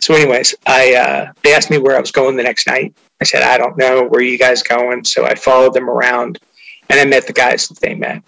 so, 0.00 0.14
anyways, 0.14 0.54
I 0.66 0.94
uh, 0.94 1.32
they 1.42 1.54
asked 1.54 1.70
me 1.70 1.78
where 1.78 1.96
I 1.96 2.00
was 2.00 2.12
going 2.12 2.36
the 2.36 2.42
next 2.42 2.66
night. 2.66 2.94
I 3.20 3.24
said, 3.24 3.42
I 3.42 3.56
don't 3.58 3.78
know. 3.78 4.04
Where 4.04 4.20
you 4.20 4.38
guys 4.38 4.62
going? 4.62 5.04
So 5.04 5.24
I 5.24 5.34
followed 5.34 5.74
them 5.74 5.88
around, 5.88 6.38
and 6.90 7.00
I 7.00 7.04
met 7.04 7.26
the 7.26 7.32
guys 7.32 7.68
that 7.68 7.80
they 7.80 7.94
met. 7.94 8.22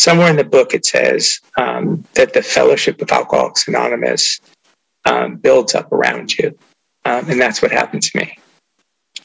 Somewhere 0.00 0.30
in 0.30 0.36
the 0.36 0.44
book, 0.44 0.72
it 0.72 0.86
says 0.86 1.40
um, 1.58 2.06
that 2.14 2.32
the 2.32 2.40
Fellowship 2.40 3.02
of 3.02 3.12
Alcoholics 3.12 3.68
Anonymous 3.68 4.40
um, 5.04 5.36
builds 5.36 5.74
up 5.74 5.92
around 5.92 6.38
you, 6.38 6.58
um, 7.04 7.28
and 7.28 7.38
that's 7.38 7.60
what 7.60 7.70
happened 7.70 8.02
to 8.04 8.18
me. 8.18 8.34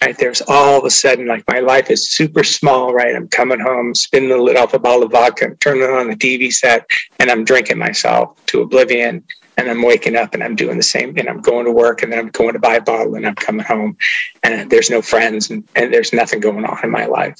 Right 0.04 0.18
there's 0.18 0.42
all 0.50 0.80
of 0.80 0.84
a 0.84 0.90
sudden 0.90 1.28
like 1.28 1.46
my 1.50 1.60
life 1.60 1.90
is 1.90 2.10
super 2.10 2.44
small. 2.44 2.94
Right, 2.94 3.16
I'm 3.16 3.30
coming 3.30 3.62
home, 3.62 3.96
spinning 3.96 4.28
the 4.28 4.38
lid 4.38 4.58
off 4.58 4.74
a 4.74 4.80
bottle 4.80 5.04
of 5.04 5.14
vodka, 5.14 5.56
turning 5.62 5.84
on 5.84 6.10
the 6.10 6.16
TV 6.18 6.52
set, 6.52 6.86
and 7.22 7.32
I'm 7.32 7.46
drinking 7.46 7.78
myself 7.78 8.38
to 8.48 8.62
oblivion 8.62 9.24
and 9.58 9.72
I'm 9.72 9.82
waking 9.82 10.18
up 10.18 10.34
and 10.34 10.44
I'm 10.44 10.58
doing 10.58 10.76
the 10.76 10.84
same 10.84 11.18
and 11.18 11.30
I'm 11.30 11.40
going 11.40 11.64
to 11.64 11.72
work 11.72 12.04
and 12.04 12.12
then 12.12 12.20
I'm 12.20 12.32
going 12.32 12.52
to 12.52 12.60
buy 12.60 12.76
a 12.76 12.82
bottle 12.82 13.16
and 13.16 13.26
I'm 13.26 13.36
coming 13.36 13.66
home 13.66 13.96
and 14.44 14.70
there's 14.70 14.90
no 14.90 15.02
friends 15.02 15.50
and, 15.50 15.66
and 15.74 15.94
there's 15.94 16.12
nothing 16.12 16.42
going 16.42 16.66
on 16.66 16.84
in 16.84 16.92
my 16.92 17.06
life. 17.06 17.40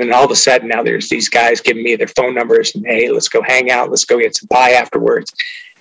And 0.00 0.10
then 0.10 0.18
all 0.18 0.24
of 0.24 0.30
a 0.30 0.36
sudden 0.36 0.68
now 0.68 0.82
there's 0.82 1.08
these 1.08 1.28
guys 1.28 1.60
giving 1.60 1.82
me 1.82 1.96
their 1.96 2.06
phone 2.08 2.34
numbers 2.34 2.74
and 2.74 2.86
hey, 2.86 3.10
let's 3.10 3.28
go 3.28 3.42
hang 3.42 3.70
out, 3.70 3.90
let's 3.90 4.04
go 4.04 4.18
get 4.18 4.36
some 4.36 4.48
pie 4.48 4.72
afterwards. 4.72 5.32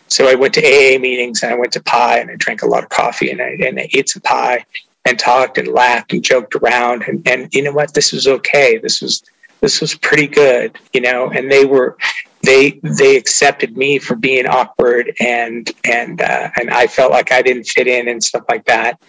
So 0.08 0.30
I 0.30 0.36
went 0.36 0.54
to 0.54 0.62
AA 0.62 0.99
meetings 0.99 1.43
and 1.43 1.51
I 1.51 1.58
went 1.58 1.73
to 1.73 1.84
pie 1.84 2.19
and 2.19 2.32
I 2.32 2.36
drank 2.38 2.62
a 2.62 2.67
lot 2.67 2.84
of 2.84 2.89
coffee 2.89 3.32
and 3.32 3.41
I, 3.41 3.58
and 3.65 3.80
I 3.80 3.89
ate 3.93 4.10
some 4.10 4.21
pie 4.21 4.65
and 5.04 5.19
talked 5.19 5.58
and 5.58 5.67
laughed 5.67 6.13
and 6.13 6.23
joked 6.23 6.56
around. 6.56 7.04
And, 7.04 7.28
and 7.28 7.54
you 7.54 7.63
know 7.63 7.73
what? 7.73 7.93
This 7.93 8.13
was 8.13 8.28
okay. 8.28 8.78
This 8.78 9.01
was 9.01 9.23
this 9.62 9.82
was 9.82 9.95
pretty 9.95 10.28
good 10.28 10.78
you 10.93 11.01
know? 11.01 11.30
And 11.30 11.51
they 11.51 11.65
were 11.65 11.97
they 12.45 12.80
they 12.84 13.17
accepted 13.17 13.75
me 13.75 13.99
for 13.99 14.15
being 14.15 14.45
awkward 14.45 15.13
and 15.19 15.69
and 15.84 16.21
uh, 16.21 16.49
and 16.60 16.69
I 16.69 16.88
felt 16.88 17.12
like 17.12 17.32
I 17.32 17.41
didn't 17.41 17.65
fit 17.65 17.88
in 17.88 18.08
and 18.08 18.23
stuff 18.23 18.43
like 18.47 18.65
that. 18.65 18.99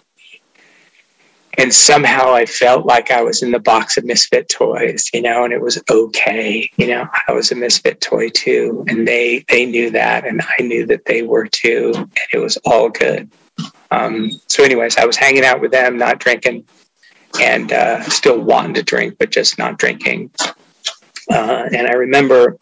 And 1.57 1.73
somehow 1.73 2.33
I 2.33 2.45
felt 2.45 2.85
like 2.85 3.09
I 3.09 3.23
was 3.23 3.41
in 3.41 3.51
the 3.51 3.59
box 3.59 3.97
of 3.97 4.05
misfit 4.05 4.47
toys, 4.47 5.09
you 5.11 5.23
know, 5.23 5.43
and 5.43 5.51
it 5.51 5.61
was 5.61 5.81
okay, 5.89 6.69
you 6.77 6.87
know. 6.87 7.07
I 7.27 7.31
was 7.31 7.51
a 7.51 7.55
misfit 7.55 7.99
toy 7.99 8.29
too, 8.29 8.85
and 8.87 9.07
they 9.07 9.43
they 9.49 9.65
knew 9.65 9.89
that, 9.91 10.25
and 10.25 10.41
I 10.59 10.61
knew 10.61 10.85
that 10.85 11.05
they 11.05 11.23
were 11.23 11.47
too, 11.47 11.93
and 11.95 12.09
it 12.31 12.37
was 12.37 12.57
all 12.65 12.89
good. 12.89 13.31
Um, 13.89 14.29
so, 14.47 14.63
anyways, 14.63 14.97
I 14.97 15.05
was 15.05 15.17
hanging 15.17 15.45
out 15.45 15.59
with 15.59 15.71
them, 15.71 15.97
not 15.97 16.19
drinking, 16.19 16.65
and 17.41 17.71
uh, 17.71 18.03
still 18.03 18.39
wanting 18.39 18.75
to 18.75 18.83
drink, 18.83 19.15
but 19.17 19.31
just 19.31 19.57
not 19.57 19.79
drinking. 19.79 20.29
Uh, 21.31 21.69
and 21.73 21.87
I 21.87 21.93
remember 21.93 22.57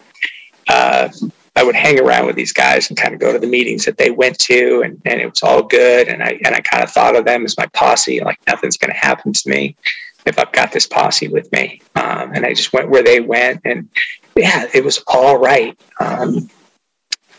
uh, 0.70 1.10
I 1.56 1.64
would 1.64 1.76
hang 1.76 2.00
around 2.00 2.26
with 2.26 2.36
these 2.36 2.52
guys 2.52 2.90
and 2.90 2.98
kind 2.98 3.14
of 3.14 3.20
go 3.20 3.32
to 3.32 3.40
the 3.40 3.48
meetings 3.48 3.86
that 3.86 3.98
they 3.98 4.12
went 4.12 4.38
to, 4.40 4.82
and, 4.84 5.02
and 5.06 5.22
it 5.22 5.30
was 5.30 5.42
all 5.42 5.64
good. 5.64 6.08
And 6.08 6.22
I 6.22 6.40
and 6.44 6.54
I 6.54 6.60
kind 6.60 6.84
of 6.84 6.92
thought 6.92 7.16
of 7.16 7.26
them 7.26 7.46
as 7.46 7.58
my 7.58 7.68
posse, 7.68 8.20
like 8.22 8.40
nothing's 8.48 8.78
going 8.78 8.92
to 8.92 8.98
happen 8.98 9.32
to 9.32 9.50
me 9.50 9.76
if 10.26 10.40
I've 10.40 10.52
got 10.52 10.72
this 10.72 10.88
posse 10.88 11.28
with 11.28 11.52
me. 11.52 11.82
Um, 11.96 12.32
and 12.34 12.46
I 12.46 12.54
just 12.54 12.74
went 12.74 12.90
where 12.90 13.04
they 13.04 13.22
went, 13.22 13.62
and 13.64 13.90
yeah, 14.36 14.68
it 14.74 14.84
was 14.84 15.02
all 15.08 15.38
right. 15.38 15.80
Um, 16.00 16.50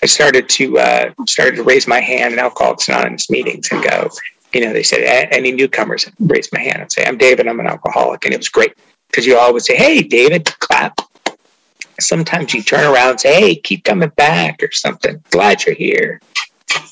I 0.03 0.07
started 0.07 0.49
to 0.51 0.79
uh, 0.79 1.11
started 1.29 1.57
to 1.57 1.63
raise 1.63 1.87
my 1.87 2.01
hand 2.01 2.33
in 2.33 2.39
Alcoholics 2.39 2.89
Anonymous 2.89 3.31
meetings 3.31 3.69
and 3.71 3.83
go. 3.83 4.09
You 4.53 4.65
know, 4.65 4.73
they 4.73 4.83
said 4.83 5.29
any 5.31 5.53
newcomers 5.53 6.09
raise 6.21 6.49
my 6.53 6.61
hand 6.61 6.81
and 6.81 6.91
say, 6.91 7.05
"I'm 7.05 7.19
David. 7.19 7.49
I'm 7.49 7.61
an 7.61 7.67
alcoholic," 7.67 8.25
and 8.25 8.33
it 8.33 8.39
was 8.39 8.49
great 8.49 8.75
because 9.09 9.27
you 9.27 9.39
would 9.53 9.63
say, 9.63 9.77
"Hey, 9.77 10.03
David," 10.03 10.45
clap, 10.61 11.01
sometimes 12.01 12.55
you 12.55 12.63
turn 12.63 12.85
around 12.85 13.11
and 13.11 13.21
say, 13.21 13.41
Hey, 13.41 13.57
keep 13.57 13.85
coming 13.85 14.11
back 14.11 14.63
or 14.63 14.71
something. 14.73 15.23
Glad 15.31 15.65
you're 15.65 15.75
here. 15.75 16.21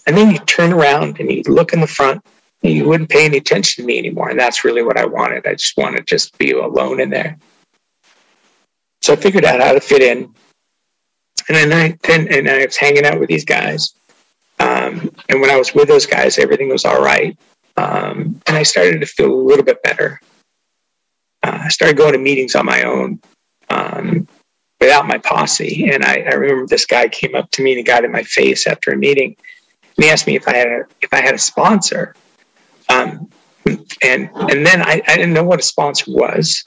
And 0.06 0.16
then 0.16 0.30
you 0.30 0.38
turn 0.40 0.72
around 0.72 1.20
and 1.20 1.30
you 1.30 1.42
look 1.46 1.72
in 1.72 1.80
the 1.80 1.86
front 1.86 2.24
and 2.62 2.72
you 2.72 2.88
wouldn't 2.88 3.10
pay 3.10 3.26
any 3.26 3.38
attention 3.38 3.82
to 3.82 3.86
me 3.86 3.98
anymore. 3.98 4.30
And 4.30 4.38
that's 4.38 4.64
really 4.64 4.82
what 4.82 4.98
I 4.98 5.04
wanted. 5.04 5.46
I 5.46 5.54
just 5.54 5.76
wanted 5.76 5.98
to 5.98 6.04
just 6.04 6.36
be 6.38 6.52
alone 6.52 7.00
in 7.00 7.10
there. 7.10 7.38
So 9.02 9.12
I 9.12 9.16
figured 9.16 9.44
out 9.44 9.60
how 9.60 9.72
to 9.72 9.80
fit 9.80 10.02
in. 10.02 10.34
And 11.48 11.56
then 11.56 11.72
I 11.72 11.98
then 12.02 12.26
and 12.28 12.48
I 12.48 12.64
was 12.64 12.76
hanging 12.76 13.04
out 13.04 13.20
with 13.20 13.28
these 13.28 13.44
guys. 13.44 13.94
Um, 14.60 15.10
and 15.28 15.40
when 15.40 15.50
I 15.50 15.56
was 15.56 15.74
with 15.74 15.88
those 15.88 16.06
guys, 16.06 16.38
everything 16.38 16.70
was 16.70 16.86
all 16.86 17.02
right. 17.02 17.36
Um, 17.76 18.40
and 18.46 18.56
I 18.56 18.62
started 18.62 19.00
to 19.00 19.06
feel 19.06 19.32
a 19.32 19.34
little 19.34 19.64
bit 19.64 19.82
better. 19.82 20.20
Uh, 21.42 21.58
I 21.64 21.68
started 21.68 21.98
going 21.98 22.12
to 22.12 22.18
meetings 22.18 22.54
on 22.54 22.64
my 22.64 22.82
own. 22.84 23.20
Um, 23.68 24.26
without 24.80 25.06
my 25.06 25.18
posse. 25.18 25.88
And 25.90 26.04
I, 26.04 26.24
I, 26.30 26.34
remember 26.34 26.66
this 26.66 26.86
guy 26.86 27.08
came 27.08 27.34
up 27.34 27.50
to 27.52 27.62
me 27.62 27.72
and 27.72 27.78
he 27.78 27.84
got 27.84 28.04
in 28.04 28.12
my 28.12 28.22
face 28.22 28.66
after 28.66 28.90
a 28.90 28.96
meeting. 28.96 29.36
And 29.96 30.04
he 30.04 30.10
asked 30.10 30.26
me 30.26 30.36
if 30.36 30.46
I 30.48 30.56
had 30.56 30.68
a, 30.68 30.80
if 31.00 31.12
I 31.12 31.20
had 31.20 31.34
a 31.34 31.38
sponsor. 31.38 32.14
Um, 32.88 33.30
and 34.02 34.28
and 34.34 34.66
then 34.66 34.82
I, 34.82 35.00
I 35.06 35.16
didn't 35.16 35.32
know 35.32 35.44
what 35.44 35.60
a 35.60 35.62
sponsor 35.62 36.04
was. 36.08 36.64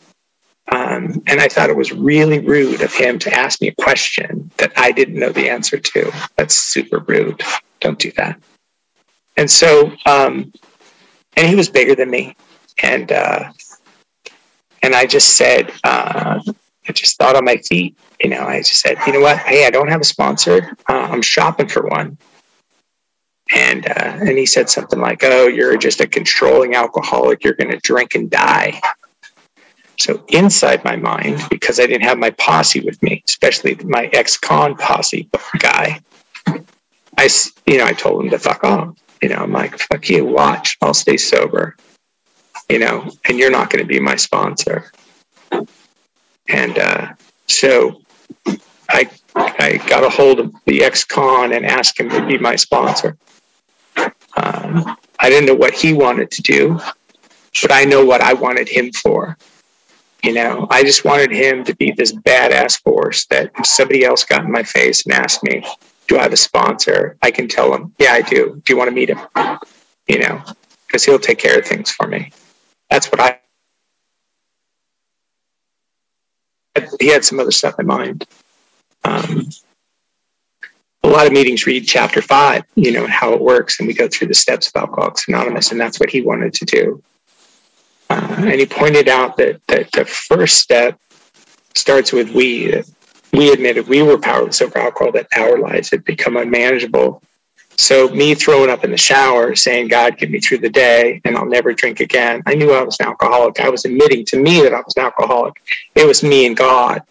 Um, 0.70 1.24
and 1.28 1.40
I 1.40 1.48
thought 1.48 1.70
it 1.70 1.78
was 1.78 1.94
really 1.94 2.40
rude 2.40 2.82
of 2.82 2.94
him 2.94 3.20
to 3.20 3.34
ask 3.34 3.62
me 3.62 3.70
a 3.70 3.82
question 3.82 4.52
that 4.58 4.74
I 4.76 4.92
didn't 4.92 5.16
know 5.16 5.32
the 5.32 5.50
answer 5.50 5.78
to. 5.78 6.12
That's 6.36 6.56
super 6.56 7.00
rude. 7.00 7.42
Don't 7.80 7.98
do 7.98 8.12
that. 8.18 8.40
And 9.38 9.50
so, 9.50 9.94
um, 10.06 10.52
and 11.38 11.48
he 11.48 11.56
was 11.56 11.70
bigger 11.70 11.96
than 11.96 12.10
me, 12.10 12.36
and 12.82 13.12
uh, 13.12 13.52
and 14.82 14.96
I 14.96 15.06
just 15.06 15.36
said, 15.36 15.72
uh, 15.84 16.40
I 16.88 16.92
just 16.94 17.18
thought 17.18 17.36
on 17.36 17.46
my 17.46 17.58
feet. 17.58 17.98
You 18.22 18.30
know, 18.30 18.46
I 18.46 18.60
just 18.60 18.80
said, 18.80 18.98
you 19.06 19.14
know 19.14 19.20
what? 19.20 19.38
Hey, 19.40 19.66
I 19.66 19.70
don't 19.70 19.90
have 19.90 20.02
a 20.02 20.06
sponsor. 20.06 20.76
Uh, 20.90 21.08
I'm 21.12 21.22
shopping 21.22 21.68
for 21.68 21.84
one. 21.84 22.18
And 23.56 23.88
uh, 23.88 24.18
and 24.20 24.38
he 24.38 24.46
said 24.46 24.70
something 24.70 25.00
like, 25.00 25.24
"Oh, 25.24 25.48
you're 25.48 25.78
just 25.78 26.02
a 26.02 26.08
controlling 26.08 26.76
alcoholic. 26.76 27.46
You're 27.46 27.54
going 27.54 27.72
to 27.72 27.80
drink 27.80 28.14
and 28.14 28.30
die." 28.30 28.82
So 30.00 30.24
inside 30.28 30.84
my 30.84 30.96
mind, 30.96 31.42
because 31.50 31.80
I 31.80 31.88
didn't 31.88 32.04
have 32.04 32.20
my 32.20 32.30
posse 32.32 32.82
with 32.82 33.02
me, 33.02 33.24
especially 33.28 33.76
my 33.84 34.06
ex-con 34.14 34.76
posse 34.76 35.28
guy, 35.58 36.02
I, 37.18 37.30
you 37.66 37.78
know, 37.80 37.86
I 37.86 37.94
told 37.94 38.24
him 38.24 38.30
to 38.30 38.38
fuck 38.38 38.64
off. 38.64 38.96
You 39.22 39.30
know, 39.30 39.38
I'm 39.38 39.52
like, 39.52 39.80
fuck 39.80 40.08
you, 40.08 40.24
watch, 40.24 40.78
I'll 40.82 40.94
stay 40.94 41.18
sober. 41.18 41.76
You 42.70 42.80
know, 42.80 43.10
and 43.28 43.40
you're 43.40 43.50
not 43.50 43.72
going 43.72 43.82
to 43.82 43.88
be 43.88 44.00
my 44.00 44.16
sponsor. 44.16 44.92
And 46.50 46.78
uh, 46.78 47.14
so 47.48 48.02
I 48.90 49.10
I 49.36 49.78
got 49.88 50.04
a 50.04 50.10
hold 50.10 50.40
of 50.40 50.54
the 50.66 50.84
ex-con 50.84 51.54
and 51.54 51.66
asked 51.66 52.00
him 52.00 52.10
to 52.10 52.26
be 52.26 52.38
my 52.38 52.56
sponsor. 52.56 53.18
Um, 54.36 54.98
I 55.20 55.30
didn't 55.30 55.48
know 55.48 55.56
what 55.56 55.74
he 55.74 55.94
wanted 55.94 56.32
to 56.32 56.42
do, 56.42 56.80
but 57.62 57.72
I 57.72 57.84
know 57.86 58.06
what 58.06 58.22
I 58.22 58.34
wanted 58.34 58.70
him 58.70 58.92
for. 58.92 59.38
You 60.24 60.34
know, 60.34 60.68
I 60.70 60.84
just 60.84 61.06
wanted 61.06 61.32
him 61.32 61.64
to 61.66 61.76
be 61.76 61.92
this 61.92 62.12
badass 62.12 62.82
force 62.82 63.26
that 63.28 63.52
if 63.58 63.66
somebody 63.66 64.04
else 64.04 64.24
got 64.24 64.46
in 64.46 64.52
my 64.52 64.64
face 64.64 65.06
and 65.06 65.14
asked 65.14 65.44
me, 65.44 65.64
Do 66.08 66.18
I 66.18 66.24
have 66.24 66.34
a 66.34 66.38
sponsor? 66.38 67.18
I 67.22 67.32
can 67.32 67.48
tell 67.48 67.74
him, 67.74 67.94
Yeah, 68.00 68.14
I 68.14 68.22
do. 68.22 68.62
Do 68.64 68.74
you 68.74 68.78
want 68.78 68.90
to 68.90 68.96
meet 68.96 69.10
him? 69.10 69.20
You 70.08 70.20
know, 70.20 70.42
because 70.86 71.04
he'll 71.04 71.20
take 71.20 71.38
care 71.38 71.60
of 71.60 71.66
things 71.66 71.92
for 71.92 72.08
me. 72.08 72.32
That's 72.90 73.08
what 73.12 73.20
I. 73.20 73.40
He 77.00 77.08
had 77.08 77.24
some 77.24 77.40
other 77.40 77.52
stuff 77.52 77.80
in 77.80 77.86
mind. 77.86 78.26
Um, 79.04 79.50
a 81.04 81.08
lot 81.08 81.28
of 81.28 81.34
meetings 81.34 81.66
read 81.66 81.88
chapter 81.88 82.22
five, 82.22 82.64
you 82.76 82.92
know, 82.92 83.04
and 83.04 83.14
how 83.14 83.34
it 83.34 83.42
works, 83.42 83.80
and 83.80 83.88
we 83.88 83.94
go 83.94 84.08
through 84.08 84.28
the 84.28 84.34
steps 84.34 84.68
of 84.68 84.76
Alcoholics 84.76 85.28
Anonymous, 85.28 85.72
and 85.72 85.80
that's 85.80 86.00
what 86.00 86.10
he 86.10 86.22
wanted 86.22 86.54
to 86.54 86.66
do. 86.66 87.04
Uh, 88.10 88.36
and 88.40 88.60
he 88.60 88.66
pointed 88.66 89.08
out 89.08 89.38
that, 89.38 89.62
that 89.68 89.92
the 89.92 90.06
first 90.06 90.58
step 90.58 91.00
starts 91.76 92.12
with 92.12 92.32
we. 92.32 92.84
We 93.34 93.52
admitted 93.52 93.88
we 93.88 94.02
were 94.02 94.18
powerless 94.18 94.62
over 94.62 94.80
alcohol, 94.80 95.12
that 95.12 95.28
our 95.36 95.60
lives 95.60 95.92
had 95.92 96.04
become 96.06 96.38
unmanageable. 96.38 97.22
So, 97.80 98.10
me 98.10 98.34
throwing 98.34 98.72
up 98.72 98.84
in 98.84 98.92
the 98.92 98.98
shower 98.98 99.56
saying, 99.56 99.90
God, 99.90 100.18
get 100.18 100.32
me 100.32 100.40
through 100.40 100.60
the 100.60 100.70
day 100.70 101.22
and 101.24 101.38
I'll 101.38 101.46
never 101.46 101.74
drink 101.74 102.00
again. 102.00 102.42
I 102.46 102.56
knew 102.56 102.72
I 102.72 102.84
was 102.84 102.98
an 103.00 103.06
alcoholic. 103.06 103.60
I 103.60 103.70
was 103.70 103.86
admitting 103.86 104.26
to 104.26 104.42
me 104.42 104.62
that 104.62 104.74
I 104.74 104.82
was 104.82 104.94
an 104.98 105.04
alcoholic. 105.04 105.62
It 105.94 106.08
was 106.08 106.24
me 106.24 106.48
and 106.48 106.58
God. 106.58 107.04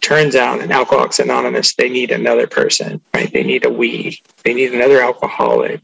Turns 0.00 0.34
out 0.34 0.60
in 0.60 0.72
Alcoholics 0.72 1.18
Anonymous, 1.18 1.74
they 1.74 1.90
need 1.90 2.10
another 2.10 2.46
person, 2.46 3.00
right? 3.12 3.30
They 3.30 3.42
need 3.42 3.66
a 3.66 3.70
we. 3.70 4.22
They 4.44 4.54
need 4.54 4.72
another 4.72 5.02
alcoholic 5.02 5.82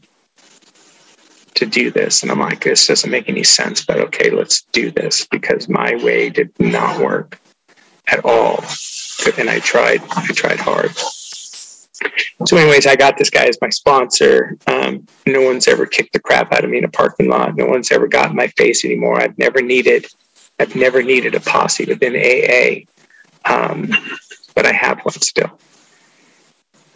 to 1.55 1.65
do 1.65 1.91
this. 1.91 2.23
And 2.23 2.31
I'm 2.31 2.39
like, 2.39 2.63
this 2.63 2.87
doesn't 2.87 3.11
make 3.11 3.29
any 3.29 3.43
sense, 3.43 3.85
but 3.85 3.99
okay, 3.99 4.29
let's 4.31 4.63
do 4.71 4.89
this 4.91 5.27
because 5.27 5.69
my 5.69 5.95
way 6.03 6.29
did 6.29 6.51
not 6.59 6.99
work 6.99 7.39
at 8.07 8.23
all. 8.25 8.63
And 9.37 9.49
I 9.49 9.59
tried, 9.59 10.01
I 10.11 10.27
tried 10.27 10.59
hard. 10.59 10.91
So, 12.45 12.57
anyways, 12.57 12.85
I 12.85 12.95
got 12.95 13.17
this 13.17 13.29
guy 13.29 13.45
as 13.45 13.57
my 13.61 13.69
sponsor. 13.69 14.57
Um, 14.67 15.07
no 15.25 15.41
one's 15.41 15.67
ever 15.67 15.85
kicked 15.85 16.13
the 16.13 16.19
crap 16.19 16.51
out 16.51 16.63
of 16.63 16.69
me 16.69 16.77
in 16.77 16.83
a 16.83 16.89
parking 16.89 17.29
lot. 17.29 17.55
No 17.55 17.65
one's 17.65 17.91
ever 17.91 18.07
got 18.07 18.31
in 18.31 18.35
my 18.35 18.47
face 18.47 18.85
anymore. 18.85 19.19
I've 19.19 19.37
never 19.37 19.61
needed, 19.61 20.07
I've 20.59 20.75
never 20.75 21.01
needed 21.01 21.35
a 21.35 21.39
posse 21.39 21.85
within 21.85 22.15
AA, 22.15 22.85
um, 23.51 23.91
but 24.55 24.65
I 24.65 24.73
have 24.73 24.99
one 25.01 25.13
still. 25.13 25.59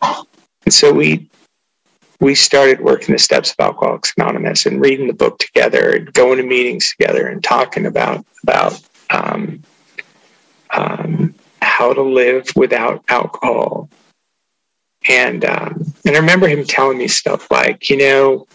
And 0.01 0.73
so 0.73 0.93
we 0.93 1.29
we 2.19 2.35
started 2.35 2.81
working 2.81 3.13
the 3.13 3.19
steps 3.19 3.51
of 3.51 3.55
Alcoholics 3.59 4.13
Anonymous 4.17 4.65
and 4.65 4.81
reading 4.81 5.07
the 5.07 5.13
book 5.13 5.39
together 5.39 5.91
and 5.91 6.11
going 6.13 6.37
to 6.37 6.43
meetings 6.43 6.89
together 6.89 7.27
and 7.27 7.43
talking 7.43 7.85
about 7.85 8.25
about 8.43 8.81
um, 9.09 9.63
um, 10.71 11.33
how 11.61 11.93
to 11.93 12.01
live 12.01 12.47
without 12.55 13.03
alcohol. 13.07 13.89
And 15.07 15.45
um, 15.45 15.93
and 16.05 16.15
I 16.15 16.19
remember 16.19 16.47
him 16.47 16.65
telling 16.65 16.97
me 16.97 17.07
stuff 17.07 17.49
like, 17.49 17.89
you 17.89 17.97
know, 17.97 18.47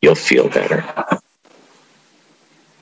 you'll 0.00 0.14
feel 0.14 0.48
better. 0.48 0.84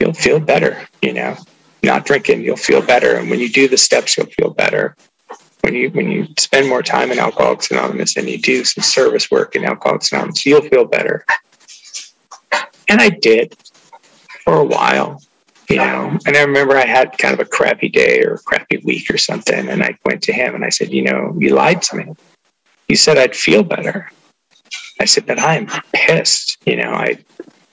You'll 0.01 0.13
feel 0.15 0.39
better. 0.39 0.87
You 1.03 1.13
know, 1.15 1.37
not 1.83 2.07
drinking, 2.07 2.43
you'll 2.43 2.57
feel 2.57 2.83
better, 2.83 3.17
and 3.17 3.29
when 3.31 3.41
you 3.41 3.49
do 3.49 3.69
the 3.69 3.77
steps, 3.77 4.17
you'll 4.17 4.27
feel 4.27 4.51
better 4.51 4.97
when 5.65 5.75
you 5.75 5.89
when 5.91 6.11
you 6.11 6.27
spend 6.39 6.69
more 6.69 6.83
time 6.83 7.11
in 7.11 7.19
Alcoholics 7.19 7.71
Anonymous 7.71 8.19
and 8.19 8.29
you 8.29 8.37
do 8.37 8.65
some 8.65 8.85
service 8.85 9.31
work 9.31 9.57
in 9.57 9.65
Alcoholics 9.65 10.13
Anonymous, 10.13 10.45
you'll 10.45 10.61
feel 10.61 10.85
better. 10.85 11.25
And 12.91 13.01
I 13.01 13.09
did 13.09 13.57
for 14.45 14.59
a 14.59 14.65
while, 14.65 15.23
you 15.71 15.77
know. 15.77 16.19
And 16.27 16.37
I 16.37 16.43
remember 16.43 16.77
I 16.77 16.85
had 16.85 17.17
kind 17.17 17.33
of 17.33 17.41
a 17.41 17.49
crappy 17.49 17.89
day 17.89 18.23
or 18.25 18.35
a 18.35 18.39
crappy 18.41 18.83
week 18.85 19.11
or 19.11 19.17
something, 19.17 19.69
and 19.69 19.83
I 19.83 19.97
went 20.05 20.23
to 20.25 20.35
him 20.35 20.55
and 20.55 20.67
I 20.67 20.69
said, 20.69 20.93
you 20.93 21.03
know, 21.03 21.35
you 21.39 21.55
lied 21.55 21.81
to 21.83 21.97
me. 21.97 22.13
You 22.95 22.99
said 22.99 23.19
I'd 23.19 23.35
feel 23.35 23.65
better. 23.65 24.09
I 25.01 25.05
said, 25.05 25.27
but 25.27 25.41
I'm 25.41 25.67
pissed. 25.93 26.59
You 26.65 26.77
know, 26.77 26.93
I 26.93 27.19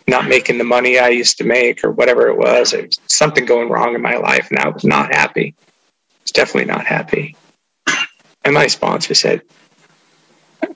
not 0.08 0.28
making 0.28 0.58
the 0.58 0.64
money 0.64 0.98
I 0.98 1.10
used 1.10 1.38
to 1.38 1.44
make 1.44 1.84
or 1.84 1.92
whatever 1.92 2.30
it 2.30 2.38
was. 2.40 2.74
It 2.74 2.88
was 2.88 3.00
something 3.06 3.46
going 3.46 3.70
wrong 3.70 3.94
in 3.94 4.02
my 4.02 4.16
life, 4.16 4.50
and 4.50 4.58
I 4.58 4.70
was 4.70 4.84
not 4.84 5.14
happy. 5.14 5.54
I 5.60 5.64
was 6.24 6.32
definitely 6.32 6.74
not 6.74 6.88
happy. 6.88 7.36
And 8.44 8.56
my 8.56 8.66
sponsor 8.66 9.14
said, 9.14 9.44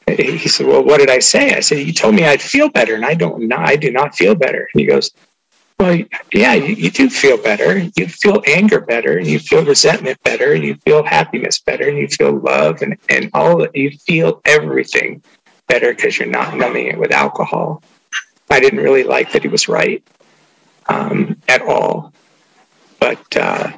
he 0.06 0.48
said, 0.48 0.68
well, 0.68 0.84
what 0.84 1.00
did 1.00 1.10
I 1.10 1.18
say? 1.18 1.56
I 1.56 1.62
said, 1.62 1.80
you 1.80 1.92
told 1.92 2.14
me 2.14 2.26
I'd 2.26 2.40
feel 2.40 2.70
better 2.70 2.94
and 2.94 3.04
I 3.04 3.16
don't, 3.16 3.52
I 3.52 3.76
do 3.76 3.90
not 3.90 4.14
feel 4.14 4.36
better. 4.36 4.70
And 4.72 4.80
he 4.80 4.86
goes, 4.86 5.10
well, 5.80 6.00
yeah, 6.34 6.54
you, 6.54 6.90
do 6.90 7.10
feel 7.10 7.38
better. 7.38 7.90
You 7.96 8.08
feel 8.08 8.42
anger 8.48 8.82
better 8.82 9.18
and 9.18 9.28
you 9.28 9.40
feel 9.40 9.66
resentment 9.66 10.22
better 10.24 10.54
and 10.54 10.64
you 10.64 10.76
feel 10.86 11.04
happiness 11.04 11.60
better 11.60 11.88
and 11.88 11.98
you 11.98 12.08
feel 12.08 12.40
love 12.40 12.82
and, 12.82 12.98
and 13.10 13.30
all 13.34 13.58
that. 13.60 13.76
You 13.76 13.92
feel 13.92 14.42
everything 14.46 15.22
better 15.68 15.94
because 15.94 16.18
you're 16.18 16.28
not 16.28 16.56
numbing 16.56 16.88
it 16.88 16.98
with 16.98 17.12
alcohol. 17.12 17.84
I 18.50 18.60
didn't 18.60 18.80
really 18.80 19.04
like 19.04 19.32
that 19.32 19.42
he 19.42 19.48
was 19.48 19.68
right 19.68 20.04
um, 20.88 21.42
at 21.50 21.62
all, 21.62 22.14
but, 23.00 23.36
uh, 23.36 23.72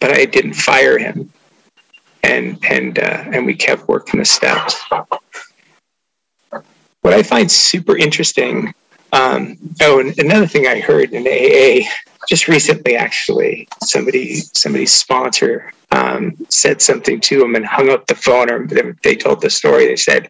but 0.00 0.10
I 0.10 0.24
didn't 0.24 0.54
fire 0.54 0.98
him 0.98 1.32
and 2.22 2.58
and 2.68 2.98
uh, 2.98 3.24
and 3.32 3.46
we 3.46 3.54
kept 3.54 3.88
working 3.88 4.20
the 4.20 4.26
steps. 4.26 4.76
What 7.00 7.14
I 7.14 7.22
find 7.22 7.50
super 7.50 7.96
interesting. 7.96 8.74
Um, 9.12 9.56
oh, 9.82 10.00
and 10.00 10.18
another 10.18 10.46
thing 10.46 10.66
I 10.66 10.80
heard 10.80 11.12
in 11.12 11.26
AA 11.26 11.88
just 12.28 12.48
recently, 12.48 12.96
actually, 12.96 13.68
somebody 13.82 14.36
somebody's 14.54 14.92
sponsor 14.92 15.72
um, 15.92 16.36
said 16.50 16.82
something 16.82 17.20
to 17.20 17.42
him 17.42 17.54
and 17.54 17.64
hung 17.64 17.88
up 17.88 18.06
the 18.06 18.14
phone, 18.14 18.50
or 18.50 18.66
they 19.02 19.16
told 19.16 19.40
the 19.40 19.50
story. 19.50 19.86
They 19.86 19.96
said, 19.96 20.28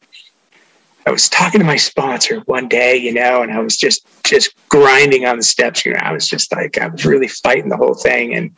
I 1.07 1.11
was 1.11 1.29
talking 1.29 1.61
to 1.61 1.67
my 1.67 1.77
sponsor 1.77 2.41
one 2.41 2.69
day, 2.69 2.97
you 2.97 3.13
know, 3.13 3.43
and 3.43 3.51
I 3.53 3.61
was 3.61 3.77
just 3.77 4.07
just 4.25 4.55
grinding 4.69 5.27
on 5.27 5.39
the 5.39 5.43
steps. 5.43 5.85
You 5.85 5.95
know, 5.95 6.01
I 6.01 6.13
was 6.13 6.29
just 6.29 6.53
like 6.53 6.79
I 6.79 6.87
was 6.87 7.05
really 7.05 7.29
fighting 7.29 7.69
the 7.69 7.77
whole 7.77 7.95
thing, 7.95 8.35
and 8.35 8.55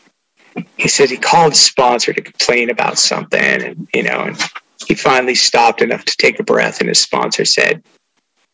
he 0.76 0.88
said 0.88 1.10
he 1.10 1.16
called 1.16 1.52
his 1.52 1.60
sponsor 1.60 2.12
to 2.12 2.20
complain 2.20 2.70
about 2.70 2.98
something 2.98 3.62
and 3.62 3.88
you 3.94 4.02
know 4.02 4.22
and 4.22 4.38
he 4.86 4.94
finally 4.94 5.34
stopped 5.34 5.82
enough 5.82 6.04
to 6.04 6.16
take 6.16 6.40
a 6.40 6.42
breath 6.42 6.80
and 6.80 6.88
his 6.88 6.98
sponsor 6.98 7.44
said 7.44 7.82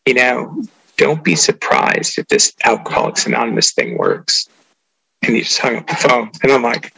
you 0.05 0.13
know 0.13 0.63
don't 0.97 1.23
be 1.23 1.35
surprised 1.35 2.17
if 2.17 2.27
this 2.27 2.53
alcoholics 2.63 3.25
anonymous 3.25 3.73
thing 3.73 3.97
works 3.97 4.49
and 5.21 5.35
he 5.35 5.41
just 5.41 5.59
hung 5.59 5.77
up 5.77 5.87
the 5.87 5.95
phone 5.95 6.29
and 6.43 6.51
i'm 6.51 6.63
like 6.63 6.93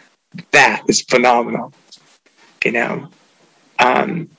that 0.52 0.84
is 0.88 1.02
phenomenal 1.02 1.74
you 2.64 2.72
know 2.72 3.08
um, 3.80 4.30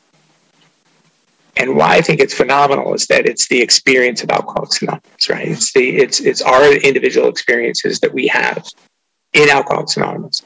and 1.56 1.76
why 1.76 1.96
I 1.96 2.00
think 2.00 2.20
it's 2.20 2.34
phenomenal 2.34 2.94
is 2.94 3.06
that 3.06 3.26
it's 3.26 3.48
the 3.48 3.60
experience 3.60 4.22
of 4.22 4.30
Alcoholics 4.30 4.82
Anonymous, 4.82 5.28
right? 5.28 5.48
It's 5.48 5.72
the 5.72 5.96
it's 5.96 6.20
it's 6.20 6.42
our 6.42 6.72
individual 6.72 7.28
experiences 7.28 8.00
that 8.00 8.12
we 8.12 8.26
have 8.28 8.66
in 9.32 9.48
Alcoholics 9.50 9.96
Anonymous. 9.96 10.42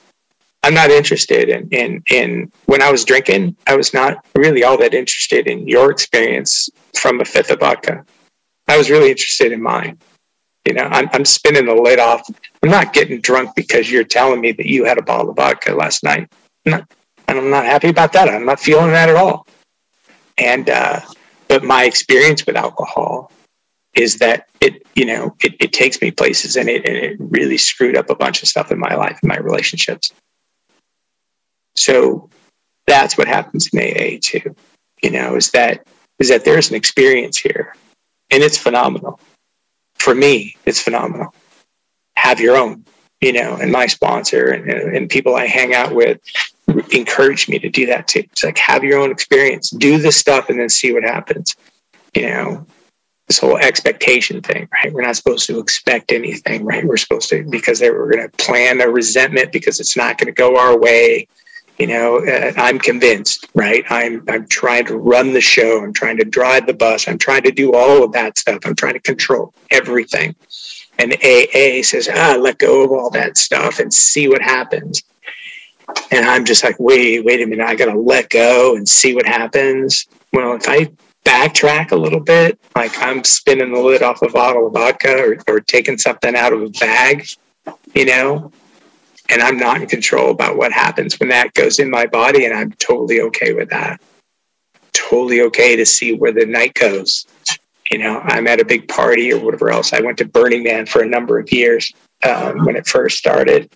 I'm 0.63 0.75
not 0.75 0.91
interested 0.91 1.51
in, 1.51 1.69
in, 1.69 2.03
in 2.11 2.51
when 2.65 2.81
I 2.81 2.91
was 2.91 3.05
drinking, 3.05 3.55
I 3.67 3.77
was 3.77 3.93
not 3.93 4.25
really 4.35 4.65
all 4.65 4.79
that 4.79 4.95
interested 4.95 5.47
in 5.47 5.69
your 5.69 5.91
experience 5.91 6.71
from 6.99 7.21
a 7.21 7.25
fifth 7.25 7.51
of 7.51 7.61
vodka. 7.61 8.05
I 8.69 8.79
was 8.79 8.91
really 8.91 9.11
interested 9.11 9.53
in 9.53 9.63
mine. 9.63 9.99
You 10.67 10.75
know, 10.75 10.85
I'm, 10.85 11.09
I'm 11.13 11.25
spinning 11.25 11.67
the 11.67 11.75
lid 11.75 11.99
off. 11.99 12.27
I'm 12.63 12.71
not 12.71 12.95
getting 12.95 13.21
drunk 13.21 13.51
because 13.55 13.91
you're 13.91 14.05
telling 14.05 14.41
me 14.41 14.53
that 14.53 14.67
you 14.67 14.85
had 14.85 14.99
a 14.99 15.03
bottle 15.03 15.31
of 15.31 15.37
vodka 15.37 15.75
last 15.75 16.03
night. 16.03 16.33
I'm 16.65 16.73
not, 16.73 16.93
and 17.29 17.39
I'm 17.39 17.51
not 17.51 17.67
happy 17.67 17.89
about 17.89 18.13
that. 18.15 18.29
I'm 18.29 18.47
not 18.47 18.61
feeling 18.61 18.93
that 18.93 19.11
at 19.11 19.17
all. 19.17 19.47
And, 20.39 20.71
uh, 20.71 21.01
but 21.49 21.65
my 21.65 21.85
experience 21.85 22.47
with 22.47 22.57
alcohol 22.57 23.31
is 23.95 24.17
that 24.17 24.49
it, 24.61 24.87
you 24.95 25.05
know, 25.05 25.37
it, 25.43 25.55
it 25.61 25.73
takes 25.73 26.01
me 26.01 26.11
places 26.11 26.57
and 26.57 26.69
it, 26.69 26.89
and 26.89 26.97
it 26.97 27.17
really 27.21 27.59
screwed 27.59 27.97
up 27.97 28.11
a 28.11 28.15
bunch 28.15 28.43
of 28.43 28.49
stuff 28.49 28.73
in 28.73 28.79
my 28.79 28.95
life 28.95 29.19
and 29.23 29.29
my 29.29 29.39
relationships. 29.39 30.11
So 31.77 32.31
that's 32.87 33.17
what 33.19 33.29
happens 33.29 33.69
in 33.73 33.79
AA 33.81 34.19
too. 34.21 34.55
You 35.03 35.11
know, 35.11 35.37
is 35.37 35.51
that 35.51 35.87
is 36.19 36.29
that 36.29 36.45
there's 36.45 36.71
an 36.71 36.77
experience 36.77 37.37
here, 37.37 37.75
and 38.31 38.43
it's 38.43 38.59
phenomenal. 38.59 39.21
For 39.97 40.15
me, 40.15 40.57
it's 40.67 40.81
phenomenal. 40.81 41.35
Have 42.17 42.41
your 42.41 42.57
own. 42.57 42.85
you 43.21 43.33
know, 43.33 43.57
and 43.57 43.73
my 43.73 43.87
sponsor 43.87 44.49
and, 44.53 44.69
and 44.71 45.09
people 45.09 45.35
I 45.35 45.47
hang 45.47 45.75
out 45.75 45.95
with 45.95 46.21
encourage 46.93 47.49
me 47.49 47.59
to 47.59 47.71
do 47.71 47.87
that 47.87 48.07
too. 48.07 48.25
It's 48.33 48.45
like 48.45 48.59
have 48.59 48.85
your 48.85 48.99
own 48.99 49.11
experience, 49.11 49.71
do 49.71 49.99
this 49.99 50.17
stuff, 50.17 50.51
and 50.51 50.61
then 50.61 50.69
see 50.69 50.93
what 50.93 51.05
happens. 51.05 51.57
You 52.15 52.29
know, 52.29 52.67
this 53.29 53.39
whole 53.39 53.57
expectation 53.57 54.43
thing, 54.43 54.69
right? 54.73 54.93
We're 54.93 55.03
not 55.03 55.17
supposed 55.17 55.47
to 55.47 55.59
expect 55.59 56.13
anything, 56.13 56.65
right? 56.65 56.85
We're 56.85 56.99
supposed 56.99 57.31
to 57.31 57.45
because 57.45 57.79
they 57.79 57.91
were 57.91 58.11
going 58.11 58.29
to 58.29 58.37
plan 58.37 58.81
a 58.83 58.89
resentment 58.89 59.53
because 59.53 59.81
it's 59.81 59.97
not 59.97 60.19
going 60.19 60.27
to 60.27 60.33
go 60.33 60.59
our 60.59 60.79
way. 60.79 61.27
You 61.79 61.89
know, 61.89 62.25
uh, 62.25 62.53
I'm 62.57 62.79
convinced, 62.79 63.49
right? 63.55 63.85
I'm 63.91 64.23
I'm 64.29 64.47
trying 64.47 64.87
to 64.87 64.97
run 64.97 65.33
the 65.33 65.41
show. 65.41 65.83
I'm 65.83 65.93
trying 65.93 66.17
to 66.19 66.25
drive 66.25 66.67
the 66.67 66.75
bus. 66.75 67.09
I'm 67.09 67.19
trying 67.19 67.43
to 67.43 67.51
do 67.51 67.75
all 67.75 68.05
of 68.05 68.13
that 68.13 68.39
stuff. 68.39 68.61
I'm 68.65 68.77
trying 68.77 68.93
to 68.95 69.01
control 69.01 69.53
everything. 69.71 70.37
And 70.99 71.13
AA 71.15 71.83
says, 71.83 72.09
ah, 72.13 72.37
let 72.39 72.59
go 72.59 72.85
of 72.85 72.93
all 72.93 73.11
that 73.11 73.37
stuff 73.37 73.81
and 73.81 73.93
see 73.93 74.29
what 74.29 74.41
happens. 74.41 75.03
And 76.11 76.25
I'm 76.25 76.45
just 76.45 76.63
like, 76.63 76.77
wait, 76.79 77.25
wait 77.25 77.43
a 77.43 77.47
minute. 77.47 77.67
I 77.67 77.75
got 77.75 77.93
to 77.93 77.99
let 77.99 78.31
go 78.31 78.77
and 78.77 78.89
see 78.89 79.15
what 79.15 79.27
happens. 79.27 80.07
Well, 80.33 80.55
if 80.55 80.69
I 80.69 80.91
backtrack 81.25 81.91
a 81.91 81.97
little 81.97 82.21
bit, 82.21 82.59
like 82.77 82.93
I'm 83.01 83.25
spinning 83.25 83.73
the 83.73 83.81
lid 83.81 84.03
off 84.03 84.23
a 84.23 84.29
bottle 84.29 84.67
of 84.67 84.73
vodka 84.73 85.17
or, 85.17 85.37
or 85.49 85.61
taking 85.61 85.99
something 85.99 86.35
out 86.37 86.53
of 86.53 86.63
a 86.63 86.71
bag, 86.71 87.27
you 87.95 88.07
know, 88.07 88.53
and 89.31 89.43
I'm 89.43 89.59
not 89.59 89.81
in 89.81 89.89
control 89.89 90.31
about 90.31 90.57
what 90.57 90.73
happens 90.73 91.19
when 91.19 91.29
that 91.31 91.55
goes 91.55 91.79
in 91.79 91.91
my 91.91 92.07
body. 92.07 92.45
And 92.45 92.55
I'm 92.55 92.73
totally 92.73 93.21
okay 93.23 93.53
with 93.53 93.71
that. 93.71 94.01
Totally 94.93 95.41
okay 95.43 95.77
to 95.77 95.87
see 95.87 96.15
where 96.15 96.33
the 96.33 96.47
night 96.47 96.75
goes. 96.75 97.27
You 97.91 97.99
know, 97.99 98.21
I'm 98.25 98.47
at 98.47 98.61
a 98.61 98.65
big 98.65 98.89
party 98.89 99.33
or 99.33 99.43
whatever 99.43 99.71
else. 99.71 99.93
I 99.93 100.01
went 100.01 100.19
to 100.19 100.25
Burning 100.25 100.63
Man 100.63 100.87
for 100.87 101.03
a 101.03 101.09
number 101.09 101.39
of 101.39 101.53
years 101.53 101.93
um, 102.23 102.65
when 102.65 102.77
it 102.77 102.87
first 102.87 103.19
started. 103.19 103.71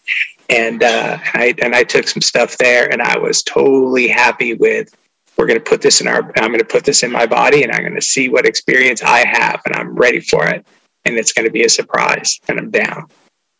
And, 0.48 0.82
uh, 0.82 1.18
I 1.34 1.54
and 1.60 1.74
I 1.74 1.84
took 1.84 2.08
some 2.08 2.22
stuff 2.22 2.56
there, 2.56 2.90
and 2.90 3.02
I 3.02 3.18
was 3.18 3.42
totally 3.42 4.08
happy 4.08 4.54
with 4.54 4.94
we're 5.38 5.46
going 5.46 5.58
to 5.58 5.64
put 5.64 5.80
this 5.80 6.00
in 6.00 6.08
our 6.08 6.32
i'm 6.36 6.48
going 6.48 6.58
to 6.58 6.64
put 6.64 6.84
this 6.84 7.02
in 7.02 7.12
my 7.12 7.24
body 7.24 7.62
and 7.62 7.72
i'm 7.72 7.82
going 7.82 7.94
to 7.94 8.02
see 8.02 8.28
what 8.28 8.44
experience 8.44 9.02
i 9.02 9.24
have 9.26 9.62
and 9.64 9.74
i'm 9.76 9.94
ready 9.94 10.20
for 10.20 10.46
it 10.48 10.66
and 11.04 11.16
it's 11.16 11.32
going 11.32 11.46
to 11.46 11.52
be 11.52 11.62
a 11.62 11.68
surprise 11.68 12.40
and 12.48 12.58
i'm 12.58 12.70
down 12.70 13.06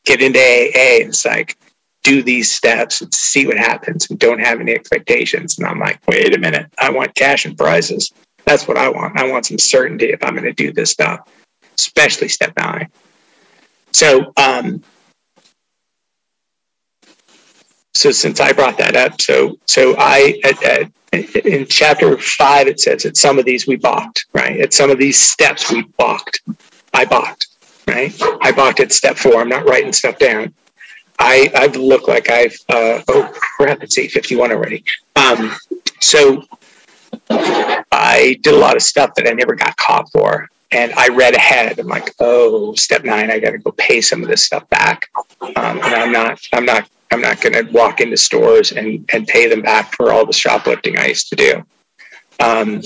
get 0.05 0.20
into 0.20 0.39
aa 0.39 1.01
and 1.01 1.09
it's 1.11 1.24
like 1.24 1.57
do 2.09 2.22
these 2.22 2.50
steps 2.50 3.00
and 3.00 3.12
see 3.12 3.46
what 3.46 3.56
happens 3.59 4.09
and 4.09 4.18
don't 4.18 4.40
have 4.40 4.61
any 4.61 4.72
expectations 4.72 5.59
and 5.59 5.66
i'm 5.66 5.78
like 5.78 6.00
wait 6.09 6.34
a 6.34 6.38
minute 6.38 6.66
i 6.78 6.90
want 6.90 7.14
cash 7.14 7.44
and 7.44 7.56
prizes 7.56 8.12
that's 8.44 8.66
what 8.66 8.78
i 8.78 8.88
want 8.88 9.18
i 9.18 9.30
want 9.30 9.46
some 9.46 9.59
certainty 9.59 10.06
if 10.06 10.22
i'm 10.24 10.34
going 10.34 10.44
to 10.44 10.52
do 10.52 10.72
this 10.72 10.90
stuff 10.90 11.28
especially 11.76 12.28
step 12.28 12.52
nine 12.56 12.88
so 13.92 14.32
um 14.36 14.82
so 17.98 18.12
since 18.12 18.38
I 18.38 18.52
brought 18.52 18.78
that 18.78 18.94
up, 18.94 19.20
so 19.20 19.59
so 19.66 19.96
I 19.98 20.40
at, 20.44 20.62
at, 20.62 21.44
in 21.44 21.66
chapter 21.66 22.16
five 22.16 22.68
it 22.68 22.78
says 22.78 23.04
at 23.04 23.16
some 23.16 23.40
of 23.40 23.44
these 23.44 23.66
we 23.66 23.74
balked, 23.74 24.26
right? 24.32 24.61
At 24.61 24.72
some 24.72 24.88
of 24.90 24.98
these 24.98 25.18
steps 25.18 25.72
we 25.72 25.82
balked. 25.98 26.42
I 26.94 27.04
balked, 27.04 27.48
right? 27.88 28.16
I 28.40 28.52
balked 28.52 28.78
at 28.78 28.92
step 28.92 29.16
four. 29.16 29.40
I'm 29.40 29.48
not 29.48 29.68
writing 29.68 29.92
stuff 29.92 30.16
down. 30.18 30.54
I 31.18 31.50
I've 31.54 31.76
looked 31.76 32.08
like 32.08 32.30
I've 32.30 32.56
uh, 32.68 33.02
oh 33.08 33.32
crap, 33.34 33.82
it's 33.82 33.98
eight 33.98 34.12
fifty 34.12 34.36
one 34.36 34.52
already. 34.52 34.84
Um, 35.16 35.54
so 36.00 36.44
I 37.30 38.38
did 38.42 38.54
a 38.54 38.58
lot 38.58 38.76
of 38.76 38.82
stuff 38.82 39.14
that 39.16 39.26
I 39.26 39.32
never 39.32 39.54
got 39.54 39.76
caught 39.76 40.10
for. 40.12 40.48
And 40.70 40.92
I 40.92 41.08
read 41.08 41.34
ahead. 41.34 41.78
I'm 41.78 41.86
like, 41.86 42.14
oh, 42.20 42.74
step 42.74 43.02
nine, 43.02 43.30
I 43.30 43.38
got 43.38 43.52
to 43.52 43.58
go 43.58 43.72
pay 43.72 44.02
some 44.02 44.22
of 44.22 44.28
this 44.28 44.44
stuff 44.44 44.68
back. 44.68 45.08
Um, 45.40 45.54
and 45.56 45.94
I'm 45.94 46.12
not, 46.12 46.38
I'm 46.52 46.66
not 46.66 46.88
I'm 47.10 47.20
not 47.20 47.40
going 47.40 47.54
to 47.54 47.72
walk 47.72 48.00
into 48.00 48.16
stores 48.16 48.72
and, 48.72 49.08
and 49.12 49.26
pay 49.26 49.48
them 49.48 49.62
back 49.62 49.94
for 49.94 50.12
all 50.12 50.26
the 50.26 50.32
shoplifting 50.32 50.98
I 50.98 51.06
used 51.06 51.30
to 51.30 51.36
do. 51.36 51.64
Um, 52.40 52.82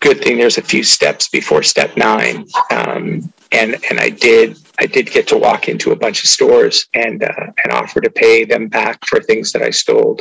good 0.00 0.22
thing 0.22 0.36
there's 0.36 0.58
a 0.58 0.62
few 0.62 0.82
steps 0.82 1.28
before 1.28 1.62
step 1.62 1.96
nine, 1.96 2.46
um, 2.70 3.32
and 3.52 3.76
and 3.88 4.00
I 4.00 4.10
did 4.10 4.58
I 4.78 4.86
did 4.86 5.10
get 5.10 5.28
to 5.28 5.38
walk 5.38 5.68
into 5.68 5.92
a 5.92 5.96
bunch 5.96 6.22
of 6.22 6.28
stores 6.28 6.86
and 6.94 7.22
uh, 7.22 7.52
and 7.62 7.72
offer 7.72 8.00
to 8.00 8.10
pay 8.10 8.44
them 8.44 8.68
back 8.68 8.98
for 9.06 9.20
things 9.20 9.52
that 9.52 9.62
I 9.62 9.70
stole, 9.70 10.20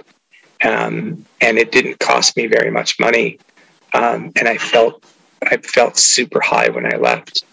um, 0.64 1.26
and 1.42 1.58
it 1.58 1.72
didn't 1.72 2.00
cost 2.00 2.38
me 2.38 2.48
very 2.48 2.70
much 2.70 3.00
money, 3.00 3.40
um, 3.94 4.32
and 4.36 4.48
I 4.48 4.58
felt 4.58 5.04
I 5.44 5.58
felt 5.58 5.98
super 5.98 6.40
high 6.40 6.70
when 6.70 6.86
I 6.86 6.98
left, 6.98 7.44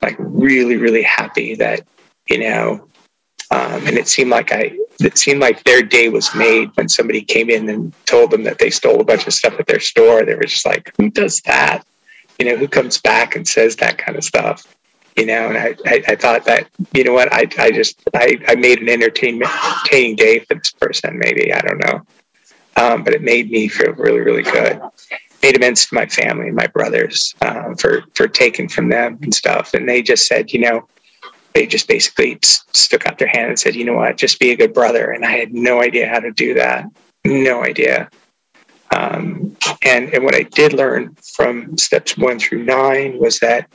like 0.00 0.16
really 0.18 0.76
really 0.76 1.02
happy 1.02 1.54
that 1.56 1.86
you 2.28 2.38
know. 2.38 2.88
Um, 3.50 3.86
and 3.86 3.98
it 3.98 4.08
seemed 4.08 4.30
like 4.30 4.52
I, 4.52 4.76
it 5.00 5.18
seemed 5.18 5.40
like 5.40 5.62
their 5.62 5.82
day 5.82 6.08
was 6.08 6.34
made 6.34 6.70
when 6.74 6.88
somebody 6.88 7.20
came 7.20 7.50
in 7.50 7.68
and 7.68 7.92
told 8.06 8.30
them 8.30 8.42
that 8.44 8.58
they 8.58 8.70
stole 8.70 9.00
a 9.00 9.04
bunch 9.04 9.26
of 9.26 9.34
stuff 9.34 9.60
at 9.60 9.66
their 9.66 9.80
store. 9.80 10.24
They 10.24 10.34
were 10.34 10.44
just 10.44 10.66
like, 10.66 10.92
"Who 10.96 11.10
does 11.10 11.40
that? 11.42 11.82
You 12.38 12.46
know, 12.46 12.56
who 12.56 12.66
comes 12.66 12.98
back 12.98 13.36
and 13.36 13.46
says 13.46 13.76
that 13.76 13.98
kind 13.98 14.16
of 14.16 14.24
stuff?" 14.24 14.73
You 15.16 15.26
know, 15.26 15.48
and 15.48 15.56
I, 15.56 15.76
I, 15.86 16.02
I 16.08 16.16
thought 16.16 16.44
that, 16.46 16.68
you 16.92 17.04
know 17.04 17.12
what, 17.12 17.32
I, 17.32 17.46
I 17.58 17.70
just, 17.70 18.02
I, 18.14 18.36
I 18.48 18.56
made 18.56 18.80
an 18.80 18.88
entertainment, 18.88 19.48
entertaining 19.64 20.16
day 20.16 20.40
for 20.40 20.54
this 20.54 20.72
person. 20.72 21.18
Maybe 21.18 21.52
I 21.52 21.60
don't 21.60 21.78
know, 21.78 22.02
um, 22.76 23.04
but 23.04 23.14
it 23.14 23.22
made 23.22 23.48
me 23.48 23.68
feel 23.68 23.92
really, 23.92 24.20
really 24.20 24.42
good 24.42 24.80
made 25.44 25.56
amends 25.56 25.84
to 25.84 25.94
my 25.94 26.06
family 26.06 26.46
and 26.46 26.56
my 26.56 26.66
brothers 26.66 27.34
uh, 27.42 27.74
for 27.74 28.04
for 28.14 28.26
taking 28.26 28.66
from 28.66 28.88
them 28.88 29.18
and 29.22 29.34
stuff. 29.34 29.74
And 29.74 29.86
they 29.86 30.00
just 30.00 30.26
said, 30.26 30.52
you 30.52 30.60
know, 30.60 30.88
they 31.54 31.66
just 31.66 31.86
basically 31.86 32.38
stuck 32.42 33.06
out 33.06 33.18
their 33.18 33.28
hand 33.28 33.50
and 33.50 33.58
said, 33.58 33.74
you 33.74 33.84
know 33.84 33.94
what, 33.94 34.16
just 34.16 34.40
be 34.40 34.50
a 34.50 34.56
good 34.56 34.72
brother. 34.74 35.10
And 35.10 35.24
I 35.24 35.32
had 35.32 35.52
no 35.52 35.82
idea 35.82 36.08
how 36.08 36.20
to 36.20 36.32
do 36.32 36.54
that. 36.54 36.86
No 37.24 37.62
idea. 37.62 38.08
Um, 38.90 39.56
and, 39.82 40.12
and 40.14 40.24
what 40.24 40.34
I 40.34 40.42
did 40.42 40.72
learn 40.72 41.14
from 41.34 41.76
steps 41.78 42.16
one 42.16 42.38
through 42.38 42.64
nine 42.64 43.18
was 43.18 43.38
that 43.40 43.68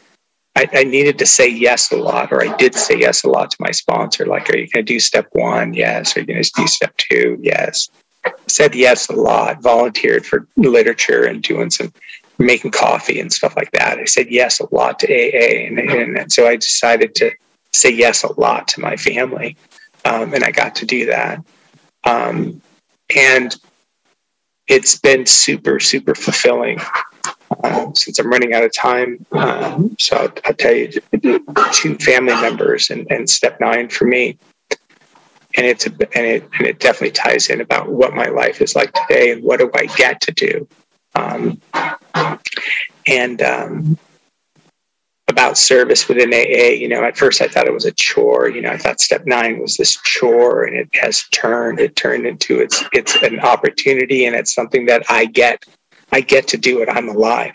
I, 0.56 0.68
I, 0.74 0.84
needed 0.84 1.18
to 1.20 1.26
say 1.26 1.48
yes 1.48 1.92
a 1.92 1.98
lot, 1.98 2.32
or 2.32 2.44
I 2.44 2.56
did 2.58 2.76
say 2.76 2.98
yes 2.98 3.24
a 3.24 3.30
lot 3.30 3.52
to 3.52 3.58
my 3.60 3.72
sponsor. 3.72 4.26
Like, 4.26 4.50
are 4.50 4.58
you 4.58 4.68
going 4.68 4.86
to 4.86 4.94
do 4.94 5.00
step 5.00 5.28
one? 5.32 5.74
Yes. 5.74 6.16
Are 6.16 6.22
you 6.22 6.26
going 6.26 6.44
to 6.44 6.52
do 6.56 6.68
step 6.68 6.96
two? 6.98 7.38
Yes. 7.42 7.90
I 8.26 8.32
said 8.48 8.76
yes 8.76 9.08
a 9.10 9.14
lot, 9.14 9.62
volunteered 9.62 10.26
for 10.26 10.48
literature 10.58 11.24
and 11.24 11.42
doing 11.42 11.70
some 11.70 11.94
making 12.40 12.72
coffee 12.72 13.20
and 13.20 13.32
stuff 13.32 13.56
like 13.56 13.72
that. 13.72 14.00
I 14.00 14.06
said 14.06 14.30
yes 14.30 14.60
a 14.60 14.74
lot 14.74 15.00
to 15.00 15.08
AA. 15.08 15.68
And, 15.68 15.80
and, 15.80 16.18
and 16.18 16.32
so 16.32 16.48
I 16.48 16.56
decided 16.56 17.16
to 17.16 17.32
say 17.74 17.92
yes 17.92 18.24
a 18.24 18.40
lot 18.40 18.68
to 18.70 18.82
my 18.82 18.96
family. 18.96 19.56
Um, 20.06 20.34
and 20.34 20.44
I 20.44 20.52
got 20.52 20.76
to 20.76 20.86
do 20.86 21.06
that. 21.06 21.44
Um, 22.06 22.62
and 23.16 23.56
it's 24.68 24.98
been 24.98 25.26
super, 25.26 25.80
super 25.80 26.16
fulfilling 26.16 26.80
uh, 27.64 27.92
since 27.94 28.20
I'm 28.20 28.30
running 28.30 28.54
out 28.54 28.64
of 28.64 28.74
time. 28.74 29.26
Um, 29.32 29.96
so 30.00 30.16
I'll, 30.18 30.34
I'll, 30.46 30.54
tell 30.54 30.74
you 30.74 30.90
two 31.72 31.98
family 31.98 32.34
members 32.34 32.90
and, 32.90 33.08
and, 33.10 33.30
step 33.30 33.60
nine 33.60 33.90
for 33.90 34.06
me. 34.06 34.38
And 35.58 35.66
it's 35.66 35.86
and 35.86 35.98
it 36.14 36.48
and 36.58 36.68
it 36.68 36.80
definitely 36.80 37.12
ties 37.12 37.50
in 37.50 37.60
about 37.60 37.90
what 37.90 38.14
my 38.14 38.28
life 38.28 38.62
is 38.62 38.76
like 38.76 38.94
today 38.94 39.32
and 39.32 39.44
what 39.44 39.60
do 39.60 39.72
I 39.74 39.88
get 39.88 40.22
to 40.22 40.32
do. 40.32 40.68
Um, 41.16 41.60
and 43.08 43.42
um, 43.42 43.98
about 45.30 45.58
service 45.58 46.08
within 46.08 46.34
AA. 46.34 46.74
You 46.74 46.88
know, 46.90 47.04
at 47.04 47.18
first 47.18 47.42
I 47.42 47.48
thought 47.48 47.68
it 47.68 47.74
was 47.74 47.86
a 47.86 47.92
chore. 47.92 48.50
You 48.50 48.62
know, 48.62 48.72
I 48.72 48.78
thought 48.78 49.00
step 49.00 49.26
nine 49.26 49.60
was 49.60 49.78
this 49.78 49.98
chore, 50.04 50.66
and 50.66 50.76
it 50.76 50.90
has 50.96 51.24
turned. 51.32 51.80
It 51.80 51.96
turned 51.96 52.26
into 52.26 52.60
it's 52.60 52.84
it's 52.94 53.16
an 53.24 53.40
opportunity, 53.40 54.26
and 54.26 54.36
it's 54.36 54.54
something 54.54 54.86
that 54.88 55.04
I 55.10 55.26
get. 55.26 55.66
I 56.12 56.22
get 56.22 56.48
to 56.50 56.58
do 56.58 56.82
it. 56.82 56.90
I'm 56.90 57.10
alive, 57.10 57.54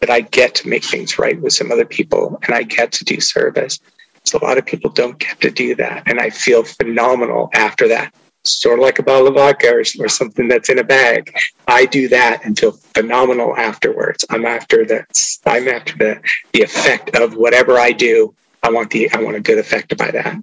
but 0.00 0.10
I 0.10 0.20
get 0.20 0.54
to 0.56 0.68
make 0.68 0.84
things 0.84 1.18
right 1.18 1.40
with 1.40 1.52
some 1.52 1.72
other 1.72 1.84
people, 1.84 2.38
and 2.42 2.54
I 2.54 2.62
get 2.62 2.92
to 2.92 3.04
do 3.04 3.20
service. 3.20 3.80
So 4.24 4.38
a 4.40 4.44
lot 4.44 4.58
of 4.58 4.66
people 4.66 4.90
don't 4.90 5.18
get 5.18 5.40
to 5.40 5.50
do 5.50 5.74
that, 5.76 6.02
and 6.06 6.20
I 6.20 6.30
feel 6.30 6.64
phenomenal 6.64 7.50
after 7.54 7.88
that 7.88 8.14
sort 8.44 8.78
of 8.78 8.82
like 8.82 8.98
a 8.98 9.02
bottle 9.02 9.28
of 9.28 9.34
vodka 9.34 9.70
or, 9.72 9.80
or, 9.80 10.08
something 10.08 10.48
that's 10.48 10.68
in 10.68 10.78
a 10.78 10.84
bag. 10.84 11.34
I 11.66 11.84
do 11.86 12.08
that 12.08 12.44
and 12.44 12.58
feel 12.58 12.72
phenomenal 12.72 13.56
afterwards. 13.56 14.24
I'm 14.30 14.46
after 14.46 14.84
the 14.84 15.04
I'm 15.46 15.68
after 15.68 15.96
the 15.96 16.20
the 16.52 16.62
effect 16.62 17.14
of 17.16 17.34
whatever 17.34 17.78
I 17.78 17.92
do. 17.92 18.34
I 18.62 18.70
want 18.70 18.90
the 18.90 19.10
I 19.12 19.20
want 19.20 19.36
a 19.36 19.40
good 19.40 19.58
effect 19.58 19.96
by 19.96 20.10
that. 20.10 20.36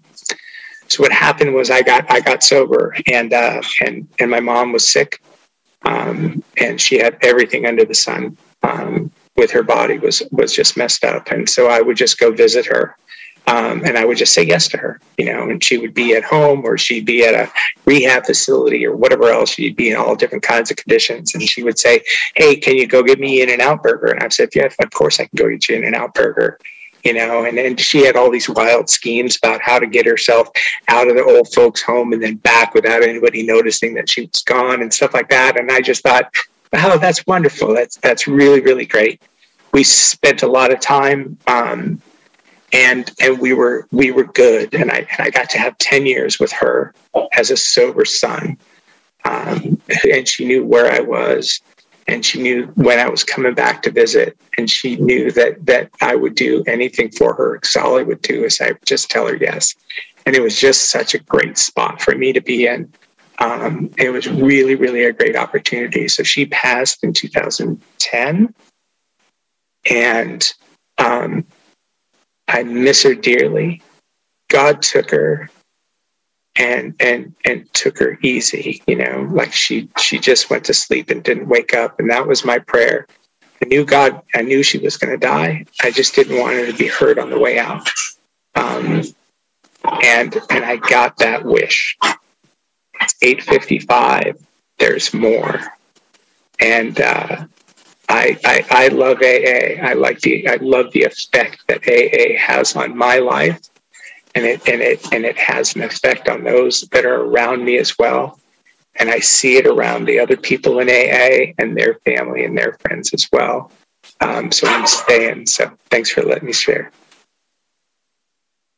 So 0.88 1.02
what 1.02 1.12
happened 1.12 1.54
was 1.54 1.72
I 1.72 1.82
got 1.82 2.10
I 2.12 2.20
got 2.20 2.44
sober 2.44 2.96
and 3.12 3.34
uh, 3.34 3.62
and 3.82 4.08
and 4.20 4.30
my 4.30 4.40
mom 4.40 4.72
was 4.72 4.88
sick, 4.88 5.22
um, 5.86 6.44
and 6.58 6.80
she 6.80 6.98
had 6.98 7.18
everything 7.22 7.66
under 7.66 7.86
the 7.86 7.96
sun. 7.96 8.38
Um, 8.64 9.12
with 9.38 9.52
her 9.52 9.64
body 9.64 10.00
was 10.00 10.24
was 10.32 10.54
just 10.54 10.78
messed 10.78 11.04
up, 11.04 11.28
and 11.30 11.50
so 11.50 11.68
I 11.68 11.82
would 11.82 11.98
just 11.98 12.18
go 12.18 12.32
visit 12.32 12.66
her 12.68 12.96
um, 13.48 13.84
and 13.86 13.98
I 13.98 14.06
would 14.06 14.18
just 14.18 14.34
say 14.34 14.44
yes 14.44 14.68
to 14.70 14.78
her, 14.78 15.00
you 15.18 15.26
know, 15.26 15.50
and 15.50 15.64
she 15.64 15.78
would 15.78 15.94
be 15.94 16.16
at 16.16 16.24
home 16.24 16.66
or 16.66 16.78
she'd 16.78 17.06
be 17.06 17.24
at 17.24 17.36
a 17.36 17.52
rehab 17.86 18.26
facility 18.26 18.86
or 18.86 18.96
whatever 18.96 19.30
else. 19.30 19.52
She'd 19.52 19.76
be 19.76 19.92
in 19.92 19.98
all 19.98 20.16
different 20.16 20.44
kinds 20.44 20.72
of 20.72 20.78
conditions. 20.78 21.36
And 21.36 21.44
she 21.44 21.62
would 21.62 21.78
say, 21.78 22.02
Hey, 22.36 22.56
can 22.56 22.76
you 22.76 22.88
go 22.88 23.04
get 23.04 23.20
me 23.20 23.42
In-N-Out 23.42 23.84
burger? 23.84 24.08
And 24.08 24.24
I 24.24 24.30
said, 24.30 24.50
Yeah, 24.56 24.66
of 24.80 24.92
course 24.92 25.20
I 25.20 25.26
can 25.26 25.36
go 25.36 25.50
get 25.50 25.70
you 25.70 25.76
In-N-Out 25.76 26.16
burger. 26.16 26.60
You 27.06 27.14
know, 27.14 27.46
and, 27.46 27.60
and 27.60 27.80
she 27.80 28.04
had 28.04 28.16
all 28.16 28.32
these 28.32 28.50
wild 28.50 28.90
schemes 28.90 29.38
about 29.38 29.62
how 29.62 29.78
to 29.78 29.86
get 29.86 30.08
herself 30.08 30.50
out 30.88 31.08
of 31.08 31.16
the 31.16 31.24
old 31.24 31.54
folks' 31.54 31.84
home 31.84 32.12
and 32.14 32.22
then 32.22 32.36
back 32.38 32.74
without 32.74 33.04
anybody 33.04 33.44
noticing 33.44 33.94
that 33.94 34.10
she 34.10 34.22
was 34.22 34.42
gone 34.42 34.82
and 34.82 34.92
stuff 34.92 35.14
like 35.14 35.30
that. 35.30 35.58
And 35.60 35.72
I 35.72 35.82
just 35.82 36.02
thought, 36.02 36.34
oh, 36.74 36.98
that's 36.98 37.26
wonderful. 37.28 37.76
That's 37.76 37.98
that's 37.98 38.28
really 38.28 38.60
really 38.60 38.88
great. 38.88 39.22
We 39.72 39.84
spent 39.84 40.42
a 40.42 40.48
lot 40.48 40.74
of 40.74 40.80
time, 40.80 41.38
um, 41.46 42.02
and 42.74 43.12
and 43.22 43.40
we 43.40 43.54
were 43.54 43.88
we 43.92 44.12
were 44.12 44.26
good. 44.26 44.74
And 44.74 44.92
I 44.92 45.08
and 45.12 45.20
I 45.20 45.30
got 45.30 45.50
to 45.52 45.60
have 45.60 45.78
ten 45.78 46.08
years 46.08 46.40
with 46.40 46.52
her 46.54 46.94
as 47.38 47.52
a 47.52 47.58
sober 47.58 48.04
son, 48.04 48.58
um, 49.26 49.80
and 50.10 50.28
she 50.28 50.46
knew 50.46 50.66
where 50.66 50.92
I 50.92 51.02
was 51.02 51.62
and 52.08 52.26
she 52.26 52.42
knew 52.42 52.66
when 52.76 53.00
I 53.00 53.10
was 53.10 53.24
coming 53.24 53.54
back 53.54 53.82
to 53.84 53.92
visit, 53.92 54.38
and 54.58 54.70
she 54.70 54.96
knew 54.98 55.32
that 55.32 55.66
that 55.66 55.90
I 56.02 56.16
would 56.16 56.36
do 56.36 56.64
anything 56.68 57.12
for 57.12 57.34
her. 57.34 57.54
Because 57.56 57.76
all 57.76 57.98
I 57.98 58.04
would 58.04 58.22
do 58.22 58.44
is 58.44 58.62
I 58.62 58.70
would 58.70 58.86
just 58.86 59.10
tell 59.10 59.28
her 59.28 59.36
yes, 59.36 59.76
and 60.26 60.36
it 60.36 60.42
was 60.42 60.60
just 60.60 60.90
such 60.90 61.14
a 61.14 61.20
great 61.20 61.58
spot 61.58 62.02
for 62.02 62.16
me 62.16 62.34
to 62.34 62.42
be 62.42 62.68
in. 62.68 62.92
Um, 63.40 63.92
it 63.98 64.12
was 64.12 64.30
really, 64.30 64.76
really 64.76 65.04
a 65.04 65.12
great 65.12 65.36
opportunity. 65.36 66.08
So 66.08 66.24
she 66.24 66.46
passed 66.46 67.04
in 67.04 67.12
2010, 67.12 68.54
and 69.90 70.54
um, 70.98 71.46
I 72.48 72.64
miss 72.64 73.04
her 73.04 73.16
dearly. 73.16 73.82
God 74.50 74.82
took 74.82 75.10
her 75.12 75.50
and 76.58 76.96
and 77.00 77.34
and 77.44 77.72
took 77.74 77.98
her 78.00 78.18
easy 78.22 78.82
you 78.88 78.96
know 78.96 79.28
like 79.32 79.52
she 79.52 79.90
she 80.00 80.18
just 80.18 80.50
went 80.50 80.64
to 80.66 80.74
sleep 80.74 81.10
and 81.10 81.24
didn't 81.24 81.48
wake 81.48 81.74
up. 81.74 82.00
And 82.00 82.10
that 82.10 82.28
was 82.28 82.46
my 82.46 82.60
prayer. 82.60 83.08
I 83.62 83.66
knew 83.66 83.86
god 83.86 84.22
i 84.34 84.42
knew 84.42 84.64
she 84.64 84.78
was 84.78 84.98
going 84.98 85.12
to 85.12 85.26
die. 85.26 85.66
I 85.82 85.92
just 85.92 86.16
didn't 86.16 86.40
want 86.40 86.56
her 86.56 86.66
to 86.72 86.78
be 86.78 86.88
hurt 86.88 87.20
on 87.20 87.30
the 87.30 87.40
way 87.40 87.60
out. 87.60 87.90
Um, 88.56 89.04
and 90.04 90.36
and 90.50 90.66
i 90.66 90.78
got 90.78 91.18
that 91.18 91.44
wish. 91.44 91.98
It's 93.02 93.16
855 93.22 94.46
there's 94.78 95.14
more. 95.14 95.62
And 96.60 97.00
uh, 97.00 97.46
I, 98.10 98.38
I, 98.46 98.66
I 98.70 98.88
love 98.90 99.18
AA. 99.22 99.82
I 99.82 99.94
like 99.94 100.20
the 100.20 100.48
I 100.48 100.58
love 100.62 100.92
the 100.92 101.04
effect 101.04 101.64
that 101.68 101.88
AA 101.88 102.38
has 102.40 102.76
on 102.76 102.98
my 102.98 103.18
life 103.18 103.62
and 104.36 104.46
it 104.46 104.68
and 104.68 104.82
it 104.82 105.14
and 105.14 105.26
it 105.26 105.38
has 105.38 105.76
an 105.76 105.82
effect 105.82 106.30
on 106.30 106.44
those 106.44 106.82
that 106.92 107.06
are 107.06 107.22
around 107.24 107.64
me 107.64 107.78
as 107.78 107.98
well. 107.98 108.40
And 108.98 109.10
i 109.10 109.20
see 109.20 109.58
it 109.58 109.68
around 109.68 110.06
the 110.06 110.20
other 110.20 110.38
people 110.38 110.80
in 110.80 110.90
aa 110.90 111.54
and 111.58 111.76
their 111.76 111.96
family 112.06 112.46
and 112.46 112.58
their 112.58 112.78
friends 112.82 113.14
as 113.14 113.28
well. 113.32 113.72
Um, 114.22 114.52
so 114.52 114.68
i'm 114.68 114.86
staying. 114.86 115.48
So 115.48 115.72
thanks 115.90 116.12
for 116.12 116.22
letting 116.22 116.46
me 116.46 116.54
share 116.54 116.92